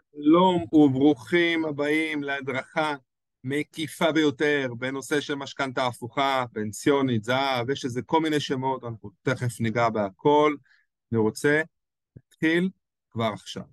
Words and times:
שלום 0.00 0.64
וברוכים 0.72 1.64
הבאים 1.64 2.22
להדרכה 2.22 2.94
מקיפה 3.44 4.12
ביותר 4.12 4.68
בנושא 4.78 5.20
של 5.20 5.34
משכנתה 5.34 5.86
הפוכה, 5.86 6.44
פנסיונית, 6.52 7.24
זהב, 7.24 7.70
יש 7.70 7.84
איזה 7.84 8.02
כל 8.02 8.20
מיני 8.20 8.40
שמות, 8.40 8.84
אנחנו 8.84 9.10
תכף 9.22 9.60
ניגע 9.60 9.88
בהכל. 9.88 10.54
אני 11.12 11.18
רוצה 11.18 11.62
להתחיל 12.16 12.70
כבר 13.10 13.30
עכשיו. 13.32 13.64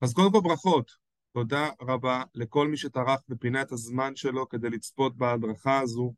אז 0.00 0.12
קודם 0.14 0.32
כל 0.32 0.40
ברכות, 0.40 0.90
תודה 1.32 1.70
רבה 1.80 2.22
לכל 2.34 2.68
מי 2.68 2.76
שטרח 2.76 3.20
ופינה 3.28 3.62
את 3.62 3.72
הזמן 3.72 4.16
שלו 4.16 4.48
כדי 4.48 4.70
לצפות 4.70 5.16
בהדרכה 5.16 5.80
הזו, 5.80 6.14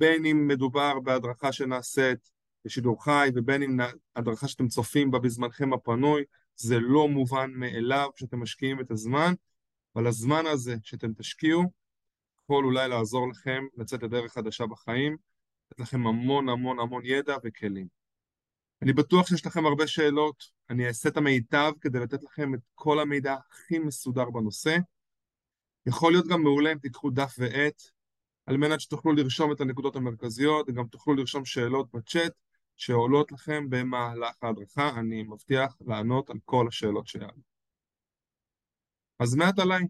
בין 0.00 0.26
אם 0.26 0.48
מדובר 0.48 1.00
בהדרכה 1.00 1.52
שנעשית 1.52 2.30
בשידור 2.64 3.04
חי 3.04 3.28
ובין 3.34 3.62
אם 3.62 3.76
הדרכה 4.16 4.48
שאתם 4.48 4.68
צופים 4.68 5.10
בה 5.10 5.18
בזמנכם 5.18 5.72
הפנוי, 5.72 6.24
זה 6.56 6.78
לא 6.80 7.08
מובן 7.08 7.50
מאליו 7.54 8.10
שאתם 8.16 8.40
משקיעים 8.40 8.80
את 8.80 8.90
הזמן, 8.90 9.34
אבל 9.94 10.06
הזמן 10.06 10.46
הזה 10.46 10.76
שאתם 10.82 11.12
תשקיעו 11.12 11.62
יכול 12.44 12.64
אולי 12.64 12.88
לעזור 12.88 13.28
לכם 13.28 13.64
לצאת 13.76 14.02
לדרך 14.02 14.32
חדשה 14.32 14.66
בחיים, 14.66 15.16
לתת 15.70 15.80
לכם 15.80 16.06
המון 16.06 16.48
המון 16.48 16.80
המון 16.80 17.02
ידע 17.04 17.36
וכלים. 17.44 17.86
אני 18.82 18.92
בטוח 18.92 19.26
שיש 19.26 19.46
לכם 19.46 19.66
הרבה 19.66 19.86
שאלות, 19.86 20.44
אני 20.70 20.86
אעשה 20.88 21.08
את 21.08 21.16
המיטב 21.16 21.72
כדי 21.80 22.00
לתת 22.00 22.22
לכם 22.22 22.54
את 22.54 22.60
כל 22.74 23.00
המידע 23.00 23.34
הכי 23.34 23.78
מסודר 23.78 24.30
בנושא. 24.30 24.76
יכול 25.86 26.12
להיות 26.12 26.26
גם 26.26 26.42
מעולה 26.42 26.72
אם 26.72 26.78
תיקחו 26.78 27.10
דף 27.10 27.34
ועט, 27.38 27.82
על 28.46 28.56
מנת 28.56 28.80
שתוכלו 28.80 29.12
לרשום 29.12 29.52
את 29.52 29.60
הנקודות 29.60 29.96
המרכזיות, 29.96 30.68
וגם 30.68 30.86
תוכלו 30.86 31.14
לרשום 31.14 31.44
שאלות 31.44 31.94
בצ'אט, 31.94 32.32
שעולות 32.76 33.32
לכם 33.32 33.70
במהלך 33.70 34.42
ההדרכה, 34.42 34.90
אני 34.98 35.22
מבטיח 35.22 35.76
לענות 35.86 36.30
על 36.30 36.36
כל 36.44 36.68
השאלות 36.68 37.06
שיעלו. 37.06 37.42
אז 39.18 39.34
מעט 39.34 39.58
עליי, 39.58 39.82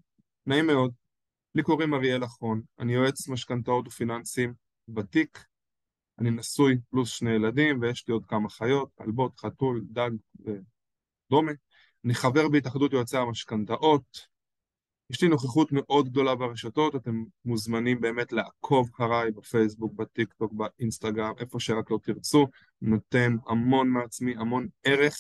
נעים 0.47 0.67
מאוד. 0.67 0.93
לי 1.55 1.63
קוראים 1.63 1.95
אריאל 1.95 2.25
אחרון, 2.25 2.63
אני 2.79 2.95
יועץ 2.95 3.29
משכנתאות 3.29 3.89
ופיננסים 3.89 4.55
ותיק, 4.97 5.45
אני 6.19 6.31
נשוי 6.31 6.79
פלוס 6.91 7.11
שני 7.11 7.31
ילדים 7.31 7.81
ויש 7.81 8.09
לי 8.09 8.15
עוד 8.15 8.27
כמה 8.27 8.49
חיות, 8.49 8.91
כלבות, 8.95 9.41
חתול, 9.41 9.85
דג 9.91 10.11
ודומה. 10.41 11.53
אני 12.05 12.15
חבר 12.15 12.49
בהתאחדות 12.49 12.93
יועצי 12.93 13.17
המשכנתאות, 13.17 14.27
יש 15.11 15.23
לי 15.23 15.29
נוכחות 15.29 15.73
מאוד 15.73 16.09
גדולה 16.09 16.35
ברשתות, 16.35 16.97
אתם 16.97 17.25
מוזמנים 17.45 18.01
באמת 18.01 18.33
לעקוב 18.33 18.91
אחריי 18.95 19.31
בפייסבוק, 19.31 19.93
בטיק 19.95 20.33
טוק, 20.33 20.53
באינסטגרם, 20.53 21.33
איפה 21.39 21.61
שרק 21.61 21.91
לא 21.91 21.99
תרצו, 22.03 22.47
נותן 22.83 23.37
המון 23.47 23.89
מעצמי, 23.89 24.35
המון 24.37 24.69
ערך, 24.85 25.17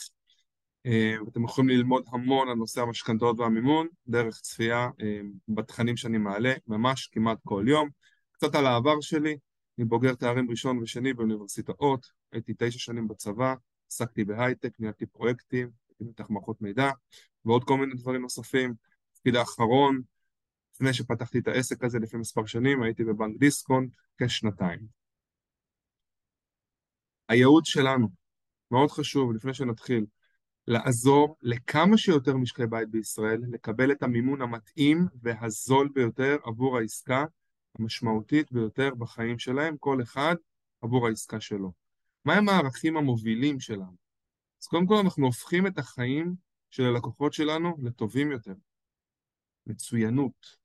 אה, 0.86 1.14
ואתם 1.26 1.44
יכולים 1.44 1.70
ללמוד 1.70 2.04
המון 2.12 2.48
על 2.48 2.54
נושא 2.54 2.80
המשכנתאות 2.80 3.38
והמימון, 3.38 3.88
דרך 4.08 4.40
צפייה 4.40 4.88
אה, 5.00 5.20
בתכנים 5.48 5.96
שאני 5.96 6.18
מעלה, 6.18 6.54
ממש 6.66 7.08
כמעט 7.12 7.38
כל 7.44 7.64
יום. 7.68 7.88
קצת 8.32 8.54
על 8.54 8.66
העבר 8.66 9.00
שלי, 9.00 9.36
אני 9.78 9.84
בוגר 9.86 10.14
תארים 10.14 10.50
ראשון 10.50 10.78
ושני 10.78 11.14
באוניברסיטאות, 11.14 12.06
הייתי 12.32 12.52
תשע 12.58 12.78
שנים 12.78 13.08
בצבא, 13.08 13.54
עסקתי 13.90 14.24
בהייטק, 14.24 14.72
ניהלתי 14.78 15.06
פרויקטים, 15.06 15.70
הייתי 15.88 16.04
מתח 16.04 16.30
מערכות 16.30 16.62
מידע, 16.62 16.90
ועוד 17.44 17.64
כל 17.64 17.76
מיני 17.76 17.94
דברים 17.94 18.22
נוספים. 18.22 18.74
התפקיד 19.26 19.36
האחרון, 19.36 20.02
לפני 20.74 20.94
שפתחתי 20.94 21.38
את 21.38 21.48
העסק 21.48 21.84
הזה 21.84 21.98
לפני 21.98 22.20
מספר 22.20 22.46
שנים, 22.46 22.82
הייתי 22.82 23.04
בבנק 23.04 23.38
דיסקונט 23.38 23.92
כשנתיים. 24.18 24.86
הייעוד 27.28 27.64
שלנו, 27.66 28.08
מאוד 28.70 28.90
חשוב, 28.90 29.32
לפני 29.32 29.54
שנתחיל, 29.54 30.06
לעזור 30.66 31.36
לכמה 31.42 31.98
שיותר 31.98 32.36
משקי 32.36 32.66
בית 32.66 32.88
בישראל 32.88 33.40
לקבל 33.50 33.92
את 33.92 34.02
המימון 34.02 34.42
המתאים 34.42 35.06
והזול 35.22 35.88
ביותר 35.94 36.36
עבור 36.44 36.78
העסקה 36.78 37.24
המשמעותית 37.78 38.52
ביותר 38.52 38.94
בחיים 38.94 39.38
שלהם, 39.38 39.76
כל 39.76 40.02
אחד 40.02 40.34
עבור 40.82 41.06
העסקה 41.06 41.40
שלו. 41.40 41.72
מהם 42.24 42.48
הערכים 42.48 42.96
המובילים 42.96 43.60
שלנו? 43.60 43.96
אז 44.62 44.66
קודם 44.66 44.86
כל 44.86 44.94
אנחנו 44.94 45.26
הופכים 45.26 45.66
את 45.66 45.78
החיים 45.78 46.34
של 46.70 46.82
הלקוחות 46.84 47.32
שלנו 47.32 47.76
לטובים 47.82 48.30
יותר. 48.30 48.54
מצוינות, 49.66 50.56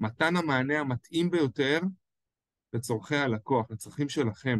מתן 0.00 0.36
המענה 0.36 0.80
המתאים 0.80 1.30
ביותר 1.30 1.80
לצורכי 2.72 3.16
הלקוח, 3.16 3.70
לצרכים 3.70 4.08
שלכם. 4.08 4.58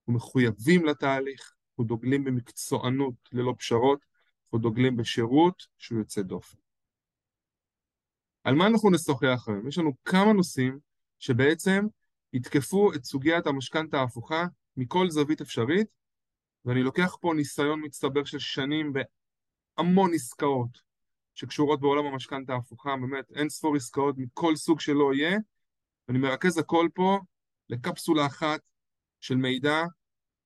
אנחנו 0.00 0.12
מחויבים 0.12 0.84
לתהליך, 0.84 1.54
אנחנו 1.70 1.84
דוגלים 1.84 2.24
במקצוענות 2.24 3.14
ללא 3.32 3.54
פשרות, 3.58 4.04
אנחנו 4.44 4.58
דוגלים 4.58 4.96
בשירות 4.96 5.66
שהוא 5.78 5.98
יוצא 5.98 6.22
דופן. 6.22 6.56
על 8.44 8.54
מה 8.54 8.66
אנחנו 8.66 8.90
נשוחח 8.90 9.44
היום? 9.48 9.68
יש 9.68 9.78
לנו 9.78 9.92
כמה 10.04 10.32
נושאים 10.32 10.78
שבעצם 11.18 11.86
יתקפו 12.32 12.94
את 12.94 13.04
סוגיית 13.04 13.46
המשכנתה 13.46 14.00
ההפוכה 14.00 14.46
מכל 14.76 15.10
זווית 15.10 15.40
אפשרית, 15.40 15.88
ואני 16.64 16.82
לוקח 16.82 17.16
פה 17.20 17.32
ניסיון 17.36 17.80
מצטבר 17.84 18.24
של 18.24 18.38
שנים 18.38 18.92
בהמון 18.92 20.10
עסקאות, 20.14 20.85
שקשורות 21.36 21.80
בעולם 21.80 22.06
המשכנתה 22.06 22.52
ההפוכה, 22.52 22.96
באמת 22.96 23.32
אין 23.34 23.48
ספור 23.48 23.76
עסקאות 23.76 24.14
מכל 24.18 24.56
סוג 24.56 24.80
שלא 24.80 25.14
יהיה, 25.14 25.38
ואני 26.08 26.18
מרכז 26.18 26.58
הכל 26.58 26.88
פה 26.94 27.18
לקפסולה 27.68 28.26
אחת 28.26 28.60
של 29.20 29.36
מידע, 29.36 29.84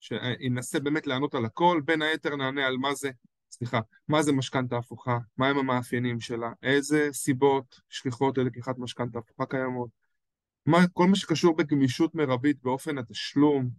שינסה 0.01 0.81
באמת 0.81 1.07
לענות 1.07 1.35
על 1.35 1.45
הכל, 1.45 1.81
בין 1.85 2.03
היתר 2.03 2.37
נענה 2.37 2.67
על 2.67 2.77
מה 2.77 2.95
זה, 2.95 3.11
סליחה, 3.51 3.81
מה 4.09 4.23
זה 4.23 4.33
משכנתה 4.33 4.77
הפוכה, 4.77 5.19
מהם 5.39 5.59
המאפיינים 5.59 6.21
שלה, 6.21 6.53
איזה 6.63 7.09
סיבות 7.13 7.81
שכיחות 7.89 8.39
ללקיחת 8.39 8.79
משכנתה 8.79 9.19
הפוכה 9.19 9.47
קיימות, 9.47 9.91
מה, 10.67 10.79
כל 10.93 11.07
מה 11.07 11.17
שקשור 11.17 11.57
בגמישות 11.57 12.15
מרבית 12.15 12.63
באופן 12.63 12.99
התשלום, 12.99 13.71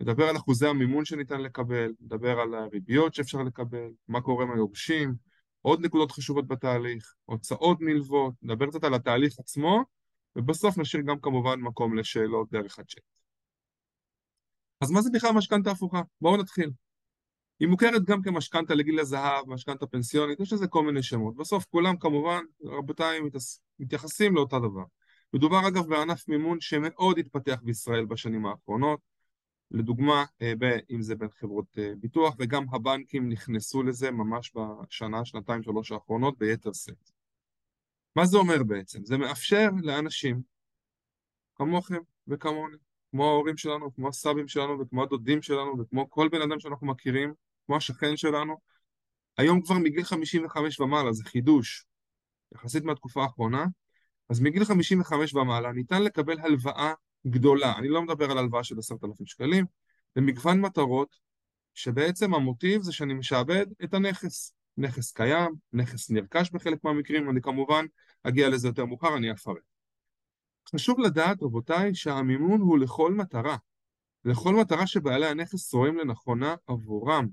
נדבר 0.00 0.28
על 0.28 0.36
אחוזי 0.36 0.66
המימון 0.66 1.04
שניתן 1.04 1.40
לקבל, 1.40 1.92
נדבר 2.00 2.40
על 2.40 2.54
הריביות 2.54 3.14
שאפשר 3.14 3.42
לקבל, 3.42 3.88
מה 4.08 4.20
קורה 4.20 4.44
עם 4.44 4.52
היורשים, 4.52 5.27
עוד 5.62 5.80
נקודות 5.80 6.12
חשובות 6.12 6.46
בתהליך, 6.46 7.14
הוצאות 7.24 7.78
נלוות, 7.80 8.34
נדבר 8.42 8.66
קצת 8.66 8.84
על 8.84 8.94
התהליך 8.94 9.38
עצמו, 9.38 9.84
ובסוף 10.36 10.78
נשאיר 10.78 11.02
גם 11.02 11.20
כמובן 11.20 11.60
מקום 11.60 11.98
לשאלות 11.98 12.50
דרך 12.50 12.78
הצ'אט. 12.78 13.02
אז 14.80 14.90
מה 14.90 15.02
זה 15.02 15.10
בכלל 15.12 15.32
משכנתה 15.32 15.70
הפוכה? 15.70 16.02
בואו 16.20 16.36
נתחיל. 16.36 16.70
היא 17.60 17.68
מוכרת 17.68 18.04
גם 18.04 18.22
כמשכנתה 18.22 18.74
לגיל 18.74 19.00
הזהב, 19.00 19.48
משכנתה 19.48 19.86
פנסיונית, 19.86 20.40
יש 20.40 20.52
לזה 20.52 20.66
כל 20.66 20.84
מיני 20.84 21.02
שמות. 21.02 21.36
בסוף 21.36 21.64
כולם 21.70 21.98
כמובן, 21.98 22.44
רבותיי, 22.64 23.20
מתייחסים 23.78 24.34
לאותה 24.34 24.58
דבר. 24.58 24.84
מדובר 25.32 25.68
אגב 25.68 25.86
בענף 25.88 26.28
מימון 26.28 26.60
שמאוד 26.60 27.18
התפתח 27.18 27.58
בישראל 27.62 28.04
בשנים 28.04 28.46
האחרונות, 28.46 29.00
לדוגמה, 29.70 30.24
אה, 30.42 30.52
אם 30.90 31.02
זה 31.02 31.14
בין 31.14 31.28
חברות 31.28 31.78
אה, 31.78 31.92
ביטוח, 32.00 32.34
וגם 32.38 32.64
הבנקים 32.72 33.28
נכנסו 33.28 33.82
לזה 33.82 34.10
ממש 34.10 34.52
בשנה, 34.54 35.24
שנתיים, 35.24 35.62
שלוש 35.62 35.92
האחרונות 35.92 36.38
ביתר 36.38 36.72
שאת. 36.72 37.10
מה 38.16 38.26
זה 38.26 38.38
אומר 38.38 38.62
בעצם? 38.62 39.04
זה 39.04 39.18
מאפשר 39.18 39.68
לאנשים 39.82 40.42
כמוכם 41.54 41.98
וכמוני, 42.28 42.76
כמו 43.10 43.24
ההורים 43.24 43.56
שלנו, 43.56 43.94
כמו 43.94 44.08
הסבים 44.08 44.48
שלנו 44.48 44.80
וכמו 44.80 45.02
הדודים 45.02 45.42
שלנו 45.42 45.78
וכמו 45.78 46.10
כל 46.10 46.28
בן 46.28 46.42
אדם 46.42 46.60
שאנחנו 46.60 46.86
מכירים, 46.86 47.34
כמו 47.66 47.76
השכן 47.76 48.16
שלנו, 48.16 48.56
היום 49.38 49.62
כבר 49.62 49.74
מגיל 49.78 50.04
55 50.04 50.80
ומעלה, 50.80 51.12
זה 51.12 51.24
חידוש, 51.24 51.86
יחסית 52.54 52.84
מהתקופה 52.84 53.22
האחרונה, 53.22 53.64
אז 54.28 54.40
מגיל 54.40 54.64
55 54.64 55.34
ומעלה 55.34 55.72
ניתן 55.72 56.02
לקבל 56.02 56.40
הלוואה 56.40 56.92
גדולה, 57.30 57.78
אני 57.78 57.88
לא 57.88 58.02
מדבר 58.02 58.30
על 58.30 58.38
הלוואה 58.38 58.64
של 58.64 58.78
עשרת 58.78 59.04
אלפים 59.04 59.26
שקלים, 59.26 59.64
למגוון 60.16 60.60
מטרות 60.60 61.16
שבעצם 61.74 62.34
המוטיב 62.34 62.82
זה 62.82 62.92
שאני 62.92 63.14
משעבד 63.14 63.66
את 63.84 63.94
הנכס. 63.94 64.54
נכס 64.78 65.12
קיים, 65.12 65.54
נכס 65.72 66.10
נרכש 66.10 66.50
בחלק 66.50 66.84
מהמקרים, 66.84 67.30
אני 67.30 67.42
כמובן 67.42 67.84
אגיע 68.22 68.48
לזה 68.48 68.68
יותר 68.68 68.84
מאוחר, 68.84 69.16
אני 69.16 69.32
אפרט. 69.32 69.62
חשוב 70.74 71.00
לדעת, 71.00 71.42
רבותיי, 71.42 71.94
שהמימון 71.94 72.60
הוא 72.60 72.78
לכל 72.78 73.12
מטרה. 73.12 73.56
לכל 74.24 74.54
מטרה 74.54 74.86
שבעלי 74.86 75.26
הנכס 75.26 75.74
רואים 75.74 75.98
לנכונה 75.98 76.54
עבורם. 76.66 77.28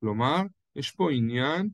כלומר, 0.00 0.42
יש 0.76 0.90
פה 0.90 1.10
עניין 1.12 1.68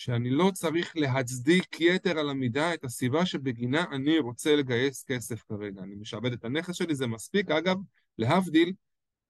שאני 0.00 0.30
לא 0.30 0.50
צריך 0.54 0.96
להצדיק 0.96 1.80
יתר 1.80 2.18
על 2.18 2.30
המידה 2.30 2.74
את 2.74 2.84
הסיבה 2.84 3.26
שבגינה 3.26 3.84
אני 3.92 4.18
רוצה 4.18 4.56
לגייס 4.56 5.04
כסף 5.04 5.42
כרגע. 5.42 5.82
אני 5.82 5.94
משעבד 5.94 6.32
את 6.32 6.44
הנכס 6.44 6.74
שלי, 6.74 6.94
זה 6.94 7.06
מספיק. 7.06 7.50
אגב, 7.50 7.76
להבדיל 8.18 8.72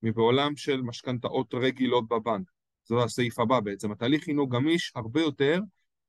מבעולם 0.03 0.57
של 0.57 0.83
משכנתאות 0.83 1.55
רגילות 1.55 2.09
בבנק. 2.09 2.51
זה 2.85 2.95
הסעיף 2.97 3.39
הבא 3.39 3.61
בעצם. 3.61 3.93
התהליך 3.93 4.29
הינו 4.29 4.49
גמיש 4.49 4.93
הרבה 4.97 5.21
יותר 5.21 5.61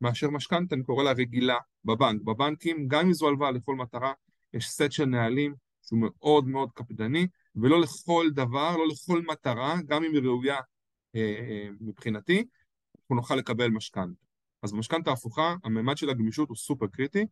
מאשר 0.01 0.29
משכנתה, 0.29 0.75
אני 0.75 0.83
קורא 0.83 1.03
לה 1.03 1.11
רגילה 1.11 1.57
בבנק. 1.85 2.21
בבנקים, 2.21 2.87
גם 2.87 3.05
אם 3.05 3.13
זו 3.13 3.27
הלוואה 3.27 3.51
לכל 3.51 3.75
מטרה, 3.75 4.13
יש 4.53 4.69
סט 4.69 4.91
של 4.91 5.05
נהלים 5.05 5.55
שהוא 5.87 5.99
מאוד 6.01 6.47
מאוד 6.47 6.71
קפדני, 6.71 7.27
ולא 7.55 7.81
לכל 7.81 8.29
דבר, 8.33 8.77
לא 8.77 8.87
לכל 8.87 9.21
מטרה, 9.31 9.75
גם 9.87 10.03
אם 10.03 10.13
היא 10.13 10.21
ראויה 10.21 10.57
אה, 11.15 11.21
אה, 11.21 11.67
מבחינתי, 11.79 12.43
אנחנו 12.95 13.15
נוכל 13.15 13.35
לקבל 13.35 13.67
משכנתה. 13.67 14.30
אז 14.63 14.71
במשכנתה 14.71 15.11
הפוכה, 15.11 15.55
הממד 15.63 15.97
של 15.97 16.09
הגמישות 16.09 16.49
הוא 16.49 16.57
סופר 16.57 16.87
קריטי, 16.87 17.25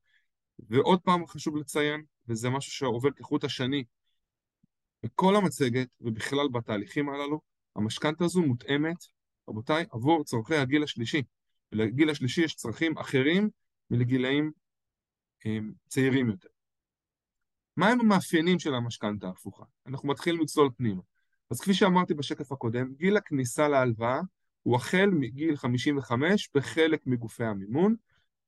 ועוד 0.59 1.01
פעם 1.01 1.27
חשוב 1.27 1.57
לציין, 1.57 2.03
וזה 2.27 2.49
משהו 2.49 2.71
שעובר 2.71 3.11
כחוט 3.11 3.43
השני 3.43 3.83
בכל 5.03 5.35
המצגת 5.35 5.87
ובכלל 6.01 6.47
בתהליכים 6.51 7.09
הללו, 7.09 7.41
המשכנתה 7.75 8.25
הזו 8.25 8.41
מותאמת, 8.41 8.97
רבותיי, 9.49 9.85
עבור 9.91 10.23
צורכי 10.23 10.55
הגיל 10.55 10.83
השלישי. 10.83 11.23
ולגיל 11.71 12.09
השלישי 12.09 12.41
יש 12.41 12.55
צרכים 12.55 12.97
אחרים 12.97 13.49
מלגילאים 13.89 14.51
הם, 15.45 15.73
צעירים 15.87 16.29
יותר. 16.29 16.49
מהם 17.77 17.99
המאפיינים 17.99 18.59
של 18.59 18.73
המשכנתה 18.73 19.27
ההפוכה? 19.27 19.63
אנחנו 19.87 20.07
מתחילים 20.09 20.41
לצלול 20.41 20.69
פנימה. 20.77 21.01
אז 21.51 21.61
כפי 21.61 21.73
שאמרתי 21.73 22.13
בשקף 22.13 22.51
הקודם, 22.51 22.93
גיל 22.93 23.17
הכניסה 23.17 23.67
להלוואה 23.67 24.19
הוא 24.63 24.75
החל 24.75 25.09
מגיל 25.13 25.55
55 25.55 26.49
בחלק 26.55 27.07
מגופי 27.07 27.43
המימון. 27.43 27.95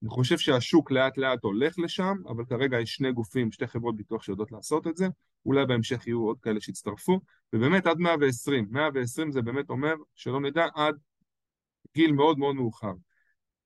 אני 0.01 0.09
חושב 0.09 0.37
שהשוק 0.37 0.91
לאט 0.91 1.17
לאט 1.17 1.43
הולך 1.43 1.79
לשם, 1.79 2.17
אבל 2.27 2.45
כרגע 2.45 2.79
יש 2.79 2.93
שני 2.93 3.11
גופים, 3.11 3.51
שתי 3.51 3.67
חברות 3.67 3.95
ביטוח 3.95 4.23
שיודעות 4.23 4.51
לעשות 4.51 4.87
את 4.87 4.97
זה, 4.97 5.07
אולי 5.45 5.65
בהמשך 5.65 6.07
יהיו 6.07 6.21
עוד 6.21 6.39
כאלה 6.39 6.61
שיצטרפו, 6.61 7.19
ובאמת 7.53 7.87
עד 7.87 7.97
120, 7.97 8.67
120 8.71 9.31
זה 9.31 9.41
באמת 9.41 9.69
אומר 9.69 9.93
שלא 10.15 10.41
נדע 10.41 10.65
עד 10.75 10.95
גיל 11.95 12.11
מאוד 12.11 12.37
מאוד 12.37 12.55
מאוחר. 12.55 12.93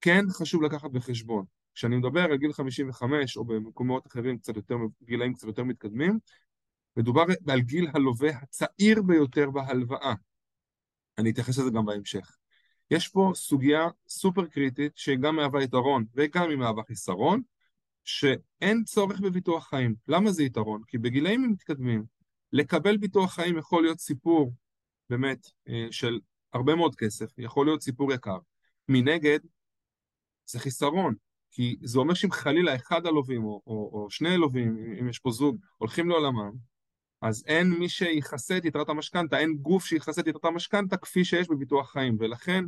כן 0.02 0.26
חשוב 0.30 0.64
לקחת 0.64 0.92
בחשבון, 0.92 1.46
כשאני 1.74 1.98
מדבר 1.98 2.22
על 2.22 2.38
גיל 2.38 2.54
55 2.54 3.38
או 3.38 3.46
במקומות 3.46 4.08
אחרים 4.08 4.38
קצת 4.38 4.56
יותר, 4.56 4.76
גילאים 5.04 5.34
קצת 5.34 5.48
יותר 5.48 5.64
מתקדמים, 5.64 6.20
מדובר 6.98 7.24
על 7.48 7.62
גיל 7.62 7.88
הלווה 7.94 8.30
הצעיר 8.30 9.02
ביותר 9.02 9.52
בהלוואה. 9.52 10.14
אני 11.18 11.32
אתייחס 11.32 11.58
לזה 11.58 11.70
גם 11.70 11.86
בהמשך. 11.86 12.38
יש 12.92 13.08
פה 13.08 13.32
סוגיה 13.36 13.88
סופר 14.08 14.46
קריטית 14.46 14.92
שגם 14.96 15.36
מהווה 15.36 15.64
יתרון 15.64 16.06
וגם 16.16 16.50
היא 16.50 16.58
מהווה 16.58 16.84
חיסרון, 16.84 17.42
שאין 18.04 18.84
צורך 18.84 19.20
בביטוח 19.20 19.68
חיים. 19.68 19.96
למה 20.08 20.32
זה 20.32 20.44
יתרון? 20.44 20.82
כי 20.88 20.98
בגילאים 20.98 21.52
מתקדמים, 21.52 22.04
לקבל 22.54 22.98
ביטוח 22.98 23.34
חיים 23.34 23.58
יכול 23.58 23.84
להיות 23.84 24.00
סיפור 24.00 24.54
באמת 25.10 25.48
אה, 25.70 25.88
של 25.92 26.20
הרבה 26.54 26.76
מאוד 26.76 26.96
כסף, 26.96 27.32
יכול 27.38 27.66
להיות 27.66 27.82
סיפור 27.82 28.14
יקר. 28.14 28.38
מנגד, 28.90 29.40
זה 30.46 30.60
חיסרון, 30.60 31.16
כי 31.52 31.78
זה 31.84 32.00
אומר 32.00 32.14
שאם 32.14 32.32
חלילה 32.32 32.76
אחד 32.76 33.06
הלווים 33.06 33.44
או, 33.44 33.62
או, 33.68 33.90
או 33.94 34.10
שני 34.10 34.30
הלווים, 34.30 34.78
אם 35.00 35.10
יש 35.10 35.20
פה 35.20 35.32
זוג, 35.32 35.58
הולכים 35.78 36.10
לעולמם, 36.10 36.52
אז 37.26 37.44
אין 37.48 37.70
מי 37.70 37.90
שיכסה 37.90 38.58
את 38.58 38.66
יתרת 38.66 38.90
המשכנתה, 38.90 39.40
אין 39.40 39.58
גוף 39.58 39.86
שיכסה 39.86 40.22
את 40.22 40.28
יתרת 40.28 40.46
המשכנתה 40.46 40.98
כפי 40.98 41.26
שיש 41.26 41.48
בביטוח 41.50 41.92
חיים, 41.92 42.18
ולכן 42.20 42.66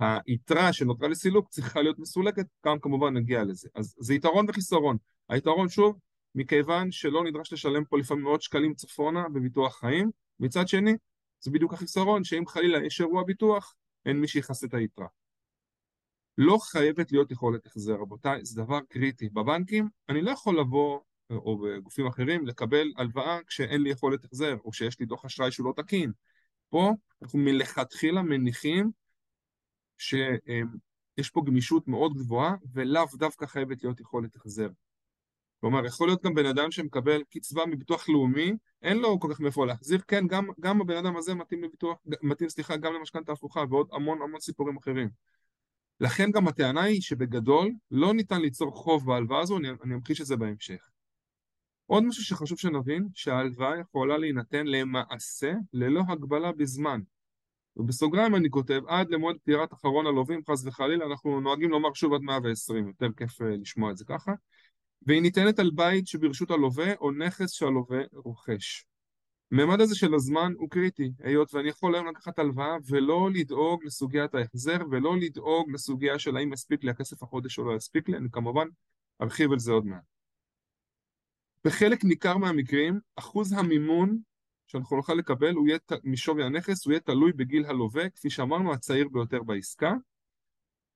היתרה 0.00 0.72
שנותרה 0.72 1.08
לסילוק 1.08 1.48
צריכה 1.48 1.82
להיות 1.82 1.98
מסולקת, 1.98 2.46
גם 2.66 2.78
כמובן 2.80 3.16
נגיע 3.16 3.44
לזה. 3.44 3.68
אז 3.74 3.94
זה 3.98 4.14
יתרון 4.14 4.46
וחיסרון. 4.48 4.96
היתרון 5.28 5.68
שוב, 5.68 5.98
מכיוון 6.34 6.90
שלא 6.90 7.24
נדרש 7.24 7.52
לשלם 7.52 7.84
פה 7.84 7.98
לפעמים 7.98 8.24
מאות 8.24 8.42
שקלים 8.42 8.74
צפונה 8.74 9.28
בביטוח 9.28 9.80
חיים, 9.80 10.10
מצד 10.40 10.68
שני, 10.68 10.92
זה 11.40 11.50
בדיוק 11.50 11.72
החיסרון, 11.72 12.24
שאם 12.24 12.46
חלילה 12.46 12.86
יש 12.86 13.00
אירוע 13.00 13.24
ביטוח, 13.24 13.74
אין 14.06 14.20
מי 14.20 14.28
שיכסה 14.28 14.66
את 14.66 14.74
היתרה. 14.74 15.06
לא 16.38 16.58
חייבת 16.58 17.12
להיות 17.12 17.30
יכולת 17.30 17.66
החזר, 17.66 17.94
רבותיי, 17.94 18.44
זה 18.44 18.62
דבר 18.62 18.80
קריטי. 18.88 19.28
בבנקים 19.28 19.88
אני 20.08 20.22
לא 20.22 20.30
יכול 20.30 20.60
לבוא, 20.60 21.00
או 21.30 21.58
בגופים 21.58 22.06
אחרים, 22.06 22.46
לקבל 22.46 22.92
הלוואה 22.96 23.38
כשאין 23.46 23.82
לי 23.82 23.90
יכולת 23.90 24.24
החזר, 24.24 24.56
או 24.64 24.72
שיש 24.72 25.00
לי 25.00 25.06
דוח 25.06 25.24
אשראי 25.24 25.52
שהוא 25.52 25.66
לא 25.66 25.72
תקין. 25.82 26.12
פה 26.70 26.92
אנחנו 27.22 27.38
מלכתחילה 27.38 28.22
מניחים 28.22 28.90
שיש 29.98 31.30
פה 31.32 31.42
גמישות 31.46 31.88
מאוד 31.88 32.14
גבוהה, 32.14 32.54
ולאו 32.72 33.04
דווקא 33.14 33.46
חייבת 33.46 33.82
להיות 33.82 34.00
יכולת 34.00 34.36
החזר. 34.36 34.68
כלומר, 35.60 35.86
יכול 35.86 36.08
להיות 36.08 36.22
גם 36.24 36.34
בן 36.34 36.46
אדם 36.46 36.70
שמקבל 36.70 37.22
קצבה 37.30 37.66
מביטוח 37.66 38.08
לאומי, 38.08 38.52
אין 38.82 38.98
לו 38.98 39.20
כל 39.20 39.28
כך 39.32 39.40
מאיפה 39.40 39.66
להחזיר, 39.66 40.00
כן, 40.08 40.26
גם, 40.26 40.46
גם 40.60 40.80
הבן 40.80 40.96
אדם 40.96 41.16
הזה 41.16 41.34
מתאים 41.34 41.64
לביטוח, 41.64 41.98
מתאים, 42.22 42.48
סליחה, 42.48 42.76
גם 42.76 42.94
למשכנתה 42.94 43.32
הפוכה 43.32 43.64
ועוד 43.70 43.88
המון 43.92 44.22
המון 44.22 44.40
סיפורים 44.40 44.76
אחרים. 44.76 45.08
לכן 46.00 46.30
גם 46.30 46.48
הטענה 46.48 46.82
היא 46.82 47.00
שבגדול 47.00 47.72
לא 47.90 48.14
ניתן 48.14 48.40
ליצור 48.40 48.76
חוב 48.76 49.06
בהלוואה 49.06 49.40
הזו, 49.40 49.58
אני, 49.58 49.68
אני 49.84 49.94
אמחיש 49.94 50.20
את 50.20 50.26
זה 50.26 50.36
בהמשך. 50.36 50.90
עוד 51.90 52.04
משהו 52.04 52.24
שחשוב 52.24 52.58
שנבין, 52.58 53.08
שההלוואה 53.14 53.80
יכולה 53.80 54.18
להינתן 54.18 54.66
למעשה 54.66 55.52
ללא 55.72 56.02
הגבלה 56.08 56.52
בזמן. 56.52 57.00
ובסוגריים 57.76 58.34
אני 58.34 58.50
כותב, 58.50 58.80
עד 58.86 59.10
למועד 59.10 59.36
פטירת 59.36 59.72
אחרון 59.72 60.06
הלווים, 60.06 60.40
חס 60.50 60.66
וחלילה, 60.66 61.06
אנחנו 61.06 61.40
נוהגים 61.40 61.70
לומר 61.70 61.92
שוב 61.94 62.14
עד 62.14 62.20
120, 62.20 62.86
יותר 62.86 63.08
כיף 63.16 63.42
אה, 63.42 63.56
לשמוע 63.56 63.90
את 63.90 63.96
זה 63.96 64.04
ככה. 64.04 64.32
והיא 65.02 65.22
ניתנת 65.22 65.58
על 65.58 65.70
בית 65.74 66.06
שברשות 66.06 66.50
הלווה 66.50 66.94
או 66.94 67.10
נכס 67.10 67.52
שהלווה 67.52 68.00
רוכש. 68.12 68.84
הממד 69.52 69.80
הזה 69.80 69.94
של 69.94 70.14
הזמן 70.14 70.52
הוא 70.56 70.70
קריטי, 70.70 71.12
היות 71.18 71.54
ואני 71.54 71.68
יכול 71.68 71.94
היום 71.94 72.06
לקחת 72.06 72.38
הלוואה 72.38 72.76
ולא 72.86 73.28
לדאוג 73.34 73.84
לסוגיית 73.84 74.34
ההחזר 74.34 74.78
ולא 74.90 75.16
לדאוג 75.16 75.70
לסוגיה 75.70 76.18
של 76.18 76.36
האם 76.36 76.52
יספיק 76.52 76.84
לי 76.84 76.90
הכסף 76.90 77.22
החודש 77.22 77.58
או 77.58 77.64
לא 77.64 77.76
יספיק 77.76 78.08
לי, 78.08 78.16
אני 78.16 78.28
כמובן 78.32 78.66
ארחיב 79.22 79.52
על 79.52 79.58
זה 79.58 79.72
עוד 79.72 79.86
מעט. 79.86 80.17
בחלק 81.64 82.04
ניכר 82.04 82.36
מהמקרים, 82.36 83.00
אחוז 83.16 83.52
המימון 83.52 84.18
שאנחנו 84.66 84.96
נוכל 84.96 85.14
לקבל 85.14 85.54
הוא 85.54 85.68
יהיה, 85.68 85.78
משווי 86.04 86.44
הנכס, 86.44 86.84
הוא 86.86 86.92
יהיה 86.92 87.00
תלוי 87.00 87.32
בגיל 87.32 87.66
הלווה, 87.66 88.10
כפי 88.10 88.30
שאמרנו, 88.30 88.72
הצעיר 88.72 89.08
ביותר 89.08 89.42
בעסקה. 89.42 89.92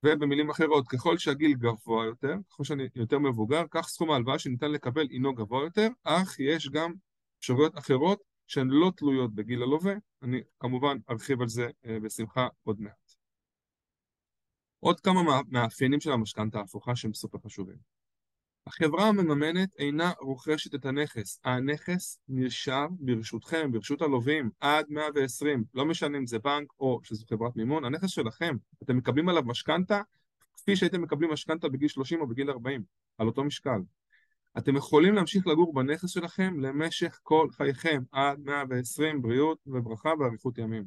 ובמילים 0.04 0.50
אחרות, 0.50 0.88
ככל 0.88 1.18
שהגיל 1.18 1.54
גבוה 1.54 2.04
יותר, 2.06 2.34
ככל 2.50 2.64
שאני 2.64 2.88
יותר 2.94 3.18
מבוגר, 3.18 3.62
כך 3.70 3.88
סכום 3.88 4.10
ההלוואה 4.10 4.38
שניתן 4.38 4.70
לקבל 4.70 5.06
אינו 5.10 5.34
גבוה 5.34 5.64
יותר, 5.64 5.88
אך 6.04 6.40
יש 6.40 6.68
גם 6.68 6.92
אפשרויות 7.38 7.78
אחרות 7.78 8.22
שהן 8.46 8.68
לא 8.70 8.92
תלויות 8.96 9.34
בגיל 9.34 9.62
הלווה. 9.62 9.94
אני 10.22 10.40
כמובן 10.60 10.96
ארחיב 11.10 11.40
על 11.40 11.48
זה 11.48 11.70
אה, 11.86 12.00
בשמחה 12.00 12.48
עוד 12.62 12.80
מעט. 12.80 13.14
עוד 14.80 15.00
כמה 15.00 15.40
מאפיינים 15.48 16.00
של 16.00 16.12
המשכנתה 16.12 16.58
ההפוכה 16.58 16.96
שהם 16.96 17.14
סופר 17.14 17.38
חשובים. 17.38 17.76
החברה 18.66 19.08
המממנת 19.08 19.68
אינה 19.78 20.12
רוכשת 20.20 20.74
את 20.74 20.86
הנכס. 20.86 21.40
הנכס 21.44 22.18
נרשם 22.28 22.86
ברשותכם, 23.00 23.72
ברשות 23.72 24.02
הלווים, 24.02 24.50
עד 24.60 24.86
120. 24.88 25.64
לא 25.74 25.84
משנה 25.84 26.18
אם 26.18 26.26
זה 26.26 26.38
בנק 26.38 26.72
או 26.80 27.00
שזו 27.02 27.24
חברת 27.30 27.56
מימון, 27.56 27.84
הנכס 27.84 28.10
שלכם. 28.10 28.56
אתם 28.82 28.96
מקבלים 28.96 29.28
עליו 29.28 29.42
משכנתה 29.42 30.02
כפי 30.54 30.76
שהייתם 30.76 31.02
מקבלים 31.02 31.30
משכנתה 31.30 31.68
בגיל 31.68 31.88
30 31.88 32.20
או 32.20 32.26
בגיל 32.26 32.50
40, 32.50 32.82
על 33.18 33.26
אותו 33.26 33.44
משקל. 33.44 33.80
אתם 34.58 34.76
יכולים 34.76 35.14
להמשיך 35.14 35.46
לגור 35.46 35.74
בנכס 35.74 36.10
שלכם 36.10 36.60
למשך 36.60 37.20
כל 37.22 37.48
חייכם, 37.50 38.02
עד 38.12 38.40
120, 38.40 39.22
בריאות 39.22 39.58
וברכה 39.66 40.10
ואריכות 40.20 40.58
ימים. 40.58 40.84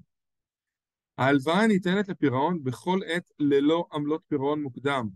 ההלוואה 1.18 1.68
ניתנת 1.68 2.10
לפירעון 2.10 2.64
בכל 2.64 3.00
עת 3.08 3.32
ללא 3.40 3.86
עמלות 3.94 4.22
פירעון 4.28 4.62
מוקדם, 4.62 5.10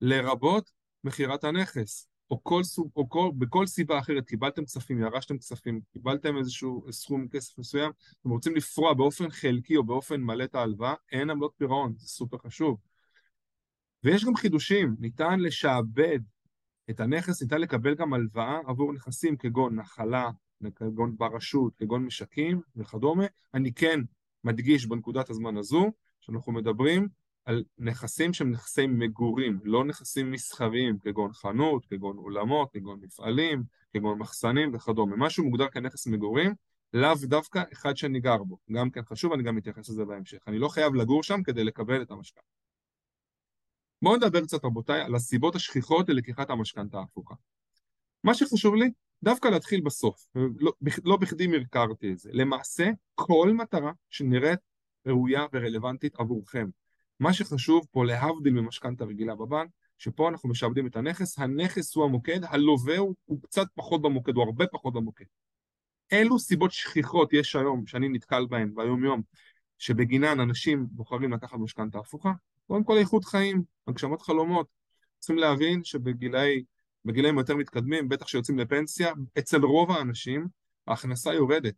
לרבות 0.00 0.70
מכירת 1.04 1.44
הנכס, 1.44 2.08
או, 2.30 2.44
כל 2.44 2.62
סוג, 2.62 2.90
או 2.96 3.08
כל, 3.08 3.30
בכל 3.38 3.66
סיבה 3.66 3.98
אחרת, 3.98 4.26
קיבלתם 4.26 4.64
כספים, 4.64 5.00
ירשתם 5.00 5.38
כספים, 5.38 5.80
קיבלתם 5.92 6.36
איזשהו 6.36 6.84
סכום 6.90 7.28
כסף 7.28 7.58
מסוים, 7.58 7.92
אתם 8.20 8.30
רוצים 8.30 8.56
לפרוע 8.56 8.94
באופן 8.94 9.30
חלקי 9.30 9.76
או 9.76 9.84
באופן 9.84 10.20
מלא 10.20 10.44
את 10.44 10.54
ההלוואה, 10.54 10.94
אין 11.12 11.30
עמלות 11.30 11.52
פירעון, 11.56 11.94
זה 11.96 12.08
סופר 12.08 12.38
חשוב. 12.38 12.78
ויש 14.04 14.24
גם 14.24 14.34
חידושים, 14.34 14.96
ניתן 14.98 15.40
לשעבד 15.40 16.18
את 16.90 17.00
הנכס, 17.00 17.42
ניתן 17.42 17.60
לקבל 17.60 17.94
גם 17.94 18.14
הלוואה 18.14 18.60
עבור 18.66 18.92
נכסים 18.92 19.36
כגון 19.36 19.74
נחלה, 19.76 20.30
כגון 20.74 21.16
ברשות, 21.16 21.76
כגון 21.76 22.04
משקים 22.04 22.60
וכדומה. 22.76 23.24
אני 23.54 23.72
כן 23.72 24.00
מדגיש 24.44 24.86
בנקודת 24.86 25.30
הזמן 25.30 25.56
הזו, 25.56 25.92
שאנחנו 26.20 26.52
מדברים 26.52 27.08
על 27.44 27.64
נכסים 27.78 28.32
שהם 28.32 28.50
נכסי 28.50 28.86
מגורים, 28.86 29.60
לא 29.64 29.84
נכסים 29.84 30.30
מסחריים, 30.30 30.98
כגון 30.98 31.32
חנות, 31.32 31.86
כגון 31.86 32.16
אולמות, 32.16 32.70
כגון 32.72 33.00
מפעלים, 33.02 33.62
כגון 33.92 34.18
מחסנים 34.18 34.74
וכדומה. 34.74 35.16
משהו 35.16 35.44
מוגדר 35.44 35.68
כנכס 35.68 36.06
מגורים, 36.06 36.54
לאו 36.92 37.14
דווקא 37.22 37.62
אחד 37.72 37.96
שאני 37.96 38.20
גר 38.20 38.42
בו. 38.42 38.58
גם 38.72 38.90
כן 38.90 39.04
חשוב, 39.04 39.32
אני 39.32 39.42
גם 39.42 39.58
אתייחס 39.58 39.88
לזה 39.88 40.04
בהמשך. 40.04 40.38
אני 40.46 40.58
לא 40.58 40.68
חייב 40.68 40.94
לגור 40.94 41.22
שם 41.22 41.42
כדי 41.42 41.64
לקבל 41.64 42.02
את 42.02 42.10
המשכנתה. 42.10 42.46
בואו 44.02 44.16
נדבר 44.16 44.40
קצת, 44.40 44.64
רבותיי, 44.64 45.00
על 45.00 45.14
הסיבות 45.14 45.54
השכיחות 45.54 46.08
ללקיחת 46.08 46.50
המשכנתה 46.50 46.98
ההפוכה. 46.98 47.34
מה 48.24 48.34
שחשוב 48.34 48.74
לי, 48.74 48.90
דווקא 49.22 49.48
להתחיל 49.48 49.80
בסוף. 49.80 50.28
לא, 50.58 50.72
לא 51.04 51.16
בכדי 51.16 51.46
מרקרתי 51.46 52.12
את 52.12 52.18
זה. 52.18 52.30
למעשה, 52.32 52.90
כל 53.14 53.52
מטרה 53.52 53.92
שנראית 54.10 54.60
ראויה 55.06 55.46
ורלוונטית 55.52 56.14
עבורכם, 56.20 56.68
מה 57.20 57.32
שחשוב 57.32 57.86
פה 57.90 58.04
להבדיל 58.04 58.52
ממשכנתה 58.52 59.04
רגילה 59.04 59.34
בבנק, 59.34 59.70
שפה 59.98 60.28
אנחנו 60.28 60.48
משעבדים 60.48 60.86
את 60.86 60.96
הנכס, 60.96 61.38
הנכס 61.38 61.94
הוא 61.94 62.04
המוקד, 62.04 62.44
הלווה 62.44 62.98
הוא, 62.98 63.14
הוא 63.24 63.42
קצת 63.42 63.66
פחות 63.74 64.02
במוקד, 64.02 64.34
הוא 64.34 64.44
הרבה 64.44 64.66
פחות 64.66 64.94
במוקד. 64.94 65.24
אילו 66.12 66.38
סיבות 66.38 66.72
שכיחות 66.72 67.32
יש 67.32 67.56
היום, 67.56 67.86
שאני 67.86 68.08
נתקל 68.08 68.46
בהן 68.46 68.74
ביום 68.74 69.04
יום, 69.04 69.22
שבגינן 69.78 70.40
אנשים 70.40 70.86
בוחרים 70.90 71.32
לקחת 71.32 71.58
משכנתה 71.58 71.98
הפוכה? 71.98 72.32
קודם 72.66 72.84
כל 72.84 72.98
איכות 72.98 73.24
חיים, 73.24 73.62
הגשמת 73.86 74.22
חלומות. 74.22 74.66
צריכים 75.18 75.38
להבין 75.38 75.84
שבגילאים 75.84 77.38
יותר 77.38 77.56
מתקדמים, 77.56 78.08
בטח 78.08 78.28
שיוצאים 78.28 78.58
לפנסיה, 78.58 79.12
אצל 79.38 79.64
רוב 79.64 79.90
האנשים 79.90 80.46
ההכנסה 80.86 81.34
יורדת, 81.34 81.74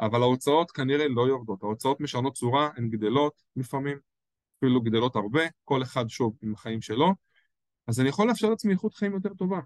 אבל 0.00 0.22
ההוצאות 0.22 0.70
כנראה 0.70 1.08
לא 1.08 1.28
יורדות. 1.28 1.62
ההוצאות 1.62 2.00
משנות 2.00 2.34
צורה, 2.34 2.70
הן 2.76 2.88
גדלות 2.88 3.42
לפעמים, 3.56 3.98
אפילו 4.58 4.80
גדלות 4.80 5.16
הרבה, 5.16 5.42
כל 5.64 5.82
אחד 5.82 6.08
שוב 6.08 6.36
עם 6.42 6.54
החיים 6.54 6.80
שלו, 6.80 7.12
אז 7.86 8.00
אני 8.00 8.08
יכול 8.08 8.28
לאפשר 8.28 8.50
לעצמי 8.50 8.72
איכות 8.72 8.94
חיים 8.94 9.14
יותר 9.14 9.34
טובה. 9.34 9.60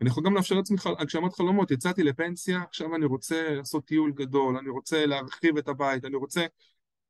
אני 0.00 0.10
יכול 0.10 0.24
גם 0.24 0.34
לאפשר 0.34 0.54
לעצמי 0.54 0.76
הגשמת 0.98 1.32
חלומות, 1.32 1.70
יצאתי 1.70 2.02
לפנסיה, 2.02 2.62
עכשיו 2.62 2.96
אני 2.96 3.04
רוצה 3.04 3.54
לעשות 3.54 3.84
טיול 3.84 4.12
גדול, 4.12 4.56
אני 4.56 4.68
רוצה 4.68 5.06
להרחיב 5.06 5.56
את 5.56 5.68
הבית, 5.68 6.04
אני 6.04 6.16
רוצה, 6.16 6.46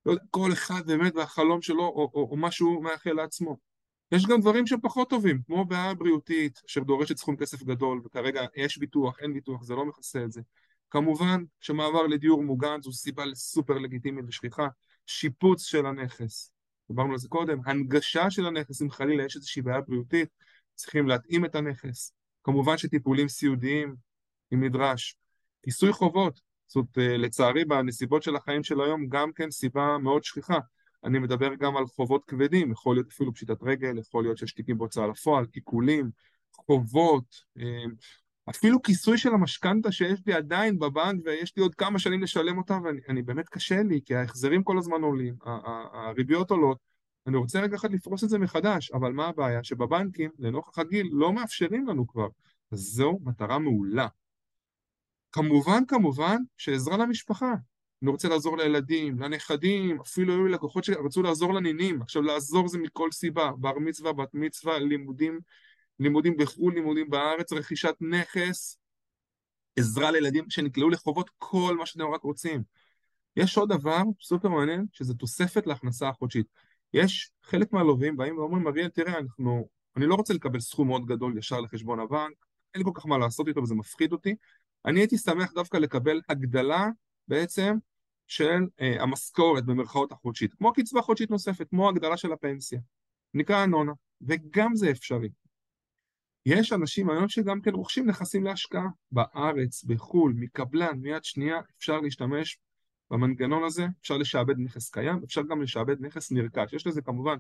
לא 0.07 0.13
יודע, 0.13 0.23
כל 0.31 0.53
אחד 0.53 0.87
באמת 0.87 1.17
והחלום 1.17 1.63
שלו, 1.63 1.85
או, 1.85 2.11
או, 2.15 2.29
או 2.31 2.37
מה 2.37 2.51
שהוא 2.51 2.85
מאחל 2.85 3.13
לעצמו. 3.13 3.57
יש 4.13 4.27
גם 4.27 4.41
דברים 4.41 4.67
שהם 4.67 4.81
פחות 4.81 5.11
טובים, 5.11 5.43
כמו 5.47 5.65
בעיה 5.65 5.95
בריאותית, 5.95 6.61
אשר 6.69 6.81
דורשת 6.81 7.17
סכום 7.17 7.37
כסף 7.37 7.63
גדול, 7.63 8.01
וכרגע 8.05 8.47
יש 8.57 8.79
ביטוח, 8.79 9.19
אין 9.21 9.35
ביטוח, 9.35 9.63
זה 9.63 9.75
לא 9.75 9.85
מכסה 9.85 10.25
את 10.25 10.33
זה. 10.33 10.41
כמובן 10.91 11.43
שמעבר 11.61 12.07
לדיור 12.07 12.43
מוגן 12.43 12.83
זו 12.83 12.93
סיבה 12.93 13.25
סופר 13.35 13.79
לגיטימית 13.79 14.25
ושכיחה, 14.29 14.67
שיפוץ 15.07 15.63
של 15.63 15.87
הנכס, 15.87 16.53
דיברנו 16.89 17.13
על 17.13 17.19
זה 17.19 17.29
קודם, 17.29 17.59
הנגשה 17.65 18.31
של 18.31 18.47
הנכס, 18.47 18.83
אם 18.83 18.91
חלילה 18.91 19.25
יש 19.25 19.37
איזושהי 19.37 19.63
בעיה 19.63 19.81
בריאותית, 19.81 20.29
צריכים 20.75 21.09
להתאים 21.09 21.45
את 21.45 21.55
הנכס, 21.55 22.13
כמובן 22.45 22.79
שטיפולים 22.79 23.29
סיעודיים, 23.29 23.97
אם 24.55 24.65
נדרש, 24.65 25.17
כיסוי 25.63 25.93
חובות, 25.93 26.41
זאת 26.67 26.77
אומרת, 26.77 27.21
לצערי 27.21 27.65
בנסיבות 27.65 28.23
של 28.23 28.37
החיים 28.37 28.65
של 28.65 28.81
היום 28.81 29.07
גם 29.09 29.33
כן 29.33 29.51
סיבה 29.51 29.99
מאוד 29.99 30.25
שכיחה, 30.25 30.59
אני 31.05 31.19
מדבר 31.19 31.55
גם 31.55 31.77
על 31.77 31.87
חובות 31.87 32.25
כבדים, 32.25 32.73
יכול 32.73 32.97
להיות 32.97 33.09
אפילו 33.09 33.35
פשיטת 33.35 33.63
רגל, 33.63 33.99
יכול 33.99 34.25
להיות 34.25 34.39
שיש 34.39 34.53
תיקים 34.53 34.79
בהוצאה 34.79 35.07
לפועל, 35.07 35.47
עיקולים, 35.53 36.11
חובות, 36.53 37.45
אה, 37.59 37.85
אפילו 38.51 38.83
כיסוי 38.83 39.19
של 39.19 39.35
המשכנתה 39.35 39.93
שיש 39.93 40.21
לי 40.27 40.33
עדיין 40.33 40.79
בבנק 40.79 41.23
ויש 41.25 41.53
לי 41.57 41.63
עוד 41.63 41.75
כמה 41.75 41.99
שנים 41.99 42.23
לשלם 42.23 42.59
אותה 42.59 42.79
ואני 42.85 43.23
באמת 43.23 43.49
קשה 43.49 43.83
לי 43.83 44.01
כי 44.05 44.15
ההחזרים 44.15 44.63
כל 44.63 44.79
הזמן 44.79 45.03
עולים, 45.03 45.35
הריביות 45.93 46.51
עולות, 46.51 46.79
אני 47.27 47.37
רוצה 47.37 47.61
רגע 47.61 47.77
אחד 47.77 47.93
לפרוס 47.93 48.25
את 48.25 48.29
זה 48.29 48.39
מחדש, 48.39 48.91
אבל 48.91 49.13
מה 49.13 49.27
הבעיה? 49.27 49.65
שבבנקים, 49.65 50.31
לנוכח 50.39 50.79
הגיל, 50.79 51.09
לא 51.13 51.33
מאפשרים 51.33 51.87
לנו 51.87 52.07
כבר. 52.07 52.29
זו 52.71 53.19
מטרה 53.25 53.59
מעולה. 53.59 54.09
כמובן, 55.33 55.83
כמובן, 55.89 56.37
שעזרה 56.57 56.97
למשפחה. 56.97 57.55
אני 58.03 58.11
רוצה 58.11 58.29
לעזור 58.29 58.57
לילדים, 58.57 59.19
לנכדים, 59.19 60.01
אפילו 60.01 60.33
היו 60.33 60.47
לקוחות 60.47 60.85
שרצו 60.85 61.23
לעזור 61.23 61.55
לנינים. 61.55 62.03
עכשיו, 62.03 62.23
לעזור 62.23 62.69
זה 62.69 62.79
מכל 62.79 63.13
סיבה, 63.13 63.51
בר 63.59 63.79
מצווה, 63.79 64.13
בת 64.13 64.35
מצווה, 64.35 64.79
לימודים, 64.79 65.41
לימודים 66.03 66.37
בחו"ל, 66.37 66.75
לימודים 66.75 67.11
בארץ, 67.11 67.53
רכישת 67.53 67.95
נכס, 68.01 68.79
עזרה 69.77 70.11
לילדים 70.11 70.51
שנקלעו 70.51 70.91
לחובות, 70.91 71.31
כל 71.39 71.77
מה 71.79 71.87
שאתם 71.87 72.05
רק 72.05 72.23
רוצים. 72.23 72.63
יש 73.37 73.57
עוד 73.57 73.73
דבר 73.73 74.03
סופר 74.21 74.49
מעניין, 74.49 74.87
שזה 74.93 75.15
תוספת 75.15 75.67
להכנסה 75.67 76.09
החודשית. 76.09 76.47
יש 76.95 77.31
חלק 77.43 77.73
מהלווים 77.73 78.17
באים 78.17 78.39
ואומרים, 78.39 78.67
אריאל, 78.67 78.89
תראה, 78.89 79.19
אנחנו, 79.19 79.69
אני 79.97 80.07
לא 80.07 80.15
רוצה 80.15 80.35
לקבל 80.35 80.61
סכום 80.61 80.89
מאוד 80.89 81.07
גדול 81.07 81.39
ישר 81.39 81.61
לחשבון 81.61 82.01
הבנק, 82.01 82.35
אין 82.75 82.83
לי 82.83 82.85
כל 82.85 83.01
כך 83.01 83.07
מה 83.07 83.19
לעשות 83.19 83.49
איתו 83.49 83.63
וזה 83.63 83.75
מפחיד 83.75 84.13
אותי, 84.13 84.35
אני 84.85 85.01
הייתי 85.01 85.19
שמח 85.19 85.53
דווקא 85.53 85.77
לקבל 85.77 86.21
הגדלה 86.29 86.89
בעצם 87.29 87.77
של 88.27 88.67
אה, 88.81 89.03
המשכורת 89.03 89.65
במרכאות 89.65 90.13
החודשית, 90.13 90.55
כמו 90.55 90.73
קצבה 90.73 91.03
חודשית 91.03 91.31
נוספת, 91.31 91.69
כמו 91.71 91.89
הגדלה 91.89 92.17
של 92.17 92.33
הפנסיה, 92.33 92.81
נקרא 93.35 93.65
אנונה, 93.65 93.93
וגם 94.21 94.75
זה 94.75 94.91
אפשרי. 94.91 95.29
יש 96.47 96.73
אנשים 96.73 97.11
היום 97.11 97.29
שגם 97.29 97.61
כן 97.61 97.75
רוכשים 97.75 98.07
נכסים 98.07 98.45
להשקעה 98.45 98.87
בארץ, 99.13 99.85
בחו"ל, 99.85 100.35
מקבלן, 100.37 100.99
מיד 100.99 101.25
שנייה, 101.25 101.61
אפשר 101.79 102.01
להשתמש 102.01 102.59
במנגנון 103.11 103.65
הזה, 103.65 103.87
אפשר 104.03 104.17
לשעבד 104.17 104.59
נכס 104.59 104.91
קיים, 104.91 105.21
אפשר 105.25 105.43
גם 105.43 105.63
לשעבד 105.63 106.01
נכס 106.01 106.33
נרכש. 106.33 106.73
יש 106.73 106.87
לזה 106.87 107.03
כמובן 107.03 107.37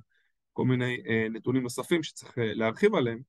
כל 0.52 0.64
מיני 0.64 1.02
אה, 1.06 1.26
נתונים 1.30 1.62
נוספים 1.62 2.02
שצריך 2.02 2.38
אה, 2.38 2.54
להרחיב 2.54 2.94
עליהם, 2.94 3.20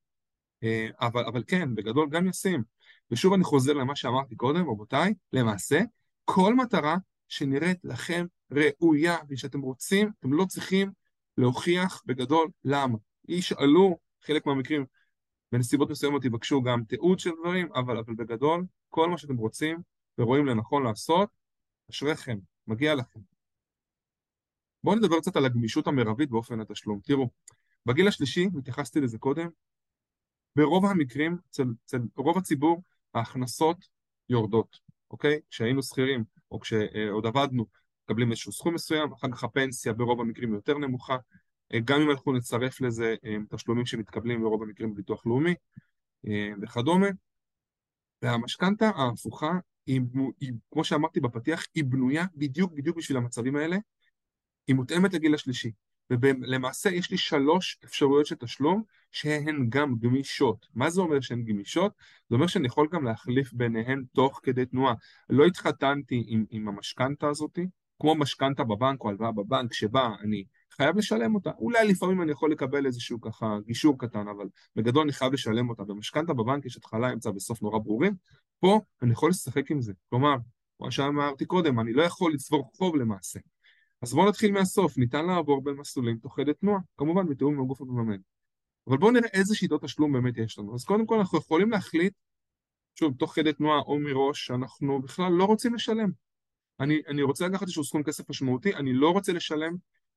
אה, 0.62 0.88
אבל, 1.00 1.24
אבל 1.24 1.42
כן, 1.46 1.74
בגדול 1.74 2.08
גם 2.10 2.28
ישים. 2.28 2.62
ושוב 3.10 3.32
אני 3.32 3.44
חוזר 3.44 3.72
למה 3.72 3.96
שאמרתי 3.96 4.36
קודם, 4.36 4.70
רבותיי, 4.70 5.14
למעשה, 5.32 5.80
כל 6.24 6.54
מטרה 6.54 6.96
שנראית 7.28 7.78
לכם 7.84 8.26
ראויה 8.50 9.16
ושאתם 9.28 9.60
רוצים, 9.60 10.10
אתם 10.20 10.32
לא 10.32 10.44
צריכים 10.44 10.90
להוכיח 11.38 12.02
בגדול 12.06 12.48
למה. 12.64 12.98
ישאלו, 13.28 13.98
חלק 14.22 14.46
מהמקרים, 14.46 14.84
בנסיבות 15.54 15.90
מסוימות 15.90 16.24
יבקשו 16.24 16.62
גם 16.62 16.84
תיעוד 16.84 17.18
של 17.18 17.30
דברים, 17.40 17.72
אבל, 17.72 17.98
אבל 17.98 18.14
בגדול, 18.14 18.64
כל 18.90 19.10
מה 19.10 19.18
שאתם 19.18 19.36
רוצים 19.36 19.82
ורואים 20.18 20.46
לנכון 20.46 20.82
לעשות, 20.82 21.28
אשריכם, 21.90 22.38
מגיע 22.66 22.94
לכם. 22.94 23.20
בואו 24.84 24.96
נדבר 24.96 25.20
קצת 25.20 25.36
על 25.36 25.44
הגמישות 25.44 25.86
המרבית 25.86 26.30
באופן 26.30 26.60
התשלום. 26.60 27.00
תראו, 27.04 27.30
בגיל 27.86 28.08
השלישי, 28.08 28.48
התייחסתי 28.58 29.00
לזה 29.00 29.18
קודם, 29.18 29.48
ברוב 30.56 30.84
המקרים, 30.84 31.38
אצל, 31.50 31.64
אצל 31.84 31.98
רוב 32.16 32.38
הציבור, 32.38 32.82
ההכנסות 33.14 33.88
יורדות, 34.28 34.80
אוקיי? 35.10 35.40
כשהיינו 35.50 35.82
שכירים, 35.82 36.24
או 36.50 36.60
כשעוד 36.60 37.26
עבדנו, 37.26 37.66
מקבלים 38.04 38.30
איזשהו 38.30 38.52
סכום 38.52 38.74
מסוים, 38.74 39.12
אחר 39.12 39.28
כך 39.32 39.44
הפנסיה 39.44 39.92
ברוב 39.92 40.20
המקרים 40.20 40.54
יותר 40.54 40.78
נמוכה, 40.78 41.14
אה, 41.14 41.18
גם 41.84 42.00
אם 42.00 42.10
אנחנו 42.10 42.32
נצרף 42.32 42.80
לזה 42.80 43.14
אה, 43.24 43.36
תשלומים 43.50 43.86
שמתקבלים 43.86 44.40
ברוב 44.40 44.62
המקרים 44.62 44.94
בביטוח 44.94 45.26
לאומי 45.26 45.54
אה, 46.26 46.50
וכדומה. 46.62 47.06
והמשכנתה 48.22 48.88
ההפוכה 48.88 49.52
היא, 49.86 50.00
היא, 50.40 50.52
כמו 50.70 50.84
שאמרתי 50.84 51.20
בפתיח, 51.20 51.66
היא 51.74 51.84
בנויה 51.84 52.24
בדיוק 52.34 52.72
בדיוק 52.72 52.96
בשביל 52.96 53.16
המצבים 53.16 53.56
האלה, 53.56 53.76
היא 54.66 54.76
מותאמת 54.76 55.14
לגיל 55.14 55.34
השלישי. 55.34 55.70
ולמעשה 56.10 56.90
יש 56.90 57.10
לי 57.10 57.18
שלוש 57.18 57.78
אפשרויות 57.84 58.26
של 58.26 58.34
תשלום 58.34 58.82
שהן 59.10 59.66
גם 59.68 59.94
גמישות. 59.98 60.66
מה 60.74 60.90
זה 60.90 61.00
אומר 61.00 61.20
שהן 61.20 61.44
גמישות? 61.44 61.92
זה 62.28 62.34
אומר 62.34 62.46
שאני 62.46 62.66
יכול 62.66 62.88
גם 62.92 63.04
להחליף 63.04 63.52
ביניהן 63.52 64.04
תוך 64.12 64.40
כדי 64.42 64.66
תנועה. 64.66 64.94
לא 65.28 65.44
התחתנתי 65.44 66.24
עם, 66.26 66.44
עם 66.50 66.68
המשכנתה 66.68 67.28
הזאת, 67.28 67.58
כמו 68.00 68.14
משכנתה 68.14 68.64
בבנק 68.64 69.00
או 69.00 69.08
הלוואה 69.08 69.32
בבנק, 69.32 69.72
שבה 69.72 70.10
אני 70.20 70.44
חייב 70.76 70.96
לשלם 70.96 71.34
אותה. 71.34 71.50
אולי 71.58 71.88
לפעמים 71.88 72.22
אני 72.22 72.32
יכול 72.32 72.52
לקבל 72.52 72.86
איזשהו 72.86 73.20
ככה 73.20 73.58
גישור 73.66 73.98
קטן, 73.98 74.28
אבל 74.28 74.46
בגדול 74.76 75.02
אני 75.02 75.12
חייב 75.12 75.32
לשלם 75.32 75.68
אותה. 75.68 75.84
במשכנתה 75.84 76.32
בבנק 76.32 76.66
יש 76.66 76.76
התחלה, 76.76 77.12
אמצע 77.12 77.30
וסוף 77.30 77.62
נורא 77.62 77.78
ברורים. 77.78 78.14
פה 78.60 78.80
אני 79.02 79.12
יכול 79.12 79.30
לשחק 79.30 79.70
עם 79.70 79.80
זה. 79.80 79.92
כלומר, 80.10 80.34
כמו 80.78 80.90
שאמרתי 80.90 81.46
קודם, 81.46 81.80
אני 81.80 81.92
לא 81.92 82.02
יכול 82.02 82.32
לצבור 82.32 82.70
חוב 82.76 82.96
למעשה. 82.96 83.40
אז 84.02 84.14
בואו 84.14 84.28
נתחיל 84.28 84.52
מהסוף, 84.52 84.98
ניתן 84.98 85.26
לעבור 85.26 85.64
בין 85.64 85.74
מסלולים 85.74 86.18
תוך 86.18 86.36
כדי 86.36 86.54
תנועה, 86.54 86.80
כמובן 86.96 87.28
בתיאום 87.28 87.54
עם 87.54 87.60
הגוף 87.60 87.80
המממן. 87.80 88.18
אבל 88.86 88.96
בואו 88.96 89.10
נראה 89.10 89.28
איזה 89.32 89.54
שיטות 89.54 89.82
תשלום 89.82 90.12
באמת 90.12 90.38
יש 90.38 90.58
לנו. 90.58 90.74
אז 90.74 90.84
קודם 90.84 91.06
כל 91.06 91.18
אנחנו 91.18 91.38
יכולים 91.38 91.70
להחליט, 91.70 92.12
שוב, 92.94 93.14
תוך 93.18 93.34
כדי 93.34 93.52
תנועה 93.52 93.78
או 93.78 93.98
מראש, 93.98 94.46
שאנחנו 94.46 95.02
בכלל 95.02 95.32
לא 95.32 95.44
רוצים 95.44 95.74
לשלם. 95.74 96.10
אני, 96.80 97.02
אני 97.08 97.22
רוצה 97.22 97.48
לקחת 97.48 97.62
איזשהו 97.62 97.84
סכום 97.84 98.02
כסף 98.02 98.30
משמעותי, 98.30 98.74
אני 98.74 98.92
לא 98.92 99.10
רוצה 99.10 99.32
לשלם 99.32 99.76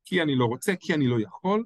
כי 0.10 0.22
אני 0.22 0.36
לא 0.36 0.46
רוצה, 0.46 0.76
כי 0.80 0.94
אני 0.94 1.08
לא 1.08 1.22
יכול, 1.22 1.66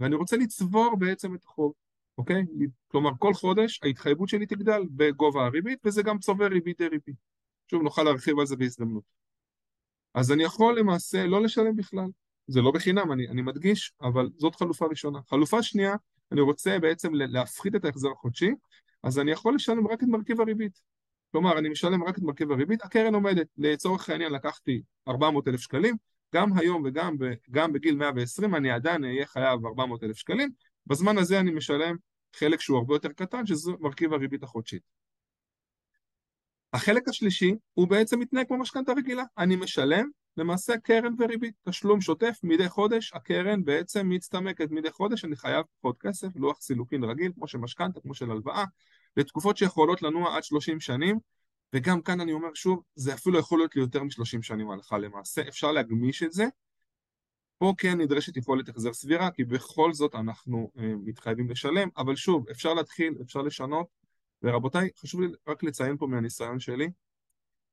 ואני 0.00 0.14
רוצה 0.14 0.36
לצבור 0.36 0.96
בעצם 0.98 1.34
את 1.34 1.44
החוב, 1.44 1.72
אוקיי? 2.18 2.44
כלומר, 2.88 3.10
כל 3.18 3.34
חודש 3.34 3.80
ההתחייבות 3.82 4.28
שלי 4.28 4.46
תגדל 4.46 4.82
בגובה 4.90 5.44
הריבית, 5.44 5.78
וזה 5.84 6.02
גם 6.02 6.18
צובר 6.18 6.46
ריבית 6.46 6.80
דריבית. 6.80 7.16
שוב, 7.70 7.82
נוכל 7.82 8.02
להרחיב 8.02 8.38
על 8.38 8.46
זה 8.46 8.56
בהזדמנות. 8.56 9.02
אז 10.14 10.32
אני 10.32 10.42
יכול 10.42 10.78
למעשה 10.78 11.26
לא 11.26 11.42
לשלם 11.42 11.76
בכלל. 11.76 12.06
זה 12.46 12.60
לא 12.60 12.70
בחינם, 12.70 13.12
אני, 13.12 13.28
אני 13.28 13.42
מדגיש, 13.42 13.92
אבל 14.00 14.30
זאת 14.38 14.54
חלופה 14.54 14.86
ראשונה. 14.86 15.18
חלופה 15.28 15.62
שנייה, 15.62 15.94
אני 16.32 16.40
רוצה 16.40 16.78
בעצם 16.78 17.14
להפחית 17.14 17.74
את 17.74 17.84
ההחזר 17.84 18.10
החודשי, 18.10 18.50
אז 19.02 19.18
אני 19.18 19.30
יכול 19.30 19.54
לשלם 19.54 19.88
רק 19.88 20.02
את 20.02 20.08
מרכיב 20.08 20.40
הריבית. 20.40 20.80
כלומר, 21.32 21.58
אני 21.58 21.68
משלם 21.68 22.04
רק 22.04 22.18
את 22.18 22.22
מרכיב 22.22 22.52
הריבית, 22.52 22.84
הקרן 22.84 23.14
עומדת. 23.14 23.46
לצורך 23.58 24.10
העניין 24.10 24.32
לקחתי 24.32 24.82
400 25.08 25.48
אלף 25.48 25.60
שקלים, 25.60 25.96
גם 26.34 26.58
היום 26.58 26.82
וגם 26.84 27.16
גם 27.50 27.72
בגיל 27.72 27.96
120 27.96 28.54
אני 28.54 28.70
עדיין 28.70 29.04
אהיה 29.04 29.26
חייב 29.26 29.66
400 29.66 30.04
אלף 30.04 30.16
שקלים, 30.16 30.50
בזמן 30.86 31.18
הזה 31.18 31.40
אני 31.40 31.50
משלם 31.50 31.96
חלק 32.36 32.60
שהוא 32.60 32.78
הרבה 32.78 32.94
יותר 32.94 33.08
קטן, 33.08 33.46
שזה 33.46 33.72
מרכיב 33.80 34.12
הריבית 34.12 34.42
החודשית. 34.42 34.82
החלק 36.72 37.08
השלישי 37.08 37.54
הוא 37.74 37.88
בעצם 37.88 38.18
מתנהג 38.18 38.46
כמו 38.46 38.58
משכנתה 38.58 38.92
רגילה, 38.92 39.24
אני 39.38 39.56
משלם 39.56 40.08
למעשה 40.36 40.78
קרן 40.78 41.14
וריבית, 41.18 41.54
תשלום 41.68 42.00
שוטף 42.00 42.38
מדי 42.42 42.68
חודש, 42.68 43.12
הקרן 43.14 43.64
בעצם 43.64 44.08
מצטמקת 44.08 44.70
מדי 44.70 44.90
חודש, 44.90 45.24
אני 45.24 45.36
חייב 45.36 45.64
פחות 45.80 45.96
כסף, 46.00 46.28
לוח 46.36 46.60
סילוקין 46.60 47.04
רגיל, 47.04 47.32
כמו 47.34 47.48
של 47.48 47.58
משכנתה, 47.58 48.00
כמו 48.00 48.14
של 48.14 48.30
הלוואה, 48.30 48.64
לתקופות 49.16 49.56
שיכולות 49.56 50.02
לנוע 50.02 50.36
עד 50.36 50.44
30 50.44 50.80
שנים, 50.80 51.18
וגם 51.74 52.02
כאן 52.02 52.20
אני 52.20 52.32
אומר 52.32 52.54
שוב, 52.54 52.82
זה 52.94 53.14
אפילו 53.14 53.38
יכול 53.38 53.58
להיות 53.58 53.76
לי 53.76 53.82
יותר 53.82 54.02
מ-30 54.02 54.42
שנים 54.42 54.70
הלכה 54.70 54.98
למעשה, 54.98 55.48
אפשר 55.48 55.72
להגמיש 55.72 56.22
את 56.22 56.32
זה, 56.32 56.44
פה 57.58 57.72
כן 57.78 58.00
נדרשת 58.00 58.36
יכולת 58.36 58.68
החזר 58.68 58.92
סבירה, 58.92 59.30
כי 59.30 59.44
בכל 59.44 59.92
זאת 59.92 60.14
אנחנו 60.14 60.70
אה, 60.78 60.82
מתחייבים 61.04 61.50
לשלם, 61.50 61.88
אבל 61.96 62.16
שוב, 62.16 62.48
אפשר 62.48 62.74
להתחיל, 62.74 63.14
אפשר 63.22 63.42
לשנות, 63.42 63.86
ורבותיי, 64.42 64.90
חשוב 64.96 65.20
לי 65.20 65.26
רק 65.48 65.62
לציין 65.62 65.96
פה 65.96 66.06
מהניסיון 66.06 66.60
שלי, 66.60 66.90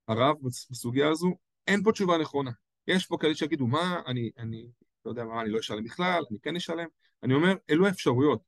הרב 0.08 0.36
בסוגיה 0.70 1.10
הזו, 1.10 1.38
אין 1.68 1.84
פה 1.84 1.92
תשובה 1.92 2.18
נכונה. 2.18 2.52
יש 2.88 3.06
פה 3.06 3.18
כאלה 3.20 3.36
שיגידו, 3.36 3.68
מה, 3.68 4.02
אני, 4.08 4.32
אני 4.38 4.68
לא 5.06 5.12
יודע 5.12 5.24
מה, 5.24 5.42
אני 5.42 5.50
לא 5.50 5.60
אשלם 5.60 5.84
בכלל, 5.84 6.24
אני 6.32 6.40
כן 6.40 6.56
אשלם. 6.56 6.88
אני 7.24 7.34
אומר, 7.34 7.54
אלו 7.70 7.88
האפשרויות. 7.88 8.42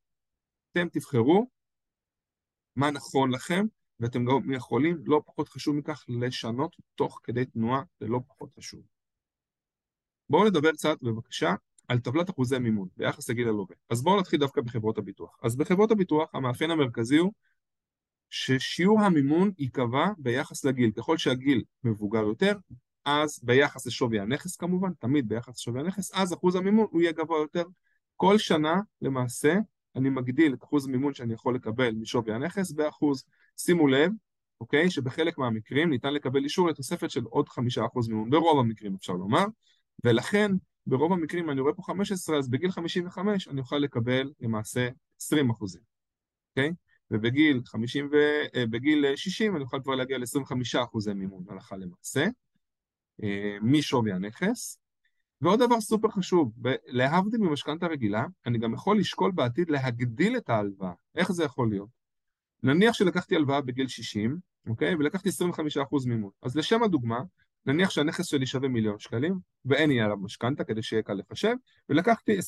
אתם 0.71 0.87
תבחרו 0.89 1.47
מה 2.75 2.91
נכון 2.91 3.31
לכם, 3.31 3.65
ואתם 4.03 4.25
גם 4.25 4.51
יכולים, 4.51 4.97
לא 5.05 5.21
פחות 5.25 5.49
חשוב 5.49 5.75
מכך, 5.75 6.05
לשנות 6.07 6.75
תוך 6.95 7.19
כדי 7.23 7.45
תנועה, 7.45 7.83
זה 7.99 8.07
לא 8.07 8.19
פחות 8.27 8.49
חשוב. 8.57 8.81
בואו 10.29 10.45
נדבר 10.47 10.71
קצת, 10.71 10.97
בבקשה, 11.01 11.55
על 11.87 11.99
טבלת 11.99 12.29
אחוזי 12.29 12.59
מימון 12.59 12.87
ביחס 12.97 13.29
לגיל 13.29 13.47
הלווה. 13.47 13.75
אז 13.89 14.03
בואו 14.03 14.19
נתחיל 14.19 14.39
דווקא 14.39 14.61
בחברות 14.61 14.97
הביטוח. 14.97 15.37
אז 15.43 15.55
בחברות 15.55 15.91
הביטוח 15.91 16.35
המאפיין 16.35 16.71
המרכזי 16.71 17.17
הוא 17.17 17.31
ששיעור 18.29 19.01
המימון 19.01 19.51
ייקבע 19.57 20.07
ביחס 20.17 20.65
לגיל. 20.65 20.91
ככל 20.91 21.17
שהגיל 21.17 21.63
מבוגר 21.83 22.21
יותר, 22.23 22.57
אז 23.05 23.39
ביחס 23.43 23.87
לשווי 23.87 24.19
הנכס 24.19 24.55
כמובן, 24.55 24.93
תמיד 24.99 25.29
ביחס 25.29 25.57
לשווי 25.57 25.79
הנכס, 25.79 26.11
אז 26.13 26.33
אחוז 26.33 26.55
המימון 26.55 26.87
הוא 26.91 27.01
יהיה 27.01 27.11
גבוה 27.11 27.39
יותר. 27.39 27.63
כל 28.15 28.37
שנה 28.37 28.81
למעשה 29.01 29.55
אני 29.95 30.09
מגדיל 30.09 30.53
את 30.53 30.63
אחוז 30.63 30.87
המימון 30.87 31.13
שאני 31.13 31.33
יכול 31.33 31.55
לקבל 31.55 31.91
משווי 31.95 32.33
הנכס 32.33 32.71
באחוז. 32.71 33.23
שימו 33.57 33.87
לב, 33.87 34.11
אוקיי, 34.61 34.89
שבחלק 34.89 35.37
מהמקרים 35.37 35.89
ניתן 35.89 36.13
לקבל 36.13 36.43
אישור 36.43 36.67
לתוספת 36.67 37.11
של 37.11 37.23
עוד 37.23 37.49
חמישה 37.49 37.85
אחוז 37.85 38.09
מימון, 38.09 38.29
ברוב 38.29 38.59
המקרים 38.59 38.95
אפשר 38.95 39.13
לומר, 39.13 39.45
ולכן 40.03 40.51
ברוב 40.87 41.13
המקרים 41.13 41.49
אני 41.49 41.61
רואה 41.61 41.73
פה 41.73 41.83
15, 41.83 42.37
אז 42.37 42.49
בגיל 42.49 42.71
55 42.71 43.47
אני 43.47 43.61
אוכל 43.61 43.77
לקבל 43.77 44.31
למעשה 44.41 44.89
20 45.21 45.49
אחוזים, 45.49 45.81
אוקיי? 46.49 46.71
ובגיל 47.11 47.61
50 47.65 48.09
ו... 48.11 48.15
אה, 48.55 48.65
בגיל 48.65 49.15
60 49.15 49.55
אני 49.55 49.63
אוכל 49.63 49.79
כבר 49.83 49.95
להגיע 49.95 50.17
ל-25 50.17 50.83
אחוזי 50.83 51.13
מימון 51.13 51.43
הלכה 51.49 51.77
למעשה, 51.77 52.25
אה, 53.23 53.57
משווי 53.61 54.11
הנכס. 54.11 54.82
ועוד 55.43 55.59
דבר 55.59 55.81
סופר 55.81 56.09
חשוב, 56.09 56.53
להבדיל 56.87 57.39
ממשכנתה 57.39 57.87
רגילה, 57.87 58.25
אני 58.45 58.57
גם 58.57 58.73
יכול 58.73 58.99
לשקול 58.99 59.31
בעתיד 59.31 59.69
להגדיל 59.69 60.37
את 60.37 60.49
ההלוואה. 60.49 60.91
איך 61.15 61.31
זה 61.31 61.43
יכול 61.43 61.69
להיות? 61.69 61.89
נניח 62.63 62.93
שלקחתי 62.93 63.35
הלוואה 63.35 63.61
בגיל 63.61 63.87
60, 63.87 64.37
אוקיי? 64.67 64.95
ולקחתי 64.95 65.29
25% 65.29 66.07
מימון. 66.07 66.31
אז 66.41 66.55
לשם 66.55 66.83
הדוגמה, 66.83 67.19
נניח 67.65 67.89
שהנכס 67.89 68.25
שלי 68.25 68.45
שווה 68.45 68.69
מיליון 68.69 68.99
שקלים, 68.99 69.39
ואין 69.65 69.91
יהיה 69.91 70.05
עליו 70.05 70.17
משכנתה 70.17 70.63
כדי 70.63 70.83
שיהיה 70.83 71.03
קל 71.03 71.13
לחשב, 71.13 71.55
ולקחתי 71.89 72.37
25%, 72.39 72.41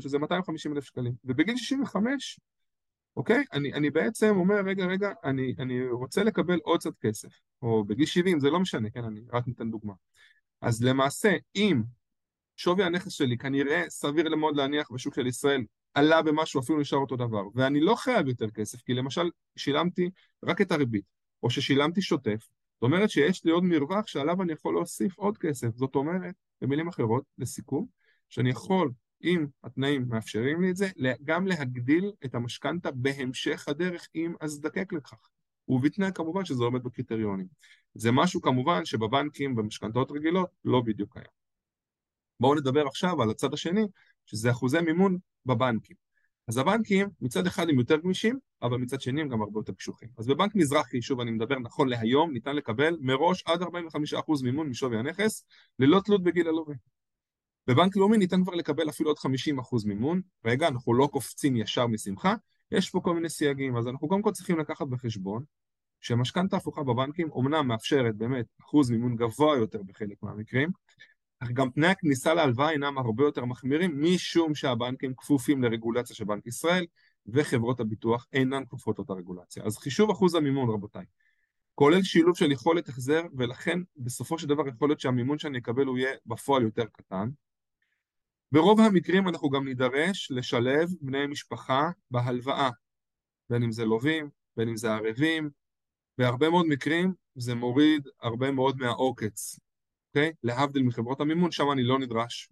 שזה 0.00 0.18
250 0.18 0.72
אלף 0.72 0.84
שקלים. 0.84 1.12
ובגיל 1.24 1.56
65, 1.56 2.40
אוקיי? 3.16 3.44
אני, 3.52 3.72
אני 3.72 3.90
בעצם 3.90 4.36
אומר, 4.36 4.60
רגע, 4.64 4.86
רגע, 4.86 5.10
אני, 5.24 5.54
אני 5.58 5.88
רוצה 5.88 6.24
לקבל 6.24 6.58
עוד 6.62 6.80
קצת 6.80 6.98
כסף. 7.00 7.40
או 7.62 7.84
בגיל 7.84 8.06
70, 8.06 8.40
זה 8.40 8.50
לא 8.50 8.60
משנה, 8.60 8.90
כן? 8.90 9.04
אני 9.04 9.20
רק 9.32 9.46
ניתן 9.46 9.70
דוגמה. 9.70 9.94
אז 10.60 10.82
למעשה, 10.82 11.36
אם 11.56 11.82
שווי 12.56 12.84
הנכס 12.84 13.12
שלי 13.12 13.38
כנראה 13.38 13.82
סביר 13.88 14.36
מאוד 14.36 14.56
להניח 14.56 14.90
בשוק 14.90 15.14
של 15.14 15.26
ישראל 15.26 15.64
עלה 15.94 16.22
במשהו, 16.22 16.60
אפילו 16.60 16.80
נשאר 16.80 16.98
אותו 16.98 17.16
דבר, 17.16 17.42
ואני 17.54 17.80
לא 17.80 17.94
חייב 17.94 18.28
יותר 18.28 18.50
כסף, 18.50 18.82
כי 18.82 18.94
למשל 18.94 19.30
שילמתי 19.56 20.10
רק 20.44 20.60
את 20.60 20.72
הריבית, 20.72 21.04
או 21.42 21.50
ששילמתי 21.50 22.02
שוטף, 22.02 22.48
זאת 22.76 22.82
אומרת 22.82 23.10
שיש 23.10 23.44
לי 23.44 23.50
עוד 23.50 23.64
מרווח 23.64 24.06
שעליו 24.06 24.42
אני 24.42 24.52
יכול 24.52 24.74
להוסיף 24.74 25.18
עוד 25.18 25.38
כסף. 25.38 25.68
זאת 25.74 25.94
אומרת, 25.94 26.34
במילים 26.60 26.88
אחרות, 26.88 27.24
לסיכום, 27.38 27.86
שאני 28.28 28.50
יכול, 28.50 28.90
אם 29.24 29.46
התנאים 29.64 30.04
מאפשרים 30.08 30.62
לי 30.62 30.70
את 30.70 30.76
זה, 30.76 30.88
גם 31.24 31.46
להגדיל 31.46 32.12
את 32.24 32.34
המשכנתה 32.34 32.90
בהמשך 32.90 33.68
הדרך 33.68 34.08
אם 34.14 34.34
אזדקק 34.40 34.92
לכך. 34.92 35.28
ובתנאי 35.68 36.10
כמובן 36.14 36.44
שזה 36.44 36.64
עומד 36.64 36.82
בקריטריונים. 36.82 37.46
זה 37.94 38.12
משהו 38.12 38.40
כמובן 38.40 38.84
שבבנקים, 38.84 39.54
במשכנתאות 39.54 40.10
רגילות, 40.10 40.50
לא 40.64 40.80
בדיוק 40.80 41.12
קיים. 41.12 41.35
בואו 42.40 42.54
נדבר 42.54 42.86
עכשיו 42.86 43.22
על 43.22 43.30
הצד 43.30 43.54
השני, 43.54 43.84
שזה 44.26 44.50
אחוזי 44.50 44.80
מימון 44.80 45.18
בבנקים. 45.46 45.96
אז 46.48 46.58
הבנקים 46.58 47.08
מצד 47.20 47.46
אחד 47.46 47.68
הם 47.68 47.78
יותר 47.78 47.96
גמישים, 47.96 48.38
אבל 48.62 48.78
מצד 48.78 49.00
שני 49.00 49.20
הם 49.20 49.28
גם 49.28 49.42
הרבה 49.42 49.60
יותר 49.60 49.72
קשוחים. 49.72 50.08
אז 50.18 50.26
בבנק 50.26 50.54
מזרחי, 50.54 51.02
שוב 51.02 51.20
אני 51.20 51.30
מדבר 51.30 51.58
נכון 51.58 51.88
להיום, 51.88 52.32
ניתן 52.32 52.56
לקבל 52.56 52.96
מראש 53.00 53.42
עד 53.46 53.62
45% 53.62 53.66
מימון 54.42 54.68
משווי 54.68 54.98
הנכס, 54.98 55.44
ללא 55.78 56.00
תלות 56.04 56.22
בגיל 56.22 56.48
הלווה. 56.48 56.74
בבנק 57.66 57.96
לאומי 57.96 58.18
ניתן 58.18 58.42
כבר 58.44 58.54
לקבל 58.54 58.88
אפילו 58.88 59.10
עוד 59.10 59.18
50% 59.18 59.86
מימון. 59.86 60.20
רגע, 60.44 60.68
אנחנו 60.68 60.94
לא 60.94 61.08
קופצים 61.12 61.56
ישר 61.56 61.86
משמחה, 61.86 62.34
יש 62.70 62.90
פה 62.90 63.00
כל 63.00 63.14
מיני 63.14 63.28
סייגים, 63.28 63.76
אז 63.76 63.88
אנחנו 63.88 64.08
קודם 64.08 64.22
כל 64.22 64.30
צריכים 64.30 64.58
לקחת 64.58 64.86
בחשבון 64.86 65.44
שמשכנתה 66.00 66.56
הפוכה 66.56 66.82
בבנקים 66.82 67.30
אומנם 67.30 67.68
מאפשרת 67.68 68.16
באמת 68.16 68.46
אחוז 68.60 68.90
מימון 68.90 69.16
גבוה 69.16 69.56
יותר 69.56 69.82
בחלק 69.82 70.22
מהמקרים, 70.22 70.70
אך 71.40 71.50
גם 71.50 71.70
תנאי 71.70 71.88
הכניסה 71.88 72.34
להלוואה 72.34 72.70
אינם 72.70 72.98
הרבה 72.98 73.24
יותר 73.24 73.44
מחמירים, 73.44 74.02
משום 74.02 74.54
שהבנקים 74.54 75.14
כפופים 75.16 75.62
לרגולציה 75.62 76.16
של 76.16 76.24
בנק 76.24 76.46
ישראל, 76.46 76.86
וחברות 77.26 77.80
הביטוח 77.80 78.26
אינן 78.32 78.64
כפופות 78.64 78.98
לאותה 78.98 79.12
רגולציה. 79.12 79.64
אז 79.64 79.78
חישוב 79.78 80.10
אחוז 80.10 80.34
המימון, 80.34 80.70
רבותיי, 80.70 81.04
כולל 81.74 82.02
שילוב 82.02 82.36
של 82.36 82.52
יכולת 82.52 82.88
החזר, 82.88 83.22
ולכן 83.36 83.78
בסופו 83.96 84.38
של 84.38 84.46
דבר 84.46 84.68
יכול 84.68 84.88
להיות 84.88 85.00
שהמימון 85.00 85.38
שאני 85.38 85.58
אקבל 85.58 85.86
הוא 85.86 85.98
יהיה 85.98 86.14
בפועל 86.26 86.62
יותר 86.62 86.84
קטן. 86.92 87.28
ברוב 88.52 88.80
המקרים 88.80 89.28
אנחנו 89.28 89.50
גם 89.50 89.64
נידרש 89.64 90.30
לשלב 90.30 90.88
בני 91.00 91.26
משפחה 91.26 91.90
בהלוואה, 92.10 92.70
בין 93.50 93.62
אם 93.62 93.72
זה 93.72 93.84
לווים, 93.84 94.30
בין 94.56 94.68
אם 94.68 94.76
זה 94.76 94.94
ערבים, 94.94 95.50
בהרבה 96.18 96.50
מאוד 96.50 96.66
מקרים 96.66 97.14
זה 97.34 97.54
מוריד 97.54 98.08
הרבה 98.20 98.50
מאוד 98.50 98.78
מהעוקץ. 98.78 99.60
אוקיי? 100.16 100.32
להבדיל 100.42 100.82
מחברות 100.82 101.20
המימון, 101.20 101.50
שם 101.50 101.70
אני 101.72 101.82
לא 101.82 101.98
נדרש 101.98 102.48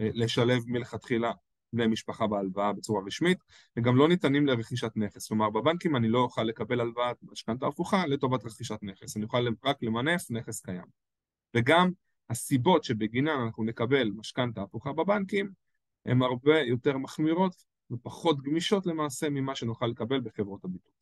אה, 0.00 0.08
לשלב 0.14 0.62
מלכתחילה 0.66 1.32
בני 1.72 1.86
משפחה 1.86 2.26
בהלוואה 2.26 2.72
בצורה 2.72 3.02
רשמית, 3.06 3.38
וגם 3.76 3.96
לא 3.96 4.08
ניתנים 4.08 4.46
לרכישת 4.46 4.92
נכס. 4.96 5.28
כלומר, 5.28 5.50
בבנקים 5.50 5.96
אני 5.96 6.08
לא 6.08 6.18
אוכל 6.18 6.42
לקבל 6.42 6.80
הלוואת 6.80 7.16
משכנתה 7.22 7.66
הפוכה 7.66 8.06
לטובת 8.06 8.44
רכישת 8.44 8.78
נכס, 8.82 9.16
אני 9.16 9.24
אוכל 9.24 9.48
רק 9.64 9.82
למנף 9.82 10.30
נכס 10.30 10.60
קיים. 10.60 10.84
וגם 11.56 11.90
הסיבות 12.30 12.84
שבגינן 12.84 13.40
אנחנו 13.44 13.64
נקבל 13.64 14.10
משכנתה 14.10 14.62
הפוכה 14.62 14.92
בבנקים 14.92 15.50
הן 16.06 16.22
הרבה 16.22 16.60
יותר 16.60 16.98
מחמירות 16.98 17.64
ופחות 17.90 18.42
גמישות 18.42 18.86
למעשה 18.86 19.30
ממה 19.30 19.54
שנוכל 19.54 19.86
לקבל 19.86 20.20
בחברות 20.20 20.64
הביטוח. 20.64 20.92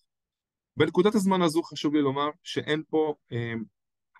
בנקודת 0.76 1.14
הזמן 1.14 1.42
הזו 1.42 1.62
חשוב 1.62 1.94
לי 1.94 2.00
לומר 2.00 2.30
שאין 2.42 2.82
פה 2.88 3.14
אה, 3.32 3.54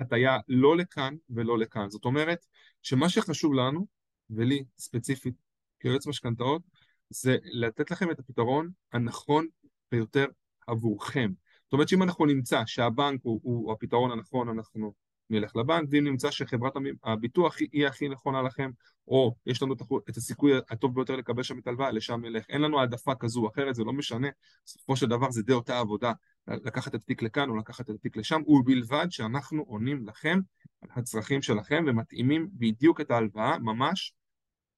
הטיה 0.01 0.39
לא 0.49 0.77
לכאן 0.77 1.15
ולא 1.31 1.59
לכאן. 1.59 1.91
זאת 1.91 2.05
אומרת 2.05 2.47
שמה 2.83 3.09
שחשוב 3.09 3.55
לנו, 3.55 3.87
ולי 4.31 4.65
ספציפית 4.79 5.35
כיועץ 5.81 6.07
משכנתאות, 6.07 6.63
זה 7.11 7.37
לתת 7.43 7.91
לכם 7.91 8.11
את 8.11 8.19
הפתרון 8.19 8.71
הנכון 8.93 9.47
ביותר 9.91 10.27
עבורכם. 10.67 11.33
זאת 11.65 11.73
אומרת 11.73 11.89
שאם 11.89 12.03
אנחנו 12.03 12.27
נמצא 12.27 12.63
שהבנק 12.67 13.21
הוא, 13.23 13.41
הוא 13.43 13.73
הפתרון 13.73 14.11
הנכון, 14.11 14.49
אנחנו 14.49 14.93
נלך 15.31 15.57
לבנק, 15.57 15.89
ואם 15.91 16.05
נמצא 16.05 16.31
שחברת 16.31 16.73
הביטוח 17.05 17.57
היא 17.73 17.87
הכי 17.87 18.09
נכונה 18.09 18.43
לכם, 18.43 18.71
או 19.09 19.35
יש 19.47 19.63
לנו 19.63 19.75
את 20.09 20.17
הסיכוי 20.17 20.53
הטוב 20.71 20.95
ביותר 20.95 21.17
לקבל 21.17 21.43
שם 21.43 21.59
את 21.59 21.67
הלוואה, 21.67 21.91
לשם 21.91 22.21
נלך. 22.21 22.45
אין 22.49 22.61
לנו 22.61 22.81
העדפה 22.81 23.15
כזו 23.15 23.41
או 23.41 23.49
אחרת, 23.49 23.75
זה 23.75 23.85
לא 23.85 23.93
משנה. 23.93 24.29
בסופו 24.67 24.97
של 24.97 25.07
דבר 25.07 25.31
זה 25.31 25.43
די 25.43 25.53
אותה 25.53 25.79
עבודה, 25.79 26.13
לקחת 26.49 26.95
את 26.95 27.01
התיק 27.03 27.23
לכאן 27.23 27.49
או 27.49 27.57
לקחת 27.57 27.91
את 27.91 27.95
התיק 27.95 28.17
לשם, 28.17 28.41
ובלבד 28.47 29.07
שאנחנו 29.11 29.63
עונים 29.63 30.07
לכם 30.07 30.39
על 30.81 30.89
הצרכים 30.97 31.43
שלכם 31.43 31.85
ומתאימים 31.87 32.49
בדיוק 32.53 33.01
את 33.01 33.11
ההלוואה, 33.11 33.59
ממש 33.59 34.15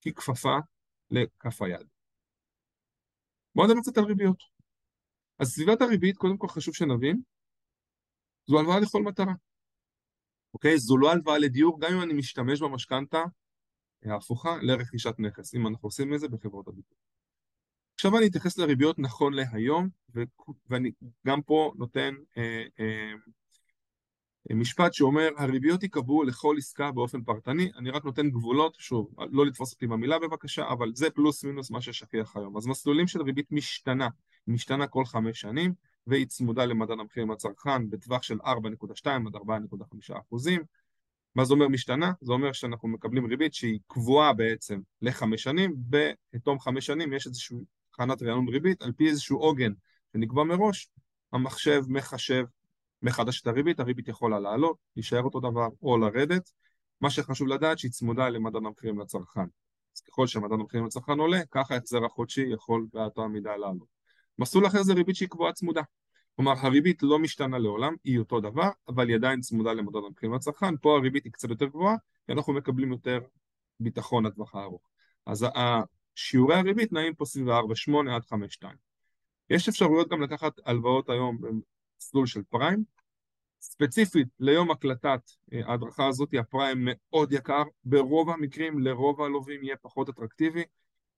ככפפה 0.07 0.57
לכף 1.11 1.63
היד. 1.63 1.87
בואו 3.55 3.67
נדבר 3.67 3.81
קצת 3.81 3.99
על 3.99 4.05
ריביות. 4.05 4.39
אז 5.39 5.49
סביבת 5.49 5.83
הריבית, 5.83 6.17
קודם 6.17 6.37
כל 6.37 6.49
חשוב 6.49 6.75
שנבין, 6.75 7.21
זו 8.47 8.59
הלוואה 8.59 8.81
לכל 8.81 9.03
מטרה. 9.03 9.33
אוקיי? 10.55 10.79
זו 10.79 10.97
לא 10.97 11.13
הלוואה 11.13 11.39
לדיור, 11.39 11.81
גם 11.81 11.93
אם 11.93 12.03
אני 12.03 12.13
משתמש 12.13 12.63
במשכנתה 12.63 13.23
ההפוכה 14.05 14.57
לרכישת 14.63 15.15
נכס, 15.19 15.55
אם 15.55 15.67
אנחנו 15.67 15.87
עושים 15.87 16.15
את 16.15 16.21
זה 16.21 16.29
בחברות 16.29 16.69
הביטוח. 16.69 16.99
עכשיו 17.95 18.19
אני 18.19 18.27
אתייחס 18.27 18.59
לריביות 18.59 18.99
נכון 18.99 19.33
להיום, 19.33 19.89
ואני 20.71 20.91
גם 21.27 21.43
פה 21.43 21.73
נותן 21.77 22.15
אה, 22.39 22.65
אה, 22.81 23.13
משפט 24.51 24.95
שאומר, 24.95 25.29
הריביות 25.37 25.83
ייקבעו 25.83 26.25
לכל 26.25 26.55
עסקה 26.59 26.93
באופן 26.93 27.23
פרטני, 27.23 27.71
אני 27.79 27.91
רק 27.91 28.05
נותן 28.05 28.31
גבולות, 28.31 28.77
שוב, 28.79 29.15
לא 29.31 29.47
לתפוס 29.47 29.73
אותי 29.73 29.87
במילה 29.87 30.19
בבקשה, 30.19 30.69
אבל 30.69 30.91
זה 30.95 31.11
פלוס 31.11 31.45
מינוס 31.45 31.71
מה 31.71 31.81
ששכיח 31.81 32.37
היום. 32.37 32.57
אז 32.57 32.67
מסלולים 32.67 33.07
של 33.07 33.23
ריבית 33.23 33.53
משתנה, 33.53 34.09
משתנה 34.47 34.87
כל 34.87 35.05
חמש 35.05 35.41
שנים, 35.41 35.75
והיא 36.07 36.27
צמודה 36.27 36.65
למדד 36.65 36.91
המחירים 36.91 37.31
לצרכן 37.31 37.91
בטווח 37.91 38.23
של 38.23 38.39
4.2 38.41 39.07
עד 39.07 39.37
4.5 39.37 40.19
אחוזים. 40.21 40.63
מה 41.35 41.45
זה 41.45 41.55
אומר 41.55 41.69
משתנה? 41.69 42.13
זה 42.21 42.33
אומר 42.33 42.53
שאנחנו 42.53 42.89
מקבלים 42.89 43.27
ריבית 43.27 43.55
שהיא 43.55 43.81
קבועה 43.87 44.33
בעצם 44.33 44.81
לחמש 45.03 45.43
שנים, 45.43 45.75
בתום 45.77 46.61
חמש 46.61 46.87
שנים 46.87 47.13
יש 47.13 47.27
איזושהי 47.27 47.59
תחנת 47.97 48.23
רענון 48.23 48.49
ריבית 48.49 48.83
על 48.83 48.93
פי 48.93 49.09
איזשהו 49.09 49.39
עוגן 49.39 49.73
שנקבע 50.13 50.45
מראש, 50.45 50.89
המחשב 51.33 51.83
מחשב 51.89 52.45
מחדש 53.03 53.41
את 53.41 53.47
הריבית, 53.47 53.81
הריבית 53.81 54.09
יכולה 54.09 54.41
לעלות, 54.41 54.77
להישאר 54.97 55.23
אותו 55.23 55.41
דבר 55.41 55.69
או 55.83 55.99
לרדת. 55.99 56.51
מה 57.01 57.11
שחשוב 57.11 57.49
לדעת 57.49 57.79
שהיא 57.79 57.91
צמודה 57.91 58.29
למדד 58.29 58.57
המחירים 58.57 59.01
לצרכן. 59.01 59.47
אז 59.97 60.01
ככל 60.01 60.27
שמדד 60.27 60.53
המחירים 60.53 60.87
לצרכן 60.87 61.19
עולה, 61.19 61.41
ככה 61.51 61.75
ההחזר 61.75 62.05
החודשי 62.05 62.47
יכול 62.53 62.87
באותה 62.93 63.27
מידה 63.27 63.57
לעלות. 63.57 63.89
מסלול 64.39 64.67
אחר 64.67 64.83
זה 64.83 64.93
ריבית 64.93 65.17
שהיא 65.17 65.29
קבועה 65.29 65.53
צמודה. 65.53 65.83
כלומר, 66.37 66.53
הריבית 66.59 67.03
לא 67.03 67.19
משתנה 67.19 67.59
לעולם, 67.59 67.95
היא 68.05 68.19
אותו 68.19 68.41
דבר, 68.41 68.69
אבל 68.89 69.09
היא 69.09 69.17
עדיין 69.17 69.41
צמודה 69.41 69.73
למדד 69.73 69.97
המחירים 70.07 70.35
לצרכן. 70.35 70.77
פה 70.77 70.97
הריבית 70.97 71.25
היא 71.25 71.33
קצת 71.33 71.51
יותר 71.51 71.67
גבוהה, 71.67 71.97
כי 72.27 72.33
אנחנו 72.33 72.53
מקבלים 72.53 72.93
יותר 72.93 73.19
ביטחון 73.81 74.27
לטווח 74.27 74.55
הארוך. 74.55 74.83
אז 75.27 75.47
שיעורי 76.15 76.55
הריבית 76.55 76.93
נעים 76.93 77.15
פה 77.15 77.25
סביב 77.25 77.49
4.8 77.49 77.53
עד 78.11 78.23
5.2. 78.63 78.67
יש 79.51 79.69
אפשרויות 79.69 80.09
גם 80.09 80.23
לקחת 80.23 80.53
הלוואות 80.65 81.11
היום 81.11 81.39
במסלול 81.41 82.27
של 82.27 82.43
פריים. 82.43 82.85
ספציפית 83.61 84.29
ליום 84.41 84.71
הקלטת 84.71 85.21
אה, 85.53 85.61
ההדרכה 85.67 86.07
הזאת, 86.07 86.35
הפריים 86.41 86.79
מאוד 86.91 87.33
יקר, 87.33 87.63
ברוב 87.85 88.31
המקרים 88.31 88.79
לרוב 88.79 89.23
הלווים 89.23 89.65
יהיה 89.65 89.77
פחות 89.77 90.09
אטרקטיבי, 90.09 90.63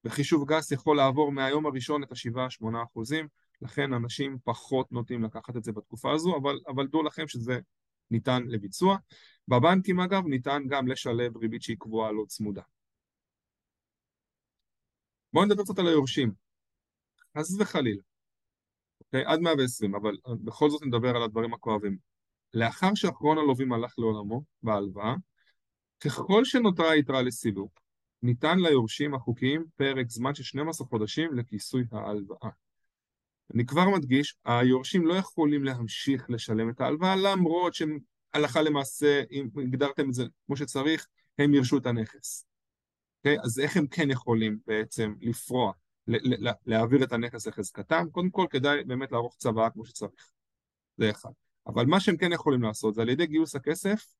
וחישוב 0.04 0.48
גס 0.48 0.72
יכול 0.72 0.96
לעבור 0.96 1.32
מהיום 1.32 1.66
הראשון 1.66 2.02
את 2.02 2.12
ה-7-8 2.12 2.66
אחוזים, 2.84 3.28
לכן 3.62 3.92
אנשים 3.92 4.38
פחות 4.44 4.92
נוטים 4.92 5.24
לקחת 5.24 5.56
את 5.56 5.64
זה 5.64 5.72
בתקופה 5.72 6.12
הזו, 6.12 6.36
אבל, 6.36 6.58
אבל 6.68 6.86
דעו 6.86 7.02
לכם 7.02 7.28
שזה 7.28 7.58
ניתן 8.10 8.42
לביצוע. 8.46 8.96
בבנקים 9.48 10.00
אגב 10.00 10.26
ניתן 10.26 10.62
גם 10.68 10.88
לשלב 10.88 11.36
ריבית 11.36 11.62
שהיא 11.62 11.76
קבועה 11.78 12.12
לא 12.12 12.24
צמודה. 12.28 12.62
בואו 15.32 15.44
נדבר 15.44 15.62
קצת 15.62 15.78
על 15.78 15.86
היורשים, 15.86 16.32
חס 17.38 17.56
וחלילה, 17.60 18.02
אוקיי? 19.00 19.24
עד 19.24 19.40
120, 19.40 19.94
אבל 19.94 20.16
בכל 20.44 20.70
זאת 20.70 20.82
נדבר 20.82 21.16
על 21.16 21.22
הדברים 21.22 21.54
הכואבים. 21.54 21.96
לאחר 22.54 22.94
שאחרון 22.94 23.38
הלווים 23.38 23.72
הלך 23.72 23.94
לעולמו 23.98 24.42
בהלוואה, 24.62 25.14
ככל 26.00 26.44
שנותרה 26.44 26.96
יתרה 26.96 27.22
לסילוק, 27.22 27.80
ניתן 28.22 28.58
ליורשים 28.58 29.14
החוקיים 29.14 29.64
פרק 29.76 30.10
זמן 30.10 30.34
של 30.34 30.42
12 30.42 30.86
חודשים 30.86 31.34
לכיסוי 31.34 31.84
ההלוואה. 31.92 32.50
אני 33.54 33.66
כבר 33.66 33.88
מדגיש, 33.88 34.36
היורשים 34.44 35.06
לא 35.06 35.14
יכולים 35.14 35.64
להמשיך 35.64 36.30
לשלם 36.30 36.70
את 36.70 36.80
ההלוואה 36.80 37.16
למרות 37.16 37.74
שהלכה 37.74 38.62
למעשה, 38.62 39.22
אם 39.30 39.48
הגדרתם 39.62 40.08
את 40.08 40.14
זה 40.14 40.24
כמו 40.46 40.56
שצריך, 40.56 41.06
הם 41.38 41.54
ירשו 41.54 41.78
את 41.78 41.86
הנכס. 41.86 42.46
אוקיי? 43.18 43.36
אז 43.44 43.58
איך 43.58 43.76
הם 43.76 43.86
כן 43.86 44.10
יכולים 44.10 44.58
בעצם 44.66 45.14
לפרוע, 45.20 45.72
להעביר 46.66 47.04
את 47.04 47.12
הנכס 47.12 47.46
לחזקתם? 47.46 48.06
קודם 48.12 48.30
כל 48.30 48.46
כדאי 48.50 48.84
באמת 48.84 49.12
לערוך 49.12 49.36
צוואה 49.36 49.70
כמו 49.70 49.84
שצריך. 49.84 50.30
זה 50.96 51.10
אחד. 51.10 51.30
אבל 51.66 51.86
מה 51.86 52.00
שהם 52.00 52.16
כן 52.16 52.32
יכולים 52.32 52.62
לעשות 52.62 52.94
זה 52.94 53.02
על 53.02 53.08
ידי 53.08 53.26
גיוס 53.26 53.54
הכסף, 53.54 54.14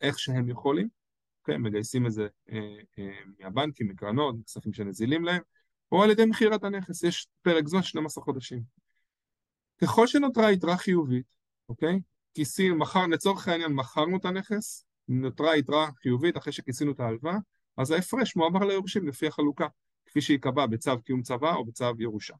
איך 0.00 0.18
שהם 0.18 0.48
יכולים? 0.48 0.88
אוקיי? 1.40 1.58
מגייסים 1.58 2.06
את 2.06 2.12
זה 2.12 2.28
אה, 2.52 2.58
אה, 2.98 3.18
מהבנקים, 3.38 3.88
מקרנות, 3.88 4.36
כספים 4.46 4.72
שנזילים 4.72 5.24
להם, 5.24 5.42
או 5.92 6.02
על 6.02 6.10
ידי 6.10 6.24
מכירת 6.24 6.64
הנכס, 6.64 7.02
יש 7.02 7.28
פרק 7.42 7.68
זמן 7.68 7.82
12 7.82 8.24
חודשים. 8.24 8.62
ככל 9.82 10.06
שנותרה 10.06 10.52
יתרה 10.52 10.76
חיובית, 10.76 11.26
אוקיי? 11.68 12.00
כיסים, 12.34 12.78
מחר, 12.78 13.06
לצורך 13.06 13.48
העניין, 13.48 13.72
מכרנו 13.72 14.16
את 14.16 14.24
הנכס, 14.24 14.86
נותרה 15.08 15.56
יתרה 15.56 15.88
חיובית 16.02 16.36
אחרי 16.36 16.52
שכיסינו 16.52 16.92
את 16.92 17.00
ההלוואה, 17.00 17.36
אז 17.76 17.90
ההפרש 17.90 18.36
מועבר 18.36 18.66
ליורשים 18.66 19.08
לפי 19.08 19.26
החלוקה, 19.26 19.66
כפי 20.06 20.20
שייקבע 20.20 20.66
בצו 20.66 21.02
קיום 21.04 21.22
צבא 21.22 21.54
או 21.54 21.64
בצו 21.64 21.84
ירושה. 21.98 22.34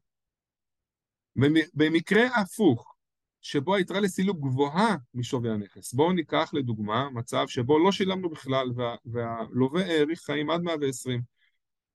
במקרה 1.73 2.25
הפוך, 2.25 2.95
שבו 3.41 3.75
היתרה 3.75 3.99
לסילוק 3.99 4.37
גבוהה 4.39 4.95
משווי 5.13 5.51
הנכס, 5.51 5.93
בואו 5.93 6.13
ניקח 6.13 6.49
לדוגמה 6.53 7.09
מצב 7.09 7.47
שבו 7.47 7.79
לא 7.79 7.91
שילמנו 7.91 8.29
בכלל 8.29 8.71
וה, 8.75 8.95
והלווה 9.05 9.85
האריך 9.85 10.19
חיים 10.19 10.49
עד 10.49 10.61
120 10.61 11.21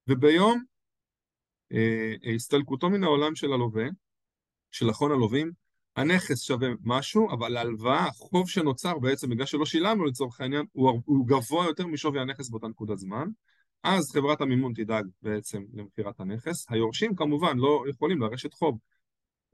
וביום 0.08 0.64
אה, 1.72 2.14
הסתלקותו 2.34 2.90
מן 2.90 3.04
העולם 3.04 3.34
של 3.34 3.52
הלווה, 3.52 3.84
של 4.70 4.90
אחרון 4.90 5.12
הלווים, 5.12 5.52
הנכס 5.96 6.42
שווה 6.42 6.68
משהו, 6.84 7.30
אבל 7.30 7.56
ההלוואה, 7.56 8.06
החוב 8.06 8.48
שנוצר 8.48 8.98
בעצם 8.98 9.30
בגלל 9.30 9.46
שלא 9.46 9.66
שילמנו 9.66 10.04
לצורך 10.04 10.40
העניין, 10.40 10.66
הוא, 10.72 11.02
הוא 11.04 11.26
גבוה 11.26 11.66
יותר 11.66 11.86
משווי 11.86 12.20
הנכס 12.20 12.48
באותה 12.48 12.68
נקודת 12.68 12.98
זמן, 12.98 13.28
אז 13.82 14.12
חברת 14.12 14.40
המימון 14.40 14.72
תדאג 14.74 15.06
בעצם 15.22 15.64
למכירת 15.72 16.20
הנכס. 16.20 16.66
היורשים 16.68 17.16
כמובן 17.16 17.58
לא 17.58 17.84
יכולים 17.88 18.20
לרשת 18.20 18.52
חוב, 18.52 18.78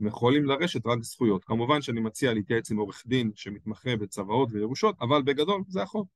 הם 0.01 0.07
יכולים 0.07 0.45
לרשת 0.45 0.87
רק 0.87 1.03
זכויות. 1.03 1.45
כמובן 1.45 1.83
שאני 1.83 2.01
מציע 2.01 2.35
להתייעץ 2.35 2.71
עם 2.71 2.77
עורך 2.77 3.03
דין 3.07 3.31
שמתמחה 3.35 3.97
בצוואות 3.97 4.49
וירושות, 4.53 4.97
אבל 5.01 5.23
בגדול 5.23 5.63
זה 5.69 5.83
החוב. 5.83 6.07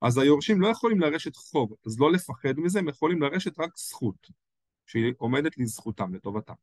אז 0.00 0.18
היורשים 0.18 0.60
לא 0.60 0.68
יכולים 0.68 1.00
לרשת 1.00 1.36
חוב, 1.36 1.74
אז 1.86 2.00
לא 2.00 2.12
לפחד 2.12 2.54
מזה, 2.56 2.78
הם 2.78 2.88
יכולים 2.88 3.22
לרשת 3.22 3.58
רק 3.58 3.70
זכות. 3.76 4.26
שהיא 4.86 5.12
עומדת 5.18 5.58
לזכותם, 5.58 6.14
לטובתם. 6.14 6.54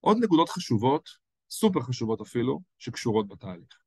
עוד 0.00 0.16
נקודות 0.20 0.48
חשובות, 0.48 1.08
סופר 1.52 1.80
חשובות 1.80 2.20
אפילו, 2.20 2.60
שקשורות 2.78 3.28
בתהליך. 3.28 3.78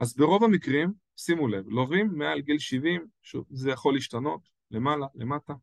אז 0.00 0.16
ברוב 0.16 0.44
המקרים, 0.44 0.92
שימו 1.16 1.48
לב, 1.48 1.68
לווים 1.68 2.10
מעל 2.12 2.40
גיל 2.40 2.58
70, 2.58 3.06
שוב, 3.22 3.44
זה 3.50 3.70
יכול 3.70 3.94
להשתנות, 3.94 4.40
למעלה, 4.70 5.06
למטה, 5.14 5.54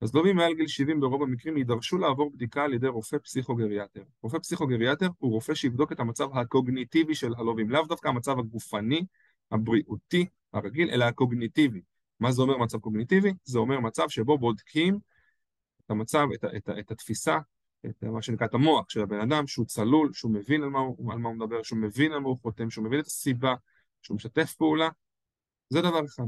אז 0.00 0.14
לווים 0.14 0.36
מעל 0.36 0.54
גיל 0.54 0.66
70 0.66 1.00
ברוב 1.00 1.22
המקרים 1.22 1.56
יידרשו 1.56 1.98
לעבור 1.98 2.30
בדיקה 2.30 2.64
על 2.64 2.74
ידי 2.74 2.88
רופא 2.88 3.18
פסיכוגריאטר. 3.18 4.02
רופא 4.22 4.38
פסיכוגריאטר 4.38 5.08
הוא 5.18 5.32
רופא 5.32 5.54
שיבדוק 5.54 5.92
את 5.92 6.00
המצב 6.00 6.38
הקוגניטיבי 6.38 7.14
של 7.14 7.34
הלווים, 7.38 7.70
לאו 7.70 7.86
דווקא 7.86 8.08
המצב 8.08 8.38
הגופני, 8.38 9.04
הבריאותי, 9.50 10.26
הרגיל, 10.52 10.90
אלא 10.90 11.04
הקוגניטיבי. 11.04 11.80
מה 12.20 12.32
זה 12.32 12.42
אומר 12.42 12.58
מצב 12.58 12.78
קוגניטיבי? 12.78 13.32
זה 13.44 13.58
אומר 13.58 13.80
מצב 13.80 14.08
שבו 14.08 14.38
בודקים 14.38 14.98
את 15.84 15.90
המצב, 15.90 16.26
את, 16.34 16.44
את, 16.44 16.68
את 16.78 16.90
התפיסה, 16.90 17.38
את 17.86 18.04
מה 18.04 18.22
שנקרא 18.22 18.46
את 18.46 18.54
המוח 18.54 18.90
של 18.90 19.00
הבן 19.00 19.20
אדם, 19.20 19.46
שהוא 19.46 19.66
צלול, 19.66 20.12
שהוא 20.12 20.32
מבין 20.32 20.62
על 20.62 20.68
מה, 20.68 20.78
על 21.12 21.18
מה 21.18 21.28
הוא 21.28 21.36
מדבר, 21.36 21.62
שהוא 21.62 21.78
מבין 21.78 22.12
על 22.12 22.18
מה 22.18 22.28
הוא 22.28 22.38
חותם, 22.42 22.70
שהוא 22.70 22.84
מבין 22.84 23.00
את 23.00 23.06
הסיבה, 23.06 23.54
שהוא 24.02 24.14
משתף 24.14 24.54
פעולה, 24.54 24.88
זה 25.68 25.80
דבר 25.80 26.04
אחד. 26.04 26.24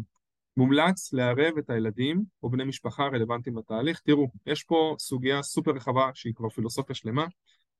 מומלץ 0.56 1.12
לערב 1.12 1.58
את 1.58 1.70
הילדים 1.70 2.24
או 2.42 2.50
בני 2.50 2.64
משפחה 2.64 3.04
רלוונטיים 3.04 3.58
לתהליך. 3.58 4.00
תראו, 4.00 4.30
יש 4.46 4.64
פה 4.64 4.96
סוגיה 4.98 5.42
סופר 5.42 5.70
רחבה 5.70 6.10
שהיא 6.14 6.34
כבר 6.34 6.48
פילוסופיה 6.48 6.94
שלמה, 6.94 7.26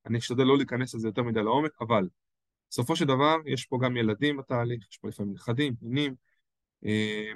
אני 0.07 0.19
אשתדל 0.19 0.45
לא 0.45 0.57
להיכנס 0.57 0.95
לזה 0.95 1.09
יותר 1.09 1.23
מדי 1.23 1.43
לעומק, 1.43 1.73
אבל 1.81 2.09
בסופו 2.71 2.97
של 2.97 3.05
דבר 3.05 3.37
יש 3.47 3.67
פה 3.67 3.79
גם 3.83 3.97
ילדים 3.97 4.37
בתהליך, 4.37 4.87
יש 4.91 4.99
פה 4.99 5.09
לפעמים 5.09 5.33
נכדים, 5.33 5.75
נינים, 5.83 6.15
אה, 6.85 7.33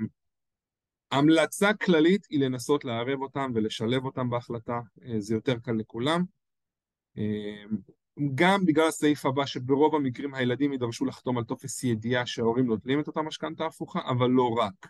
המלצה 1.11 1.75
כללית 1.75 2.27
היא 2.31 2.41
לנסות 2.41 2.85
לערב 2.85 3.23
אותם 3.23 3.51
ולשלב 3.55 4.05
אותם 4.05 4.31
בהחלטה, 4.31 4.81
אה, 5.03 5.21
זה 5.21 5.35
יותר 5.35 5.59
קל 5.59 5.73
לכולם. 5.73 6.25
אה, 7.19 7.65
גם 8.35 8.67
בגלל 8.67 8.89
הסעיף 8.89 9.27
הבא 9.27 9.47
שברוב 9.47 9.95
המקרים 9.95 10.35
הילדים 10.35 10.73
יידרשו 10.73 11.05
לחתום 11.05 11.39
על 11.39 11.45
טופס 11.45 11.85
ידיעה 11.85 12.27
שההורים 12.27 12.67
נוטלים 12.67 13.01
את 13.01 13.07
אותה 13.07 13.23
משכנתה 13.23 13.67
הפוכה, 13.67 14.01
אבל 14.11 14.31
לא 14.31 14.55
רק. 14.59 14.89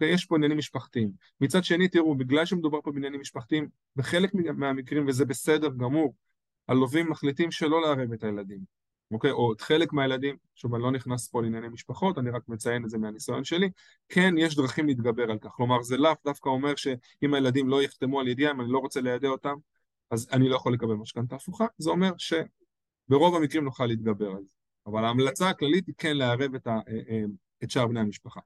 יש 0.00 0.24
פה 0.24 0.36
עניינים 0.36 0.58
משפחתיים. 0.58 1.10
מצד 1.40 1.64
שני, 1.64 1.88
תראו, 1.88 2.14
בגלל 2.14 2.44
שמדובר 2.44 2.80
פה 2.80 2.92
בעניינים 2.92 3.20
משפחתיים, 3.20 3.68
בחלק 3.96 4.34
מהמקרים, 4.34 5.06
וזה 5.08 5.24
בסדר 5.24 5.68
גמור, 5.68 6.14
הלווים 6.68 7.10
מחליטים 7.10 7.50
שלא 7.50 7.82
לערב 7.82 8.12
את 8.12 8.24
הילדים. 8.24 8.60
אוקיי? 9.10 9.30
או 9.30 9.52
את 9.52 9.60
חלק 9.60 9.92
מהילדים, 9.92 10.36
שוב, 10.54 10.74
אני 10.74 10.82
לא 10.82 10.90
נכנס 10.90 11.28
פה 11.28 11.42
לענייני 11.42 11.68
משפחות, 11.68 12.18
אני 12.18 12.30
רק 12.30 12.42
מציין 12.48 12.84
את 12.84 12.90
זה 12.90 12.98
מהניסיון 12.98 13.44
שלי, 13.44 13.70
כן, 14.08 14.34
יש 14.38 14.56
דרכים 14.56 14.86
להתגבר 14.86 15.30
על 15.30 15.38
כך. 15.38 15.50
כלומר, 15.50 15.82
זה 15.82 15.96
לאו 15.96 16.12
דווקא 16.24 16.48
אומר 16.48 16.76
שאם 16.76 17.34
הילדים 17.34 17.68
לא 17.68 17.82
יחתמו 17.82 18.20
על 18.20 18.28
ידיעה, 18.28 18.52
אם 18.52 18.60
אני 18.60 18.72
לא 18.72 18.78
רוצה 18.78 19.00
לידע 19.00 19.28
אותם, 19.28 19.54
אז 20.10 20.28
אני 20.32 20.48
לא 20.48 20.56
יכול 20.56 20.72
לקבל 20.72 20.94
משכנתה 20.94 21.36
הפוכה. 21.36 21.66
זה 21.78 21.90
אומר 21.90 22.12
שברוב 22.18 23.36
המקרים 23.36 23.64
נוכל 23.64 23.86
להתגבר 23.86 24.30
על 24.30 24.42
זה. 24.42 24.48
אבל 24.86 25.04
ההמלצה 25.04 25.48
הכללית 25.48 25.86
היא 25.86 25.94
כן 25.98 26.16
לערב 26.16 26.54
את, 26.54 26.66
ה, 26.66 26.70
אה, 26.70 27.00
אה, 27.08 27.22
את 27.64 27.70
שאר 27.70 27.86
בני 27.86 28.00
המשפחה. 28.00 28.40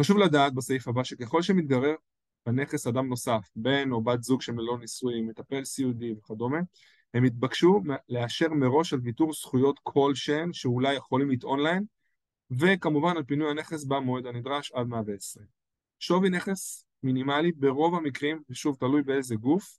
חשוב 0.00 0.18
לדעת 0.18 0.54
בסעיף 0.54 0.88
הבא 0.88 1.04
שככל 1.04 1.42
שמתגרר 1.42 1.94
בנכס 2.46 2.86
אדם 2.86 3.08
נוסף, 3.08 3.50
בן 3.56 3.92
או 3.92 4.02
בת 4.02 4.22
זוג 4.22 4.42
שמלוא 4.42 4.78
נישואים, 4.78 5.28
מטפל 5.28 5.64
סיעודי 5.64 6.12
וכדומה, 6.12 6.58
הם 7.14 7.24
התבקשו 7.24 7.80
לאשר 8.08 8.48
מראש 8.48 8.92
על 8.92 9.00
ויתור 9.02 9.32
זכויות 9.32 9.80
כלשהן 9.82 10.52
שאולי 10.52 10.94
יכולים 10.94 11.30
לטעון 11.30 11.60
להן, 11.60 11.84
וכמובן 12.50 13.16
על 13.16 13.24
פינוי 13.24 13.50
הנכס 13.50 13.84
במועד 13.84 14.26
הנדרש 14.26 14.72
עד 14.72 14.86
120. 14.86 15.46
שווי 15.98 16.30
נכס 16.30 16.84
מינימלי 17.02 17.52
ברוב 17.52 17.94
המקרים, 17.94 18.42
ושוב 18.50 18.76
תלוי 18.76 19.02
באיזה 19.02 19.34
גוף, 19.34 19.78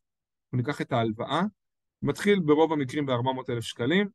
ניקח 0.54 0.82
את 0.82 0.92
ההלוואה, 0.92 1.42
מתחיל 2.02 2.40
ברוב 2.40 2.74
המקרים 2.74 3.06
ב-400,000 3.06 3.62
שקלים, 3.62 4.08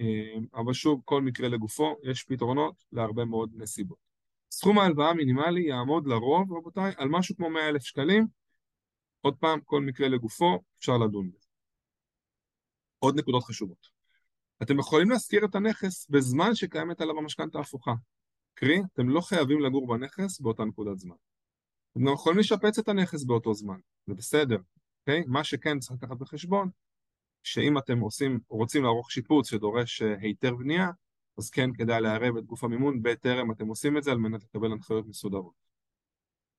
אה, 0.00 0.60
אבל 0.60 0.72
שוב, 0.72 1.00
כל 1.04 1.22
מקרה 1.22 1.48
לגופו, 1.48 1.96
יש 2.02 2.24
פתרונות 2.24 2.74
להרבה 2.92 3.24
מאוד 3.24 3.50
נסיבות. 3.54 3.98
סכום 4.50 4.78
ההלוואה 4.78 5.10
המינימלי 5.10 5.62
יעמוד 5.62 6.06
לרוב, 6.06 6.52
רבותיי, 6.52 6.92
על 6.96 7.08
משהו 7.08 7.36
כמו 7.36 7.50
100 7.50 7.68
אלף 7.68 7.82
שקלים. 7.82 8.26
עוד 9.20 9.36
פעם, 9.36 9.60
כל 9.64 9.80
מקרה 9.80 10.08
לגופו, 10.08 10.58
אפשר 10.78 10.98
לדון 10.98 11.30
בזה. 11.30 11.39
עוד 13.00 13.18
נקודות 13.18 13.44
חשובות. 13.44 13.88
אתם 14.62 14.78
יכולים 14.78 15.10
להשכיר 15.10 15.44
את 15.44 15.54
הנכס 15.54 16.06
בזמן 16.10 16.54
שקיימת 16.54 17.00
עליו 17.00 17.18
המשכנתה 17.18 17.58
ההפוכה. 17.58 17.92
קרי, 18.54 18.80
אתם 18.92 19.08
לא 19.08 19.20
חייבים 19.20 19.60
לגור 19.60 19.88
בנכס 19.88 20.40
באותה 20.40 20.64
נקודת 20.64 20.98
זמן. 20.98 21.16
אתם 21.92 22.04
גם 22.04 22.12
יכולים 22.12 22.38
לשפץ 22.38 22.78
את 22.78 22.88
הנכס 22.88 23.24
באותו 23.24 23.54
זמן, 23.54 23.78
זה 24.06 24.14
בסדר, 24.14 24.58
אוקיי? 25.00 25.24
מה 25.26 25.44
שכן 25.44 25.78
צריך 25.78 26.02
לקחת 26.02 26.16
בחשבון, 26.16 26.70
שאם 27.42 27.78
אתם 27.78 28.00
עושים, 28.00 28.40
רוצים 28.48 28.82
לערוך 28.82 29.10
שיפוץ 29.10 29.50
שדורש 29.50 30.02
אה, 30.02 30.14
היתר 30.20 30.54
בנייה, 30.54 30.90
אז 31.38 31.50
כן 31.50 31.72
כדאי 31.72 32.00
לערב 32.00 32.36
את 32.36 32.44
גוף 32.44 32.64
המימון 32.64 33.02
בטרם 33.02 33.52
אתם 33.52 33.66
עושים 33.66 33.98
את 33.98 34.02
זה 34.02 34.10
על 34.10 34.18
מנת 34.18 34.44
לקבל 34.44 34.72
הנחיות 34.72 35.06
מסודרות. 35.06 35.54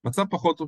מצב 0.03 0.25
פחות, 0.29 0.61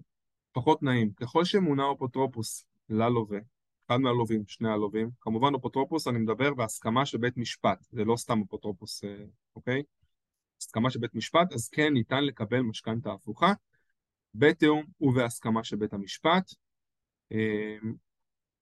פחות 0.51 0.83
נעים, 0.83 1.13
ככל 1.13 1.45
שמונה 1.45 1.83
אפוטרופוס 1.95 2.65
ללווה, 2.89 3.39
אחד 3.87 3.97
מהלווים, 3.97 4.43
שני 4.47 4.69
הלווים, 4.69 5.09
כמובן 5.21 5.55
אפוטרופוס 5.55 6.07
אני 6.07 6.19
מדבר 6.19 6.53
בהסכמה 6.53 7.05
של 7.05 7.17
בית 7.17 7.37
משפט, 7.37 7.87
זה 7.91 8.05
לא 8.05 8.15
סתם 8.15 8.41
אפוטרופוס, 8.47 9.03
אה, 9.03 9.25
אוקיי? 9.55 9.83
הסכמה 10.61 10.89
של 10.89 10.99
בית 10.99 11.15
משפט, 11.15 11.53
אז 11.53 11.69
כן 11.69 11.93
ניתן 11.93 12.23
לקבל 12.23 12.61
משכנתה 12.61 13.13
הפוכה, 13.13 13.53
בתיאום 14.35 14.85
ובהסכמה 15.01 15.63
של 15.63 15.75
בית 15.75 15.93
המשפט. 15.93 16.53
אה, 17.31 17.77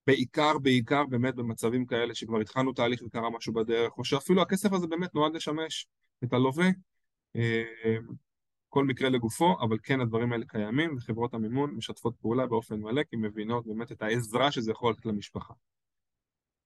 בעיקר, 0.08 0.58
בעיקר 0.58 1.06
באמת 1.06 1.36
במצבים 1.36 1.86
כאלה 1.86 2.16
שכבר 2.16 2.40
התחלנו 2.40 2.74
תהליך 2.74 3.02
וקרה 3.06 3.30
משהו 3.30 3.54
בדרך, 3.54 3.98
או 3.98 4.04
שאפילו 4.04 4.42
הכסף 4.42 4.74
הזה 4.74 4.88
באמת 4.88 5.16
נועד 5.16 5.36
לשמש 5.36 5.88
את 6.24 6.34
הלווה, 6.34 6.68
אה, 7.36 7.64
כל 8.74 8.86
מקרה 8.86 9.10
לגופו, 9.10 9.58
אבל 9.62 9.78
כן 9.84 10.02
הדברים 10.02 10.34
האלה 10.34 10.46
קיימים, 10.46 10.96
וחברות 10.98 11.34
המימון 11.34 11.72
משתפות 11.72 12.16
פעולה 12.22 12.48
באופן 12.48 12.80
מלא, 12.80 13.04
כי 13.04 13.16
מבינות 13.16 13.68
באמת 13.68 13.92
את 13.92 14.02
העזרה 14.02 14.52
שזה 14.52 14.72
יכול 14.72 14.92
לתת 14.92 15.06
למשפחה. 15.06 15.54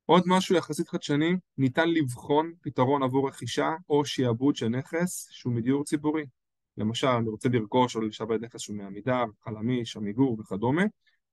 עוד 0.06 0.24
משהו 0.28 0.56
יחסית 0.56 0.90
חדשני, 0.90 1.34
ניתן 1.58 1.90
לבחון 1.90 2.54
פתרון 2.62 3.04
עבור 3.04 3.28
רכישה 3.28 3.70
או 3.90 4.06
שיעבוד 4.06 4.56
של 4.56 4.68
נכס 4.68 5.28
שהוא 5.32 5.54
מדיור 5.54 5.84
ציבורי. 5.84 6.26
למשל, 6.78 7.08
אני 7.08 7.30
רוצה 7.30 7.50
לרכוש 7.50 7.96
או 7.96 8.02
לשעבד 8.02 8.44
נכס 8.44 8.60
שהוא 8.60 8.78
מעמידר, 8.78 9.24
חלמיש, 9.44 9.98
עמיגור 9.98 10.40
וכדומה. 10.40 10.84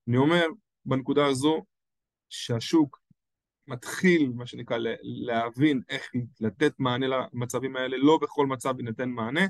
אני 0.09 0.17
אומר, 0.17 0.47
בנקודה 0.85 1.27
הזו, 1.27 1.65
שהשוק 2.29 3.01
מתחיל, 3.67 4.33
מה 4.35 4.47
שנקרא, 4.47 4.79
להבין 5.03 5.81
איך 5.89 6.11
לתת 6.41 6.73
מענה 6.79 7.07
למצבים 7.07 7.77
האלה, 7.77 7.97
לא 7.97 8.19
בכל 8.23 8.47
מצב 8.47 8.75
יינתן 8.79 9.09
מענה, 9.09 9.47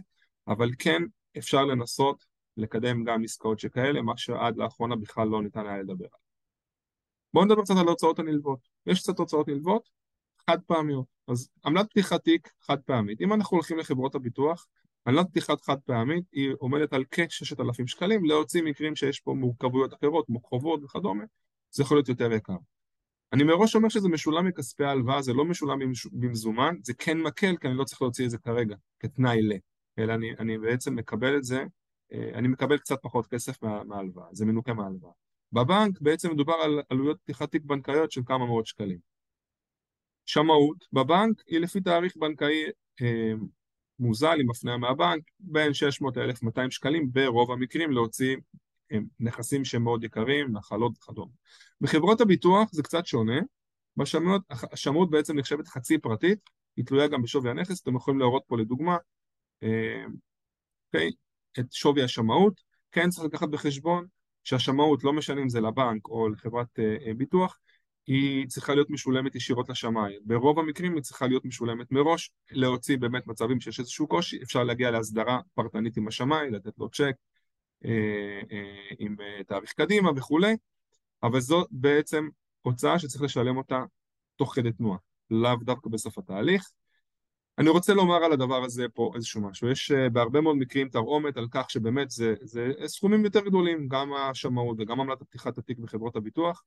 אבל 0.48 0.70
כן 0.78 1.02
אפשר 1.38 1.64
לנסות 1.64 2.24
לקדם 2.56 3.04
גם 3.04 3.24
עסקאות 3.24 3.58
שכאלה, 3.58 4.02
מה 4.02 4.16
שעד 4.16 4.56
לאחרונה 4.56 4.96
בכלל 4.96 5.28
לא 5.28 5.42
ניתן 5.42 5.66
היה 5.66 5.78
לדבר 5.78 6.04
עליו. 6.04 6.22
בואו 7.34 7.44
נדבר 7.44 7.62
קצת 7.62 7.74
על 7.80 7.88
ההוצאות 7.88 8.18
הנלוות. 8.18 8.58
יש 8.86 9.00
קצת 9.00 9.18
הוצאות 9.18 9.48
נלוות, 9.48 9.88
חד 10.50 10.58
פעמיות. 10.66 11.06
אז 11.28 11.48
עמלת 11.64 11.90
פתיחת 11.90 12.24
תיק 12.24 12.52
חד 12.60 12.80
פעמית. 12.80 13.20
אם 13.20 13.32
אנחנו 13.32 13.56
הולכים 13.56 13.78
לחברות 13.78 14.14
הביטוח, 14.14 14.66
עמלת 15.06 15.26
פתיחת 15.30 15.60
חד 15.60 15.80
פעמית 15.80 16.24
היא 16.32 16.50
עומדת 16.58 16.92
על 16.92 17.04
כ-6,000 17.10 17.86
שקלים, 17.86 18.24
להוציא 18.24 18.62
מקרים 18.62 18.96
שיש 18.96 19.20
פה 19.20 19.34
מורכבויות 19.34 19.94
אחרות, 19.94 20.26
כמו 20.26 20.40
חובות 20.40 20.84
וכדומה, 20.84 21.24
זה 21.70 21.82
יכול 21.82 21.96
להיות 21.96 22.08
יותר 22.08 22.32
יקר. 22.32 22.56
אני 23.32 23.44
מראש 23.44 23.76
אומר 23.76 23.88
שזה 23.88 24.08
משולם 24.08 24.46
מכספי 24.46 24.84
ההלוואה, 24.84 25.22
זה 25.22 25.32
לא 25.32 25.44
משולם 25.44 25.78
במזומן, 26.12 26.74
זה 26.82 26.94
כן 26.94 27.18
מקל, 27.18 27.56
כי 27.56 27.68
אני 27.68 27.76
לא 27.76 27.84
צריך 27.84 28.02
להוציא 28.02 28.24
את 28.24 28.30
זה 28.30 28.38
כרגע, 28.38 28.76
כתנאי 29.00 29.42
ל... 29.42 29.52
אלא 29.98 30.14
אני, 30.14 30.32
אני 30.38 30.58
בעצם 30.58 30.96
מקבל 30.96 31.36
את 31.36 31.44
זה, 31.44 31.64
אה, 32.12 32.30
אני 32.34 32.48
מקבל 32.48 32.78
קצת 32.78 32.98
פחות 33.02 33.26
כסף 33.26 33.62
מה, 33.62 33.84
מההלוואה, 33.84 34.26
זה 34.32 34.46
מנוכה 34.46 34.72
מההלוואה. 34.72 35.12
בבנק 35.52 36.00
בעצם 36.00 36.30
מדובר 36.30 36.54
על 36.54 36.82
עלויות 36.90 37.20
פתיחת 37.20 37.50
תיק 37.50 37.62
בנקאיות 37.64 38.12
של 38.12 38.20
כמה 38.26 38.46
מאות 38.46 38.66
שקלים. 38.66 38.98
שמאות 40.26 40.84
בבנק 40.92 41.42
היא 41.46 41.60
לפי 41.60 41.80
תאריך 41.80 42.16
בנקאי 42.16 42.64
אה, 43.02 43.32
מוזל 43.98 44.40
עם 44.40 44.50
הפניה 44.50 44.76
מהבנק, 44.76 45.22
בין 45.40 45.74
600 45.74 46.16
ל-1200 46.16 46.70
שקלים 46.70 47.12
ברוב 47.12 47.52
המקרים 47.52 47.90
להוציא 47.90 48.36
אה, 48.92 48.98
נכסים 49.20 49.64
שהם 49.64 49.82
מאוד 49.82 50.04
יקרים, 50.04 50.52
נחלות 50.52 50.92
וכדומה. 50.98 51.32
בחברות 51.80 52.20
הביטוח 52.20 52.68
זה 52.72 52.82
קצת 52.82 53.06
שונה, 53.06 53.40
בשמאות, 53.96 54.42
השמאות 54.50 55.10
בעצם 55.10 55.38
נחשבת 55.38 55.68
חצי 55.68 55.98
פרטית, 55.98 56.38
היא 56.76 56.84
תלויה 56.84 57.08
גם 57.08 57.22
בשווי 57.22 57.50
הנכס, 57.50 57.82
אתם 57.82 57.96
יכולים 57.96 58.20
להראות 58.20 58.42
פה 58.46 58.58
לדוגמה 58.58 58.96
אוקיי? 59.62 61.10
את 61.58 61.72
שווי 61.72 62.02
השמאות, 62.02 62.60
כן 62.92 63.10
צריך 63.10 63.24
לקחת 63.24 63.48
בחשבון 63.48 64.06
שהשמאות, 64.44 65.04
לא 65.04 65.12
משנה 65.12 65.42
אם 65.42 65.48
זה 65.48 65.60
לבנק 65.60 66.08
או 66.08 66.28
לחברת 66.28 66.78
אה, 66.78 66.96
אה, 67.06 67.14
ביטוח, 67.14 67.58
היא 68.06 68.48
צריכה 68.48 68.74
להיות 68.74 68.90
משולמת 68.90 69.34
ישירות 69.34 69.68
לשמאי. 69.68 70.14
ברוב 70.24 70.58
המקרים 70.58 70.94
היא 70.94 71.02
צריכה 71.02 71.26
להיות 71.26 71.44
משולמת 71.44 71.92
מראש, 71.92 72.30
להוציא 72.50 72.98
באמת 72.98 73.26
מצבים 73.26 73.60
שיש 73.60 73.80
איזשהו 73.80 74.06
קושי, 74.06 74.42
אפשר 74.42 74.64
להגיע 74.64 74.90
להסדרה 74.90 75.40
פרטנית 75.54 75.96
עם 75.96 76.08
השמאי, 76.08 76.50
לתת 76.50 76.78
לו 76.78 76.90
צ'ק 76.90 77.14
עם 78.98 79.16
תאריך 79.46 79.72
קדימה 79.72 80.10
וכולי, 80.16 80.56
אבל 81.22 81.40
זו 81.40 81.64
בעצם 81.70 82.28
הוצאה 82.62 82.98
שצריך 82.98 83.22
לשלם 83.22 83.56
אותה 83.56 83.84
תוך 84.36 84.54
כדי 84.54 84.72
תנועה, 84.72 84.98
לאו 85.30 85.56
דווקא 85.56 85.90
בסוף 85.90 86.18
התהליך. 86.18 86.70
אני 87.58 87.68
רוצה 87.68 87.94
לומר 87.94 88.24
על 88.24 88.32
הדבר 88.32 88.64
הזה 88.64 88.88
פה 88.94 89.12
איזשהו 89.14 89.40
משהו. 89.40 89.68
יש 89.68 89.90
uh, 89.90 90.10
בהרבה 90.10 90.40
מאוד 90.40 90.56
מקרים 90.56 90.88
תרעומת 90.88 91.36
על 91.36 91.46
כך 91.50 91.70
שבאמת 91.70 92.10
זה, 92.10 92.34
זה 92.40 92.72
סכומים 92.86 93.24
יותר 93.24 93.40
גדולים, 93.40 93.88
גם 93.88 94.12
השמאות 94.12 94.76
וגם 94.80 95.00
עמלת 95.00 95.22
פתיחת 95.22 95.58
התיק 95.58 95.78
בחברות 95.78 96.16
הביטוח, 96.16 96.64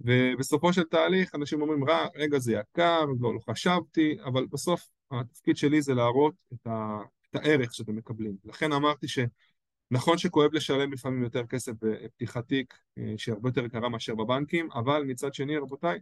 ובסופו 0.00 0.72
של 0.72 0.82
תהליך 0.82 1.34
אנשים 1.34 1.62
אומרים, 1.62 1.84
רגע 2.16 2.38
זה 2.38 2.52
יקר, 2.52 3.04
לא, 3.20 3.34
לא 3.34 3.40
חשבתי, 3.50 4.16
אבל 4.24 4.46
בסוף 4.46 4.88
התפקיד 5.10 5.56
שלי 5.56 5.82
זה 5.82 5.94
להראות 5.94 6.34
את, 6.52 6.66
ה, 6.66 6.98
את 7.30 7.36
הערך 7.36 7.74
שאתם 7.74 7.96
מקבלים. 7.96 8.36
לכן 8.44 8.72
אמרתי 8.72 9.06
שנכון 9.08 10.18
שכואב 10.18 10.54
לשלם 10.54 10.92
לפעמים 10.92 11.22
יותר 11.22 11.46
כסף 11.46 11.72
בפתיחת 11.82 12.48
תיק, 12.48 12.74
אה, 12.98 13.14
שהיא 13.16 13.32
הרבה 13.32 13.48
יותר 13.48 13.64
יקרה 13.64 13.88
מאשר 13.88 14.14
בבנקים, 14.14 14.68
אבל 14.72 15.02
מצד 15.06 15.34
שני, 15.34 15.56
רבותיי, 15.56 15.98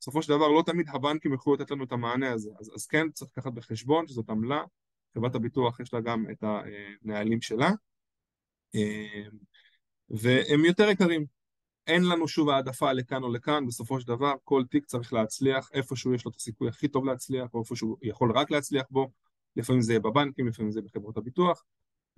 בסופו 0.00 0.22
של 0.22 0.28
דבר 0.28 0.48
לא 0.48 0.62
תמיד 0.66 0.88
הבנקים 0.88 1.32
יוכלו 1.32 1.54
לתת 1.54 1.70
לנו 1.70 1.84
את 1.84 1.92
המענה 1.92 2.32
הזה, 2.32 2.50
אז, 2.60 2.72
אז 2.74 2.86
כן 2.86 3.10
צריך 3.10 3.30
לקחת 3.36 3.52
בחשבון 3.52 4.06
שזאת 4.06 4.30
עמלה, 4.30 4.62
חברת 5.14 5.34
הביטוח 5.34 5.80
יש 5.80 5.94
לה 5.94 6.00
גם 6.00 6.24
את 6.30 6.44
הנהלים 7.04 7.40
שלה, 7.40 7.70
והם 10.10 10.64
יותר 10.64 10.88
יקרים. 10.90 11.24
אין 11.86 12.04
לנו 12.04 12.28
שוב 12.28 12.48
העדפה 12.48 12.92
לכאן 12.92 13.22
או 13.22 13.32
לכאן, 13.32 13.66
בסופו 13.66 14.00
של 14.00 14.08
דבר 14.08 14.34
כל 14.44 14.64
תיק 14.70 14.84
צריך 14.84 15.12
להצליח 15.12 15.70
איפשהו 15.72 16.14
יש 16.14 16.24
לו 16.24 16.30
את 16.30 16.36
הסיכוי 16.36 16.68
הכי 16.68 16.88
טוב 16.88 17.04
להצליח, 17.04 17.54
או 17.54 17.60
איפשהו 17.60 17.96
יכול 18.02 18.32
רק 18.38 18.50
להצליח 18.50 18.86
בו, 18.90 19.10
לפעמים 19.56 19.82
זה 19.82 19.92
יהיה 19.92 20.00
בבנקים, 20.00 20.48
לפעמים 20.48 20.72
זה 20.72 20.82
בחברות 20.82 21.16
הביטוח, 21.16 21.64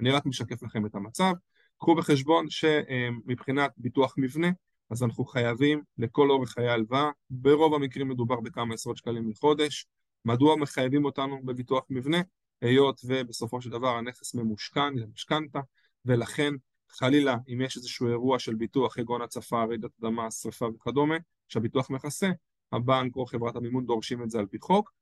אני 0.01 0.11
רק 0.11 0.27
משקף 0.27 0.62
לכם 0.62 0.87
את 0.87 0.95
המצב. 0.95 1.33
קחו 1.79 1.95
בחשבון 1.95 2.47
שמבחינת 2.51 3.71
ביטוח 3.77 4.14
מבנה, 4.18 4.49
אז 4.93 5.03
אנחנו 5.03 5.25
חייבים 5.25 5.83
לכל 5.99 6.31
אורך 6.31 6.51
חיי 6.51 6.69
ההלוואה, 6.69 7.11
ברוב 7.31 7.75
המקרים 7.75 8.09
מדובר 8.09 8.41
בכמה 8.41 8.75
עשרות 8.75 8.97
שקלים 8.97 9.31
לחודש. 9.31 9.87
מדוע 10.25 10.57
מחייבים 10.57 11.05
אותנו 11.05 11.43
בביטוח 11.45 11.85
מבנה? 11.91 12.21
היות 12.61 13.01
ובסופו 13.05 13.61
של 13.63 13.71
דבר 13.71 13.97
הנכס 13.97 14.35
ממושכן 14.35 14.95
למשכנתה, 14.95 15.61
ולכן 16.05 16.55
חלילה 16.91 17.37
אם 17.49 17.61
יש 17.61 17.77
איזשהו 17.77 18.09
אירוע 18.09 18.39
של 18.39 18.55
ביטוח, 18.55 18.95
כגון 18.95 19.23
הצפה, 19.23 19.65
רעידת 19.65 19.91
אדמה, 20.01 20.31
שרפה 20.31 20.67
וכדומה, 20.67 21.17
שהביטוח 21.49 21.91
מכסה, 21.91 22.31
הבנק 22.73 23.17
או 23.17 23.27
חברת 23.27 23.57
המימון 23.57 23.87
דורשים 23.87 24.23
את 24.23 24.31
זה 24.31 24.39
על 24.39 24.47
פי 24.47 24.59
חוק. 24.59 24.93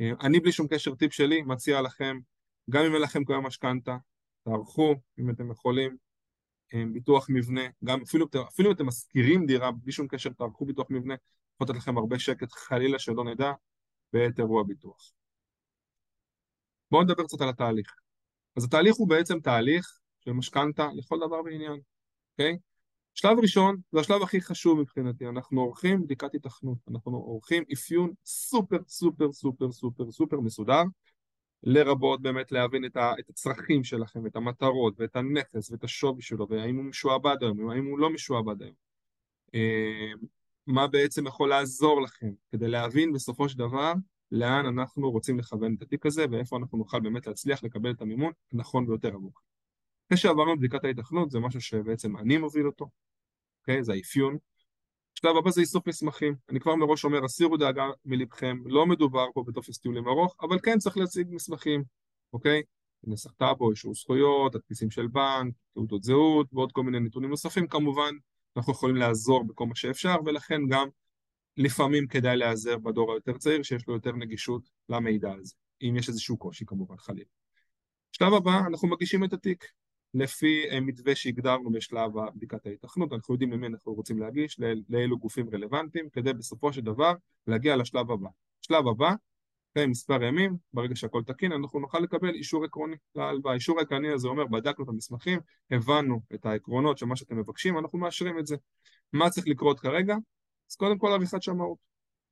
אני 0.00 0.40
בלי 0.40 0.52
שום 0.52 0.66
קשר 0.68 0.94
טיפ 0.94 1.12
שלי 1.12 1.42
מציע 1.42 1.82
לכם, 1.82 2.18
גם 2.70 2.84
אם 2.84 2.94
אין 2.94 3.02
לכם 3.02 3.24
כיום 3.24 3.46
משכנתה, 3.46 3.96
תערכו 4.44 4.94
אם 5.18 5.30
אתם 5.30 5.50
יכולים, 5.50 5.96
ביטוח 6.92 7.26
מבנה, 7.30 7.60
גם 7.84 8.02
אפילו, 8.02 8.26
אפילו 8.48 8.70
אם 8.70 8.74
אתם 8.74 8.86
משכירים 8.86 9.46
דירה 9.46 9.72
בלי 9.72 9.92
שום 9.92 10.08
קשר, 10.08 10.30
תערכו 10.30 10.64
ביטוח 10.64 10.86
מבנה, 10.90 11.14
יכול 11.54 11.66
לתת 11.68 11.76
לכם 11.76 11.98
הרבה 11.98 12.18
שקט, 12.18 12.52
חלילה 12.52 12.98
שלא 12.98 13.24
נדע, 13.24 13.52
בעת 14.12 14.38
אירוע 14.38 14.62
ביטוח. 14.62 15.12
בואו 16.90 17.02
נדבר 17.02 17.24
קצת 17.24 17.40
על 17.40 17.48
התהליך. 17.48 17.94
אז 18.56 18.64
התהליך 18.64 18.96
הוא 18.96 19.08
בעצם 19.08 19.40
תהליך 19.40 19.98
של 20.24 20.32
משכנתה 20.32 20.88
לכל 20.94 21.18
דבר 21.26 21.40
ועניין, 21.44 21.80
אוקיי? 22.32 22.58
שלב 23.14 23.38
ראשון, 23.38 23.76
זה 23.92 24.00
השלב 24.00 24.22
הכי 24.22 24.40
חשוב 24.40 24.80
מבחינתי, 24.80 25.26
אנחנו 25.28 25.60
עורכים 25.60 26.02
בדיקת 26.02 26.34
התכנות, 26.34 26.78
אנחנו 26.90 27.16
עורכים 27.16 27.64
אפיון 27.72 28.12
סופר 28.24 28.78
סופר 28.88 29.32
סופר 29.32 29.72
סופר 29.72 30.10
סופר 30.12 30.40
מסודר 30.40 30.82
לרבות 31.66 32.22
באמת 32.22 32.52
להבין 32.52 32.84
את, 32.84 32.96
ה, 32.96 33.12
את 33.18 33.30
הצרכים 33.30 33.84
שלכם, 33.84 34.26
את 34.26 34.36
המטרות 34.36 34.94
ואת 34.98 35.16
הנכס 35.16 35.70
ואת 35.70 35.84
השווי 35.84 36.22
שלו 36.22 36.48
והאם 36.48 36.76
הוא 36.76 36.84
משועבד 36.84 37.36
היום, 37.40 37.70
האם 37.70 37.86
הוא 37.86 37.98
לא 37.98 38.10
משועבד 38.10 38.62
היום. 38.62 38.74
אה, 39.54 40.12
מה 40.66 40.86
בעצם 40.86 41.26
יכול 41.26 41.48
לעזור 41.48 42.02
לכם 42.02 42.30
כדי 42.52 42.68
להבין 42.68 43.12
בסופו 43.12 43.48
של 43.48 43.58
דבר 43.58 43.92
לאן 44.32 44.66
אנחנו 44.66 45.10
רוצים 45.10 45.38
לכוון 45.38 45.74
את 45.74 45.82
התיק 45.82 46.06
הזה 46.06 46.24
ואיפה 46.30 46.56
אנחנו 46.56 46.78
נוכל 46.78 47.00
באמת 47.00 47.26
להצליח 47.26 47.64
לקבל 47.64 47.90
את 47.90 48.00
המימון 48.02 48.32
הנכון 48.52 48.86
ביותר 48.86 49.08
עבורכם. 49.08 49.40
אחרי 50.06 50.18
שעברנו 50.18 50.56
בדיקת 50.56 50.84
ההיתכנות, 50.84 51.30
זה 51.30 51.40
משהו 51.40 51.60
שבעצם 51.60 52.16
אני 52.16 52.36
מוביל 52.36 52.66
אותו, 52.66 52.90
אוקיי? 53.60 53.84
זה 53.84 53.92
האפיון. 53.92 54.36
השלב 55.18 55.36
הבא 55.36 55.50
זה 55.50 55.60
איסוף 55.60 55.88
מסמכים. 55.88 56.34
אני 56.50 56.60
כבר 56.60 56.74
מראש 56.74 57.04
אומר, 57.04 57.24
הסירו 57.24 57.56
דאגה 57.56 57.84
מלבכם, 58.04 58.58
לא 58.66 58.86
מדובר 58.86 59.26
פה 59.34 59.44
בטופס 59.46 59.78
טיולים 59.78 60.08
ארוך, 60.08 60.36
אבל 60.42 60.58
כן 60.62 60.78
צריך 60.78 60.96
להציג 60.96 61.26
מסמכים, 61.30 61.84
אוקיי? 62.32 62.62
נסח 63.04 63.32
טאבו, 63.32 63.70
אישור 63.70 63.94
זכויות, 63.94 64.52
תדפיסים 64.52 64.90
של 64.90 65.06
בנק, 65.06 65.54
תעודות 65.74 66.02
זהות 66.02 66.46
ועוד 66.52 66.72
כל 66.72 66.82
מיני 66.82 67.00
נתונים 67.00 67.30
נוספים, 67.30 67.66
כמובן 67.66 68.14
אנחנו 68.56 68.72
יכולים 68.72 68.96
לעזור 68.96 69.44
בכל 69.44 69.66
מה 69.66 69.74
שאפשר, 69.74 70.16
ולכן 70.24 70.60
גם 70.68 70.88
לפעמים 71.56 72.06
כדאי 72.06 72.36
להיעזר 72.36 72.78
בדור 72.78 73.12
היותר 73.12 73.38
צעיר 73.38 73.62
שיש 73.62 73.88
לו 73.88 73.94
יותר 73.94 74.12
נגישות 74.12 74.62
למידע 74.88 75.32
הזה, 75.32 75.54
אם 75.82 75.94
יש 75.96 76.08
איזשהו 76.08 76.36
קושי 76.36 76.64
כמובן 76.66 76.96
חלילה. 76.96 77.30
שלב 78.12 78.32
הבא, 78.32 78.58
אנחנו 78.66 78.88
מגישים 78.88 79.24
את 79.24 79.32
התיק 79.32 79.64
לפי 80.14 80.64
אה, 80.70 80.80
מתווה 80.80 81.14
שהגדרנו 81.14 81.72
בשלב 81.72 82.10
בדיקת 82.34 82.66
ההיתכנות, 82.66 83.12
אנחנו 83.12 83.34
יודעים 83.34 83.52
למי 83.52 83.66
אנחנו 83.66 83.94
רוצים 83.94 84.18
להגיש, 84.18 84.60
לאילו 84.88 85.18
גופים 85.18 85.50
רלוונטיים, 85.52 86.10
כדי 86.10 86.32
בסופו 86.32 86.72
של 86.72 86.80
דבר 86.80 87.12
להגיע 87.46 87.76
לשלב 87.76 88.10
הבא. 88.10 88.28
שלב 88.60 88.88
הבא, 88.88 89.14
אחרי 89.72 89.86
מספר 89.86 90.22
ימים, 90.22 90.56
ברגע 90.72 90.96
שהכל 90.96 91.22
תקין, 91.22 91.52
אנחנו 91.52 91.80
נוכל 91.80 91.98
לקבל 91.98 92.34
אישור 92.34 92.64
עקרוני 92.64 92.96
להלוואה. 93.14 93.52
האישור 93.52 93.78
העקרוני 93.78 94.12
הזה 94.12 94.28
אומר, 94.28 94.46
בדקנו 94.46 94.84
את 94.84 94.88
המסמכים, 94.88 95.40
הבנו 95.70 96.20
את 96.34 96.46
העקרונות 96.46 96.98
של 96.98 97.06
מה 97.06 97.16
שאתם 97.16 97.38
מבקשים, 97.38 97.78
אנחנו 97.78 97.98
מאשרים 97.98 98.38
את 98.38 98.46
זה. 98.46 98.56
מה 99.12 99.30
צריך 99.30 99.48
לקרות 99.48 99.80
כרגע? 99.80 100.16
אז 100.70 100.76
קודם 100.76 100.98
כל 100.98 101.12
עריכת 101.12 101.42
שמאות, 101.42 101.78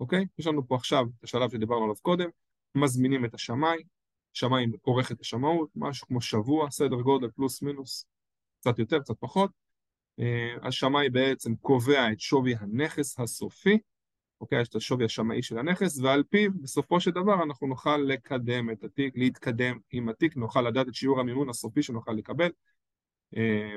אוקיי? 0.00 0.26
יש 0.38 0.46
לנו 0.46 0.68
פה 0.68 0.76
עכשיו 0.76 1.06
את 1.18 1.24
השלב 1.24 1.50
שדיברנו 1.50 1.82
עליו 1.82 1.94
קודם, 2.02 2.28
מזמינים 2.74 3.24
את 3.24 3.34
השמאי, 3.34 3.82
שמאי 4.34 4.66
עורך 4.82 5.12
את 5.12 5.20
השמאות, 5.20 5.68
משהו 5.76 6.06
כמו 6.06 6.20
שבוע, 6.20 6.70
סדר 6.70 6.96
גודל 6.96 7.30
פלוס 7.30 7.62
מינוס, 7.62 8.06
קצת 8.60 8.78
יותר, 8.78 9.00
קצת 9.00 9.14
פחות. 9.20 9.50
אה, 10.20 10.54
השמאי 10.62 11.10
בעצם 11.10 11.56
קובע 11.56 12.12
את 12.12 12.20
שווי 12.20 12.54
הנכס 12.60 13.20
הסופי, 13.20 13.78
אוקיי? 14.40 14.60
יש 14.60 14.68
את 14.68 14.74
השווי 14.74 15.04
השמאי 15.04 15.42
של 15.42 15.58
הנכס, 15.58 15.98
ועל 15.98 16.22
פיו 16.30 16.50
בסופו 16.62 17.00
של 17.00 17.10
דבר 17.10 17.42
אנחנו 17.42 17.66
נוכל 17.66 17.96
לקדם 17.96 18.70
את 18.70 18.84
התיק, 18.84 19.16
להתקדם 19.16 19.78
עם 19.90 20.08
התיק, 20.08 20.36
נוכל 20.36 20.62
לדעת 20.62 20.88
את 20.88 20.94
שיעור 20.94 21.20
המימון 21.20 21.48
הסופי 21.48 21.82
שנוכל 21.82 22.12
לקבל, 22.12 22.50
אה, 23.36 23.74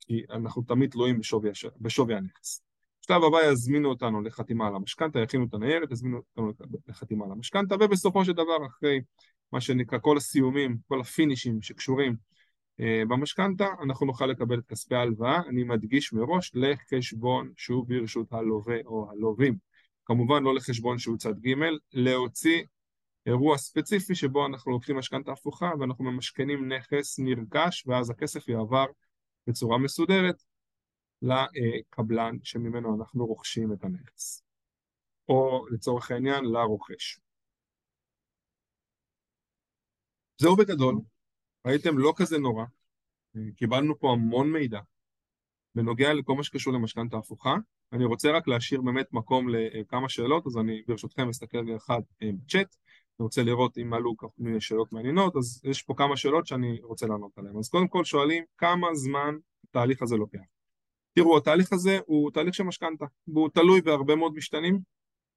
כי 0.00 0.22
אנחנו 0.30 0.62
תמיד 0.62 0.90
תלויים 0.90 1.18
בשווי, 1.18 1.50
בשווי 1.80 2.14
הנכס. 2.14 2.62
בשלב 3.02 3.24
הבא 3.24 3.42
יזמינו 3.42 3.88
אותנו 3.88 4.22
לחתימה 4.22 4.66
על 4.66 4.74
המשכנתה, 4.74 5.20
יכינו 5.20 5.44
את 5.44 5.54
הניירת, 5.54 5.92
יזמינו 5.92 6.20
אותנו 6.36 6.52
לחתימה 6.88 7.24
על 7.24 7.32
המשכנתה, 7.32 7.74
ובסופו 7.80 8.24
של 8.24 8.32
דבר, 8.32 8.66
אחרי 8.66 9.00
מה 9.52 9.60
שנקרא 9.60 9.98
כל 9.98 10.16
הסיומים, 10.16 10.76
כל 10.88 11.00
הפינישים 11.00 11.62
שקשורים 11.62 12.16
אה, 12.80 13.02
במשכנתה, 13.08 13.66
אנחנו 13.82 14.06
נוכל 14.06 14.26
לקבל 14.26 14.58
את 14.58 14.66
כספי 14.66 14.94
ההלוואה, 14.94 15.40
אני 15.48 15.64
מדגיש 15.64 16.12
מראש, 16.12 16.52
לחשבון 16.54 17.52
שהוא 17.56 17.86
ברשות 17.88 18.32
הלווה 18.32 18.76
או 18.84 19.10
הלווים. 19.10 19.56
כמובן 20.04 20.42
לא 20.42 20.54
לחשבון 20.54 20.98
שהוא 20.98 21.16
צד 21.16 21.38
ג', 21.40 21.54
להוציא 21.92 22.62
אירוע 23.26 23.58
ספציפי 23.58 24.14
שבו 24.14 24.46
אנחנו 24.46 24.72
לוקחים 24.72 24.96
משכנתה 24.96 25.32
הפוכה 25.32 25.70
ואנחנו 25.80 26.04
ממשכנים 26.04 26.72
נכס 26.72 27.18
נרכש 27.18 27.86
ואז 27.86 28.10
הכסף 28.10 28.48
יעבר 28.48 28.86
בצורה 29.46 29.78
מסודרת 29.78 30.42
לקבלן 31.22 32.36
שממנו 32.42 32.96
אנחנו 32.98 33.26
רוכשים 33.26 33.72
את 33.72 33.84
הנכס, 33.84 34.42
או 35.28 35.66
לצורך 35.70 36.10
העניין 36.10 36.44
לרוכש. 36.44 37.18
זהו 40.38 40.56
בגדול, 40.56 40.94
ראיתם 41.66 41.98
לא 41.98 42.12
כזה 42.16 42.38
נורא, 42.38 42.64
קיבלנו 43.56 43.98
פה 43.98 44.12
המון 44.12 44.52
מידע 44.52 44.80
בנוגע 45.74 46.12
לכל 46.12 46.34
מה 46.34 46.42
שקשור 46.42 46.72
למשכנתה 46.72 47.16
הפוכה, 47.16 47.56
אני 47.92 48.04
רוצה 48.04 48.30
רק 48.32 48.48
להשאיר 48.48 48.80
באמת 48.80 49.12
מקום 49.12 49.48
לכמה 49.48 50.08
שאלות, 50.08 50.46
אז 50.46 50.58
אני 50.58 50.82
ברשותכם 50.88 51.28
אסתכל 51.28 51.76
אחד 51.76 52.00
אה, 52.22 52.30
בצ'אט, 52.32 52.76
אני 53.20 53.24
רוצה 53.24 53.42
לראות 53.42 53.78
אם 53.78 53.94
עלו 53.94 54.14
מיני 54.38 54.60
שאלות 54.60 54.92
מעניינות, 54.92 55.36
אז 55.36 55.60
יש 55.64 55.82
פה 55.82 55.94
כמה 55.96 56.16
שאלות 56.16 56.46
שאני 56.46 56.80
רוצה 56.82 57.06
לענות 57.06 57.38
עליהן. 57.38 57.56
אז 57.58 57.68
קודם 57.68 57.88
כל 57.88 58.04
שואלים 58.04 58.44
כמה 58.58 58.94
זמן 58.94 59.34
התהליך 59.64 60.02
הזה 60.02 60.16
לוקח. 60.16 60.38
תראו, 61.14 61.36
התהליך 61.36 61.72
הזה 61.72 61.98
הוא 62.06 62.30
תהליך 62.30 62.54
של 62.54 62.64
משכנתה, 62.64 63.04
והוא 63.28 63.48
תלוי 63.48 63.80
בהרבה 63.80 64.16
מאוד 64.16 64.34
משתנים. 64.34 64.78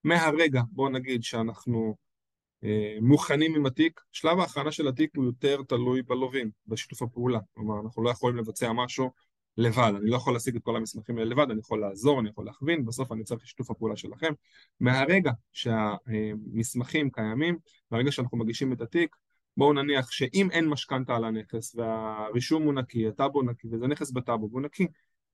מהרגע, 0.04 0.62
בואו 0.72 0.90
נגיד 0.90 1.24
שאנחנו 1.24 1.80
אה, 1.80 2.07
מוכנים 3.02 3.56
עם 3.56 3.66
התיק, 3.66 4.02
שלב 4.12 4.40
ההכנה 4.40 4.72
של 4.72 4.88
התיק 4.88 5.12
הוא 5.16 5.26
יותר 5.26 5.62
תלוי 5.68 6.02
בלווים, 6.02 6.52
בשיתוף 6.68 7.02
הפעולה. 7.02 7.40
כלומר, 7.54 7.80
אנחנו 7.86 8.04
לא 8.04 8.10
יכולים 8.10 8.38
לבצע 8.38 8.74
משהו 8.74 9.12
לבד, 9.58 9.92
אני 9.98 10.10
לא 10.10 10.16
יכול 10.16 10.34
להשיג 10.34 10.56
את 10.56 10.64
כל 10.64 10.76
המסמכים 10.76 11.18
האלה 11.18 11.30
לבד, 11.30 11.52
אני 11.52 11.60
יכול 11.60 11.82
לעזור, 11.82 12.20
אני 12.20 12.30
יכול 12.30 12.46
להכווין, 12.46 12.86
בסוף 12.86 13.12
אני 13.12 13.24
צריך 13.24 13.48
שיתוף 13.48 13.72
הפעולה 13.72 13.96
שלכם. 13.96 14.34
מהרגע 14.80 15.32
שהמסמכים 15.54 17.10
קיימים, 17.10 17.58
מהרגע 17.92 18.12
שאנחנו 18.12 18.38
מגישים 18.38 18.74
את 18.74 18.82
התיק, 18.82 19.16
בואו 19.58 19.74
נניח 19.74 20.12
שאם 20.12 20.48
אין 20.52 20.68
משכנתה 20.68 21.16
על 21.16 21.26
הנכס 21.26 21.76
והרישום 21.76 22.64
הוא 22.64 22.74
נקי, 22.74 23.08
הטאבו 23.08 23.42
נקי 23.42 23.68
וזה 23.72 23.88
נכס 23.88 24.12
בטאבו 24.12 24.50
והוא 24.50 24.62
נקי, 24.62 24.88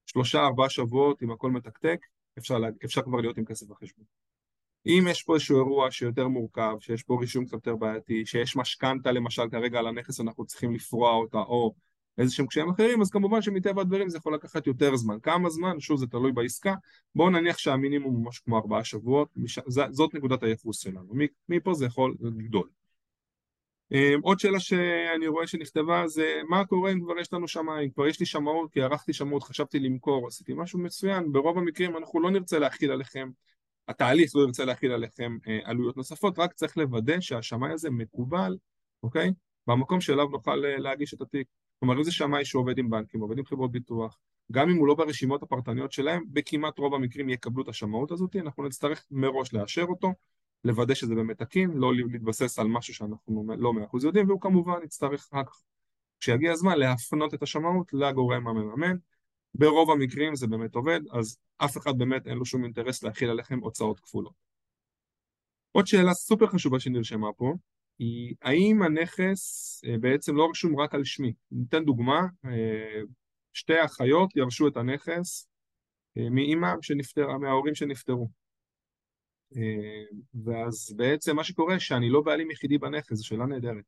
שלושה 0.06 0.46
ארבעה 0.46 0.70
שבועות 0.70 1.24
אם 1.24 1.32
הכל 1.32 1.52
מתקתק, 1.52 2.00
אפשר, 2.38 2.58
לה... 2.58 2.68
אפשר 2.86 3.02
כבר 3.02 3.22
להיות 3.22 3.38
עם 3.38 3.46
כסף 3.46 3.68
בחשבון. 3.68 4.06
אם 4.86 5.08
יש 5.10 5.24
פה 5.24 5.34
איזשהו 5.34 5.58
אירוע 5.58 5.92
שיותר 5.92 6.28
מורכב, 6.28 6.76
שיש 6.80 7.04
פה 7.04 7.18
רישום 7.22 7.46
קצת 7.46 7.54
יותר 7.54 7.76
בעייתי, 7.76 8.26
שיש 8.26 8.56
משכנתה 8.56 9.12
למשל 9.12 9.50
כרגע 9.52 9.80
על 9.80 9.88
הנכס 9.88 10.22
אנחנו 10.22 10.46
צריכים 10.46 10.74
לפרוע 10.74 11.12
אותה, 11.12 11.38
או 11.38 11.74
איזה 12.18 12.34
שהם 12.34 12.48
קשיים 12.48 12.70
אחרים, 12.70 13.02
אז 13.02 13.10
כמובן 13.10 13.42
שמטבע 13.42 13.82
הדברים 13.82 14.10
זה 14.10 14.18
יכול 14.18 14.34
לקחת 14.34 14.68
יותר 14.68 14.96
זמן. 14.96 15.18
כמה 15.20 15.50
זמן? 15.50 15.80
שוב, 15.80 16.00
זה 16.00 16.08
תלוי 16.08 16.32
בעסקה. 16.32 16.76
בואו 17.16 17.30
נניח 17.30 17.58
שהמינימום 17.58 18.16
הוא 18.16 18.26
משהו 18.26 18.46
כמו 18.46 18.58
ארבעה 18.58 18.84
שבועות. 18.84 19.30
זאת 19.68 20.14
נקודת 20.14 20.44
הייחוס 20.44 20.80
שלנו. 20.80 21.14
מפה 21.50 21.74
זה 21.74 21.86
יכול 21.86 22.16
לגדול. 22.22 22.70
אמ, 23.92 24.20
עוד 24.22 24.40
שאלה 24.40 24.60
שאני 24.60 25.28
רואה 25.28 25.48
שנכתבה 25.48 26.08
זה 26.08 26.42
מה 26.50 26.66
קורה 26.66 26.92
אם 26.92 27.02
כבר 27.02 27.20
יש 27.20 27.34
לנו 27.34 27.48
שמיים, 27.48 27.90
כבר 27.90 28.08
יש 28.08 28.20
לי 28.20 28.26
שמאות 28.26 28.72
כי 28.72 28.82
ערכתי 28.82 29.14
שמאות, 29.14 29.44
חשבתי 29.44 29.80
למכור, 29.80 30.28
עשיתי 30.28 30.54
משהו 30.56 30.80
מצוין, 30.80 31.32
ברוב 31.32 31.58
המקרים 31.58 31.98
אנחנו 31.98 32.22
לא 32.22 32.32
נרצה 32.32 32.60
להכיל 32.60 32.92
עליכם, 32.92 33.30
התהליך 33.88 34.36
לא 34.36 34.42
ירצה 34.42 34.66
להכיל 34.66 34.92
עליכם 34.92 35.38
אה, 35.48 35.60
עלויות 35.64 35.98
נוספות, 35.98 36.40
רק 36.40 36.54
צריך 36.54 36.78
לוודא 36.78 37.20
שהשמאי 37.20 37.72
הזה 37.72 37.90
מקובל, 37.90 38.58
אוקיי? 39.04 39.34
במקום 39.68 40.02
שאליו 40.02 40.26
נוכל 40.26 40.66
אה, 40.66 40.78
להגיש 40.78 41.14
את 41.14 41.22
התיק. 41.22 41.48
כלומר 41.80 41.98
אם 41.98 42.04
זה 42.04 42.12
שמאי 42.12 42.46
שעובד 42.46 42.78
עם 42.78 42.90
בנקים, 42.90 43.22
עובד 43.22 43.38
עם 43.38 43.46
חברות 43.46 43.72
ביטוח, 43.72 44.18
גם 44.52 44.70
אם 44.70 44.76
הוא 44.76 44.88
לא 44.88 44.96
ברשימות 44.96 45.44
הפרטניות 45.44 45.92
שלהם, 45.92 46.24
בכמעט 46.28 46.80
רוב 46.80 46.94
המקרים 46.94 47.30
יקבלו 47.30 47.64
את 47.64 47.68
השמאות 47.68 48.12
הזאת, 48.12 48.36
אנחנו 48.36 48.64
נצטרך 48.64 49.06
מראש 49.12 49.54
לאשר 49.54 49.84
אותו 49.84 50.14
לוודא 50.64 50.94
שזה 50.94 51.16
באמת 51.16 51.38
תקין, 51.38 51.72
לא 51.72 51.96
להתבסס 51.96 52.60
על 52.60 52.68
משהו 52.68 52.94
שאנחנו 52.94 53.56
לא 53.58 53.74
מאה 53.74 53.86
אחוז 53.86 54.04
יודעים, 54.04 54.28
והוא 54.28 54.42
כמובן 54.42 54.78
יצטרך 54.84 55.30
רק 55.34 55.50
כשיגיע 56.20 56.52
הזמן 56.52 56.78
להפנות 56.78 57.34
את 57.34 57.44
השמאות 57.44 57.94
לגורם 57.94 58.48
המממן. 58.48 58.98
ברוב 59.56 59.92
המקרים 59.92 60.36
זה 60.36 60.48
באמת 60.48 60.76
עובד, 60.76 61.00
אז 61.12 61.38
אף 61.58 61.78
אחד 61.78 61.98
באמת 61.98 62.28
אין 62.28 62.38
לו 62.38 62.46
שום 62.46 62.64
אינטרס 62.64 63.04
להכיל 63.04 63.30
עליכם 63.30 63.60
הוצאות 63.60 64.00
כפולות. 64.00 64.34
עוד 65.72 65.88
שאלה 65.88 66.14
סופר 66.14 66.48
חשובה 66.48 66.80
שנרשמה 66.80 67.34
פה, 67.34 67.54
היא 68.00 68.36
האם 68.42 68.82
הנכס 68.82 69.82
אה, 69.86 69.98
בעצם 69.98 70.36
לא 70.36 70.50
רשום 70.50 70.80
רק 70.80 70.96
על 70.96 71.04
שמי. 71.04 71.34
ניתן 71.52 71.86
דוגמה, 71.86 72.22
אה, 72.46 73.02
שתי 73.54 73.86
אחיות 73.86 74.36
ירשו 74.36 74.68
את 74.68 74.78
הנכס 74.78 75.48
אה, 76.18 76.30
מאימא 76.30 76.74
שנפטרה, 76.82 77.38
מההורים 77.38 77.76
שנפטרו. 77.76 78.30
ואז 80.46 80.94
בעצם 80.98 81.36
מה 81.36 81.44
שקורה 81.44 81.80
שאני 81.80 82.10
לא 82.10 82.22
בעלים 82.22 82.52
יחידי 82.52 82.78
בנכס, 82.78 83.14
זו 83.14 83.28
שאלה 83.28 83.46
נהדרת. 83.46 83.84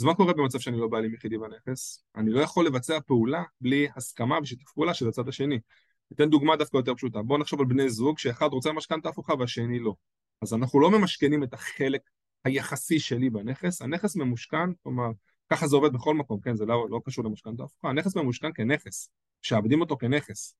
אז 0.00 0.04
מה 0.04 0.14
קורה 0.14 0.32
במצב 0.32 0.58
שאני 0.58 0.80
לא 0.80 0.88
בעלים 0.88 1.14
יחידי 1.14 1.38
בנכס? 1.38 2.04
אני 2.16 2.30
לא 2.30 2.40
יכול 2.40 2.66
לבצע 2.66 2.98
פעולה 3.00 3.42
בלי 3.60 3.88
הסכמה 3.96 4.38
ושיתוף 4.42 4.72
פעולה 4.72 4.94
של 4.94 5.08
הצד 5.08 5.28
השני. 5.28 5.58
ניתן 6.10 6.30
דוגמה 6.30 6.56
דווקא 6.56 6.76
יותר 6.76 6.94
פשוטה. 6.94 7.22
בואו 7.22 7.38
נחשוב 7.38 7.60
על 7.60 7.66
בני 7.66 7.90
זוג 7.90 8.18
שאחד 8.18 8.48
רוצה 8.52 8.72
משכנתה 8.72 9.08
הפוכה 9.08 9.34
והשני 9.38 9.78
לא. 9.78 9.94
אז 10.42 10.54
אנחנו 10.54 10.80
לא 10.80 10.90
ממשכנים 10.90 11.42
את 11.42 11.54
החלק 11.54 12.00
היחסי 12.44 12.98
שלי 12.98 13.30
בנכס, 13.30 13.82
הנכס 13.82 14.16
ממושכן, 14.16 14.72
כלומר, 14.82 15.10
ככה 15.50 15.66
זה 15.66 15.76
עובד 15.76 15.92
בכל 15.92 16.14
מקום, 16.14 16.40
כן, 16.40 16.56
זה 16.56 16.66
לא, 16.66 16.86
לא 16.90 17.00
קשור 17.04 17.24
למשכנתה 17.24 17.62
הפוכה, 17.64 17.88
הנכס 17.88 18.16
ממושכן 18.16 18.50
כנכס, 18.54 19.10
שעבדים 19.42 19.80
אותו 19.80 19.96
כנכס. 19.96 20.54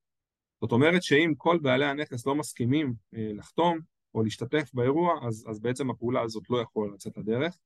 זאת 0.61 0.73
אומרת 0.73 1.03
שאם 1.03 1.33
כל 1.37 1.59
בעלי 1.63 1.85
הנכס 1.85 2.27
לא 2.27 2.35
מסכימים 2.35 2.95
אה, 3.15 3.31
לחתום, 3.35 3.79
או 4.15 4.23
להשתתף 4.23 4.71
באירוע, 4.75 5.27
אז, 5.27 5.47
אז 5.49 5.61
בעצם 5.61 5.91
הפעולה 5.91 6.21
הזאת 6.21 6.51
לא 6.51 6.61
יכולה 6.61 6.95
לצאת 6.95 7.17
לדרך. 7.17 7.59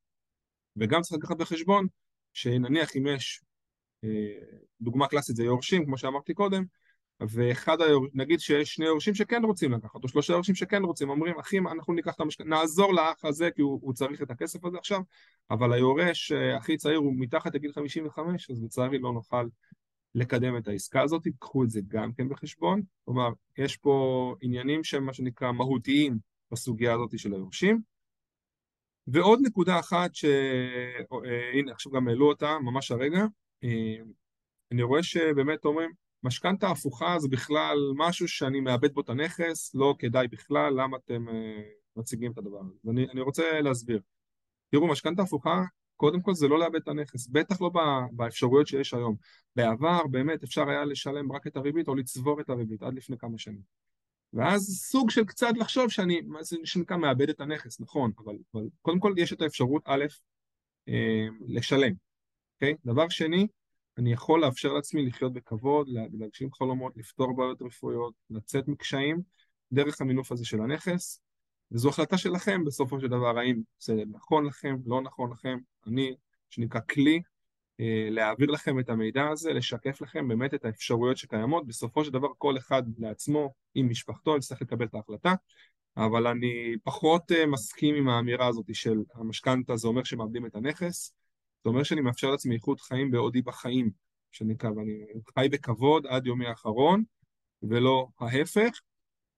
וגם 0.77 1.01
צריך 1.01 1.23
לקחת 1.23 1.37
בחשבון 1.37 1.87
שנניח 2.33 2.95
אם 2.95 3.07
יש, 3.07 3.41
אה, 4.03 4.09
דוגמה 4.81 5.07
קלאסית 5.07 5.35
זה 5.35 5.43
יורשים, 5.43 5.85
כמו 5.85 5.97
שאמרתי 5.97 6.33
קודם, 6.33 6.63
ואחד 7.19 7.81
היורשים, 7.81 8.21
נגיד 8.21 8.39
שיש 8.39 8.73
שני 8.73 8.85
יורשים 8.85 9.15
שכן 9.15 9.43
רוצים 9.45 9.71
לקחת, 9.71 10.03
או 10.03 10.07
שלושה 10.07 10.33
יורשים 10.33 10.55
שכן 10.55 10.83
רוצים, 10.83 11.09
אומרים, 11.09 11.39
אחים, 11.39 11.67
אנחנו 11.67 11.93
ניקח 11.93 12.15
את 12.15 12.19
המשכנתה, 12.19 12.49
נעזור 12.49 12.93
לאח 12.93 13.25
הזה 13.25 13.49
כי 13.55 13.61
הוא, 13.61 13.79
הוא 13.81 13.93
צריך 13.93 14.21
את 14.21 14.31
הכסף 14.31 14.65
הזה 14.65 14.77
עכשיו, 14.77 15.01
אבל 15.51 15.73
היורש 15.73 16.31
אה, 16.31 16.57
הכי 16.57 16.77
צעיר 16.77 16.97
הוא 16.97 17.13
מתחת 17.17 17.55
לגיל 17.55 17.71
55, 17.73 18.51
אז 18.51 18.63
לצערי 18.63 18.99
לא 18.99 19.13
נוכל 19.13 19.47
לקדם 20.15 20.57
את 20.57 20.67
העסקה 20.67 21.01
הזאת, 21.01 21.27
קחו 21.39 21.63
את 21.63 21.69
זה 21.69 21.81
גם 21.87 22.13
כן 22.13 22.29
בחשבון, 22.29 22.81
כלומר, 23.05 23.29
יש 23.57 23.77
פה 23.77 24.35
עניינים 24.41 24.83
שהם 24.83 25.05
מה 25.05 25.13
שנקרא 25.13 25.51
מהותיים 25.51 26.17
בסוגיה 26.51 26.93
הזאת 26.93 27.19
של 27.19 27.33
היורשים. 27.33 27.81
ועוד 29.07 29.39
נקודה 29.43 29.79
אחת 29.79 30.15
שהנה 30.15 31.69
אה, 31.69 31.73
עכשיו 31.73 31.91
גם 31.91 32.07
העלו 32.07 32.29
אותה 32.29 32.59
ממש 32.59 32.91
הרגע, 32.91 33.25
אה, 33.63 33.97
אני 34.71 34.83
רואה 34.83 35.03
שבאמת 35.03 35.65
אומרים 35.65 35.91
משכנתה 36.23 36.69
הפוכה 36.69 37.19
זה 37.19 37.27
בכלל 37.27 37.77
משהו 37.95 38.27
שאני 38.27 38.59
מאבד 38.59 38.93
בו 38.93 39.01
את 39.01 39.09
הנכס, 39.09 39.75
לא 39.75 39.95
כדאי 39.99 40.27
בכלל, 40.27 40.73
למה 40.81 40.97
אתם 40.97 41.27
uh, 41.27 41.31
מציגים 41.95 42.31
את 42.31 42.37
הדבר 42.37 42.59
הזה? 42.59 42.73
ואני 42.85 43.07
אני 43.09 43.21
רוצה 43.21 43.61
להסביר. 43.61 44.01
תראו, 44.71 44.87
משכנתה 44.87 45.21
הפוכה, 45.21 45.63
קודם 45.95 46.21
כל 46.21 46.33
זה 46.33 46.47
לא 46.47 46.59
לאבד 46.59 46.75
את 46.75 46.87
הנכס, 46.87 47.27
בטח 47.27 47.61
לא 47.61 47.71
באפשרויות 48.11 48.67
שיש 48.67 48.93
היום. 48.93 49.15
בעבר 49.55 50.07
באמת 50.07 50.43
אפשר 50.43 50.69
היה 50.69 50.85
לשלם 50.85 51.31
רק 51.31 51.47
את 51.47 51.55
הריבית 51.55 51.87
או 51.87 51.95
לצבור 51.95 52.41
את 52.41 52.49
הריבית 52.49 52.83
עד 52.83 52.93
לפני 52.93 53.17
כמה 53.17 53.37
שנים. 53.37 53.61
ואז 54.33 54.61
סוג 54.63 55.09
של 55.09 55.25
קצת 55.25 55.53
לחשוב 55.55 55.89
שאני, 55.89 56.21
זה 56.39 56.57
שנקרא, 56.63 56.97
מאבד 56.97 57.29
את 57.29 57.41
הנכס, 57.41 57.79
נכון, 57.79 58.11
אבל, 58.17 58.35
אבל 58.53 58.67
קודם 58.81 58.99
כל 58.99 59.13
יש 59.17 59.33
את 59.33 59.41
האפשרות, 59.41 59.81
א', 59.85 60.05
אה, 60.87 61.27
לשלם, 61.47 61.93
אוקיי? 62.55 62.75
דבר 62.85 63.09
שני, 63.09 63.47
אני 63.97 64.13
יכול 64.13 64.41
לאפשר 64.41 64.73
לעצמי 64.73 65.05
לחיות 65.05 65.33
בכבוד, 65.33 65.87
להגשים 66.13 66.51
חלומות, 66.53 66.97
לפתור 66.97 67.35
בעיות 67.35 67.61
רפואיות, 67.61 68.13
לצאת 68.29 68.67
מקשיים, 68.67 69.21
דרך 69.71 70.01
המינוף 70.01 70.31
הזה 70.31 70.45
של 70.45 70.61
הנכס, 70.61 71.21
וזו 71.71 71.89
החלטה 71.89 72.17
שלכם 72.17 72.65
בסופו 72.65 72.99
של 72.99 73.07
דבר, 73.07 73.37
האם 73.37 73.61
זה 73.79 73.93
נכון 74.11 74.45
לכם, 74.45 74.75
לא 74.85 75.01
נכון 75.01 75.31
לכם, 75.31 75.57
אני, 75.87 76.15
שנקרא 76.49 76.81
כלי, 76.89 77.21
להעביר 78.09 78.51
לכם 78.51 78.79
את 78.79 78.89
המידע 78.89 79.27
הזה, 79.27 79.53
לשקף 79.53 80.01
לכם 80.01 80.27
באמת 80.27 80.53
את 80.53 80.65
האפשרויות 80.65 81.17
שקיימות, 81.17 81.67
בסופו 81.67 82.05
של 82.05 82.11
דבר 82.11 82.27
כל 82.37 82.57
אחד 82.57 82.83
לעצמו, 82.97 83.53
עם 83.75 83.89
משפחתו, 83.89 84.37
יצטרך 84.37 84.61
לקבל 84.61 84.85
את 84.85 84.95
ההחלטה, 84.95 85.33
אבל 85.97 86.27
אני 86.27 86.75
פחות 86.83 87.31
אה, 87.31 87.45
מסכים 87.45 87.95
עם 87.95 88.09
האמירה 88.09 88.47
הזאת 88.47 88.65
של 88.73 88.97
המשכנתה 89.13 89.75
זה 89.75 89.87
אומר 89.87 90.03
שמאבדים 90.03 90.45
את 90.45 90.55
הנכס, 90.55 91.13
זה 91.63 91.69
אומר 91.69 91.83
שאני 91.83 92.01
מאפשר 92.01 92.31
לעצמי 92.31 92.55
איכות 92.55 92.81
חיים 92.81 93.11
בעודי 93.11 93.41
בחיים, 93.41 93.91
שנקרא, 94.31 94.69
ואני 94.69 95.05
חי 95.39 95.49
בכבוד 95.51 96.07
עד 96.07 96.25
יומי 96.25 96.47
האחרון, 96.47 97.03
ולא 97.63 98.07
ההפך, 98.19 98.79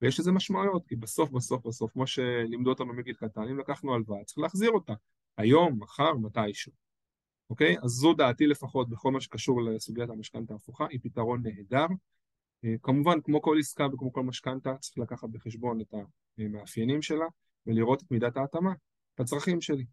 ויש 0.01 0.19
לזה 0.19 0.31
משמעויות, 0.31 0.87
כי 0.87 0.95
בסוף, 0.95 1.29
בסוף, 1.29 1.67
בסוף, 1.67 1.91
כמו 1.91 2.07
שלימדו 2.07 2.69
אותנו 2.69 2.93
מגיל 2.93 3.15
קטן, 3.15 3.41
אם 3.41 3.59
לקחנו 3.59 3.93
הלוואה, 3.93 4.23
צריך 4.23 4.37
להחזיר 4.37 4.71
אותה, 4.71 4.93
היום, 5.37 5.79
מחר, 5.79 6.13
מתישהו, 6.13 6.71
אוקיי? 7.49 7.77
אז 7.83 7.89
זו 7.89 8.13
דעתי 8.13 8.47
לפחות 8.47 8.89
בכל 8.89 9.11
מה 9.11 9.21
שקשור 9.21 9.61
לסוגיית 9.61 10.09
המשכנתה 10.09 10.53
ההפוכה, 10.53 10.85
היא 10.89 10.99
פתרון 11.03 11.41
נהדר. 11.43 11.85
אה, 12.65 12.75
כמובן, 12.81 13.21
כמו 13.23 13.41
כל 13.41 13.57
עסקה 13.59 13.87
וכמו 13.93 14.13
כל 14.13 14.23
משכנתה, 14.23 14.75
צריך 14.77 14.97
לקחת 14.97 15.29
בחשבון 15.29 15.81
את 15.81 15.93
המאפיינים 16.37 17.01
שלה, 17.01 17.25
ולראות 17.67 18.03
את 18.03 18.11
מידת 18.11 18.37
ההתאמה, 18.37 18.73
את 19.15 19.19
הצרכים 19.19 19.61
שלי. 19.61 19.85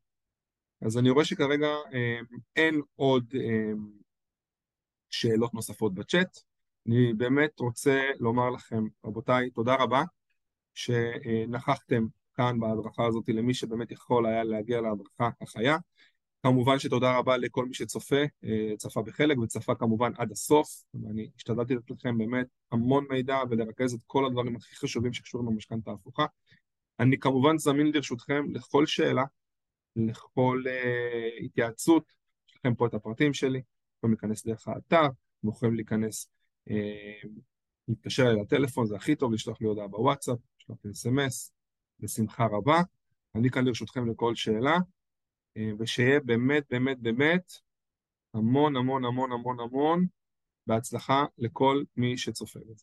אז 0.83 0.99
אני 0.99 1.11
רואה 1.11 1.25
שכרגע 1.25 1.67
אה, 1.67 2.21
אין 2.57 2.81
עוד 2.97 3.35
אה, 3.35 3.73
שאלות 5.11 5.55
נוספות 5.55 5.95
בצ'אט. 5.95 6.39
אני 6.87 7.13
באמת 7.13 7.61
רוצה 7.61 8.01
לומר 8.19 8.51
לכם, 8.51 8.85
רבותיי, 9.05 9.51
תודה 9.51 9.75
רבה 9.75 10.03
שנכחתם 10.75 12.07
כאן 12.35 12.61
בהדרכה 12.61 13.07
הזאת 13.07 13.29
למי 13.29 13.55
שבאמת 13.55 13.91
יכול 13.91 14.27
היה 14.27 14.45
להגיע 14.45 14.81
להדרכה 14.81 15.31
החיה. 15.41 15.77
כמובן 16.43 16.79
שתודה 16.79 17.19
רבה 17.19 17.37
לכל 17.37 17.67
מי 17.67 17.75
שצופה, 17.75 18.23
אה, 18.45 18.77
צפה 18.79 19.03
בחלק 19.03 19.39
וצפה 19.39 19.75
כמובן 19.75 20.13
עד 20.19 20.33
הסוף. 20.33 20.85
ואני 20.95 21.31
השתדלתי 21.37 21.75
לתת 21.75 21.91
לכם 21.91 22.19
באמת 22.19 22.47
המון 22.73 23.07
מידע 23.11 23.39
ולרכז 23.51 23.95
את 23.95 24.01
כל 24.07 24.27
הדברים 24.27 24.57
הכי 24.57 24.77
חשובים 24.77 25.13
שקשורים 25.13 25.47
במשכנתה 25.47 25.91
ההפוכה. 25.91 26.27
אני 27.01 27.19
כמובן 27.19 27.59
זמין 27.59 27.87
לרשותכם 27.95 28.45
לכל 28.53 28.87
שאלה 28.87 29.25
לכל 29.97 30.63
uh, 30.67 31.45
התייעצות, 31.45 32.13
יש 32.49 32.57
לכם 32.57 32.75
פה 32.75 32.87
את 32.87 32.95
הפרטים 32.95 33.35
שלי, 33.35 33.63
יכולים 33.99 34.13
להיכנס 34.15 34.47
דרך 34.47 34.69
האתר, 34.69 35.07
אתם 35.41 35.49
יכולים 35.49 35.75
להיכנס, 35.75 36.31
uh, 36.69 37.29
להתקשר 37.89 38.23
אליי 38.23 38.43
לטלפון, 38.43 38.87
זה 38.87 38.97
הכי 38.97 39.17
טוב, 39.17 39.33
לשלוח 39.33 39.61
לי 39.61 39.67
הודעה 39.67 39.89
בוואטסאפ, 39.89 40.39
לשלוח 40.61 40.79
לי 40.85 40.91
אס.אם.אס, 40.91 41.53
בשמחה 42.01 42.47
רבה. 42.53 42.81
אני 43.35 43.51
כאן 43.51 43.65
לרשותכם 43.65 44.11
לכל 44.11 44.35
שאלה, 44.35 44.77
uh, 44.77 45.00
ושיהיה 45.79 46.21
באמת 46.21 46.65
באמת 46.71 46.99
באמת 47.01 47.53
המון 48.35 48.77
המון 48.77 49.05
המון 49.05 49.33
המון 49.33 49.61
המון 49.61 50.07
בהצלחה 50.67 51.25
לכל 51.39 51.83
מי 51.97 52.19
שצופה 52.19 52.61
בזה. 52.61 52.75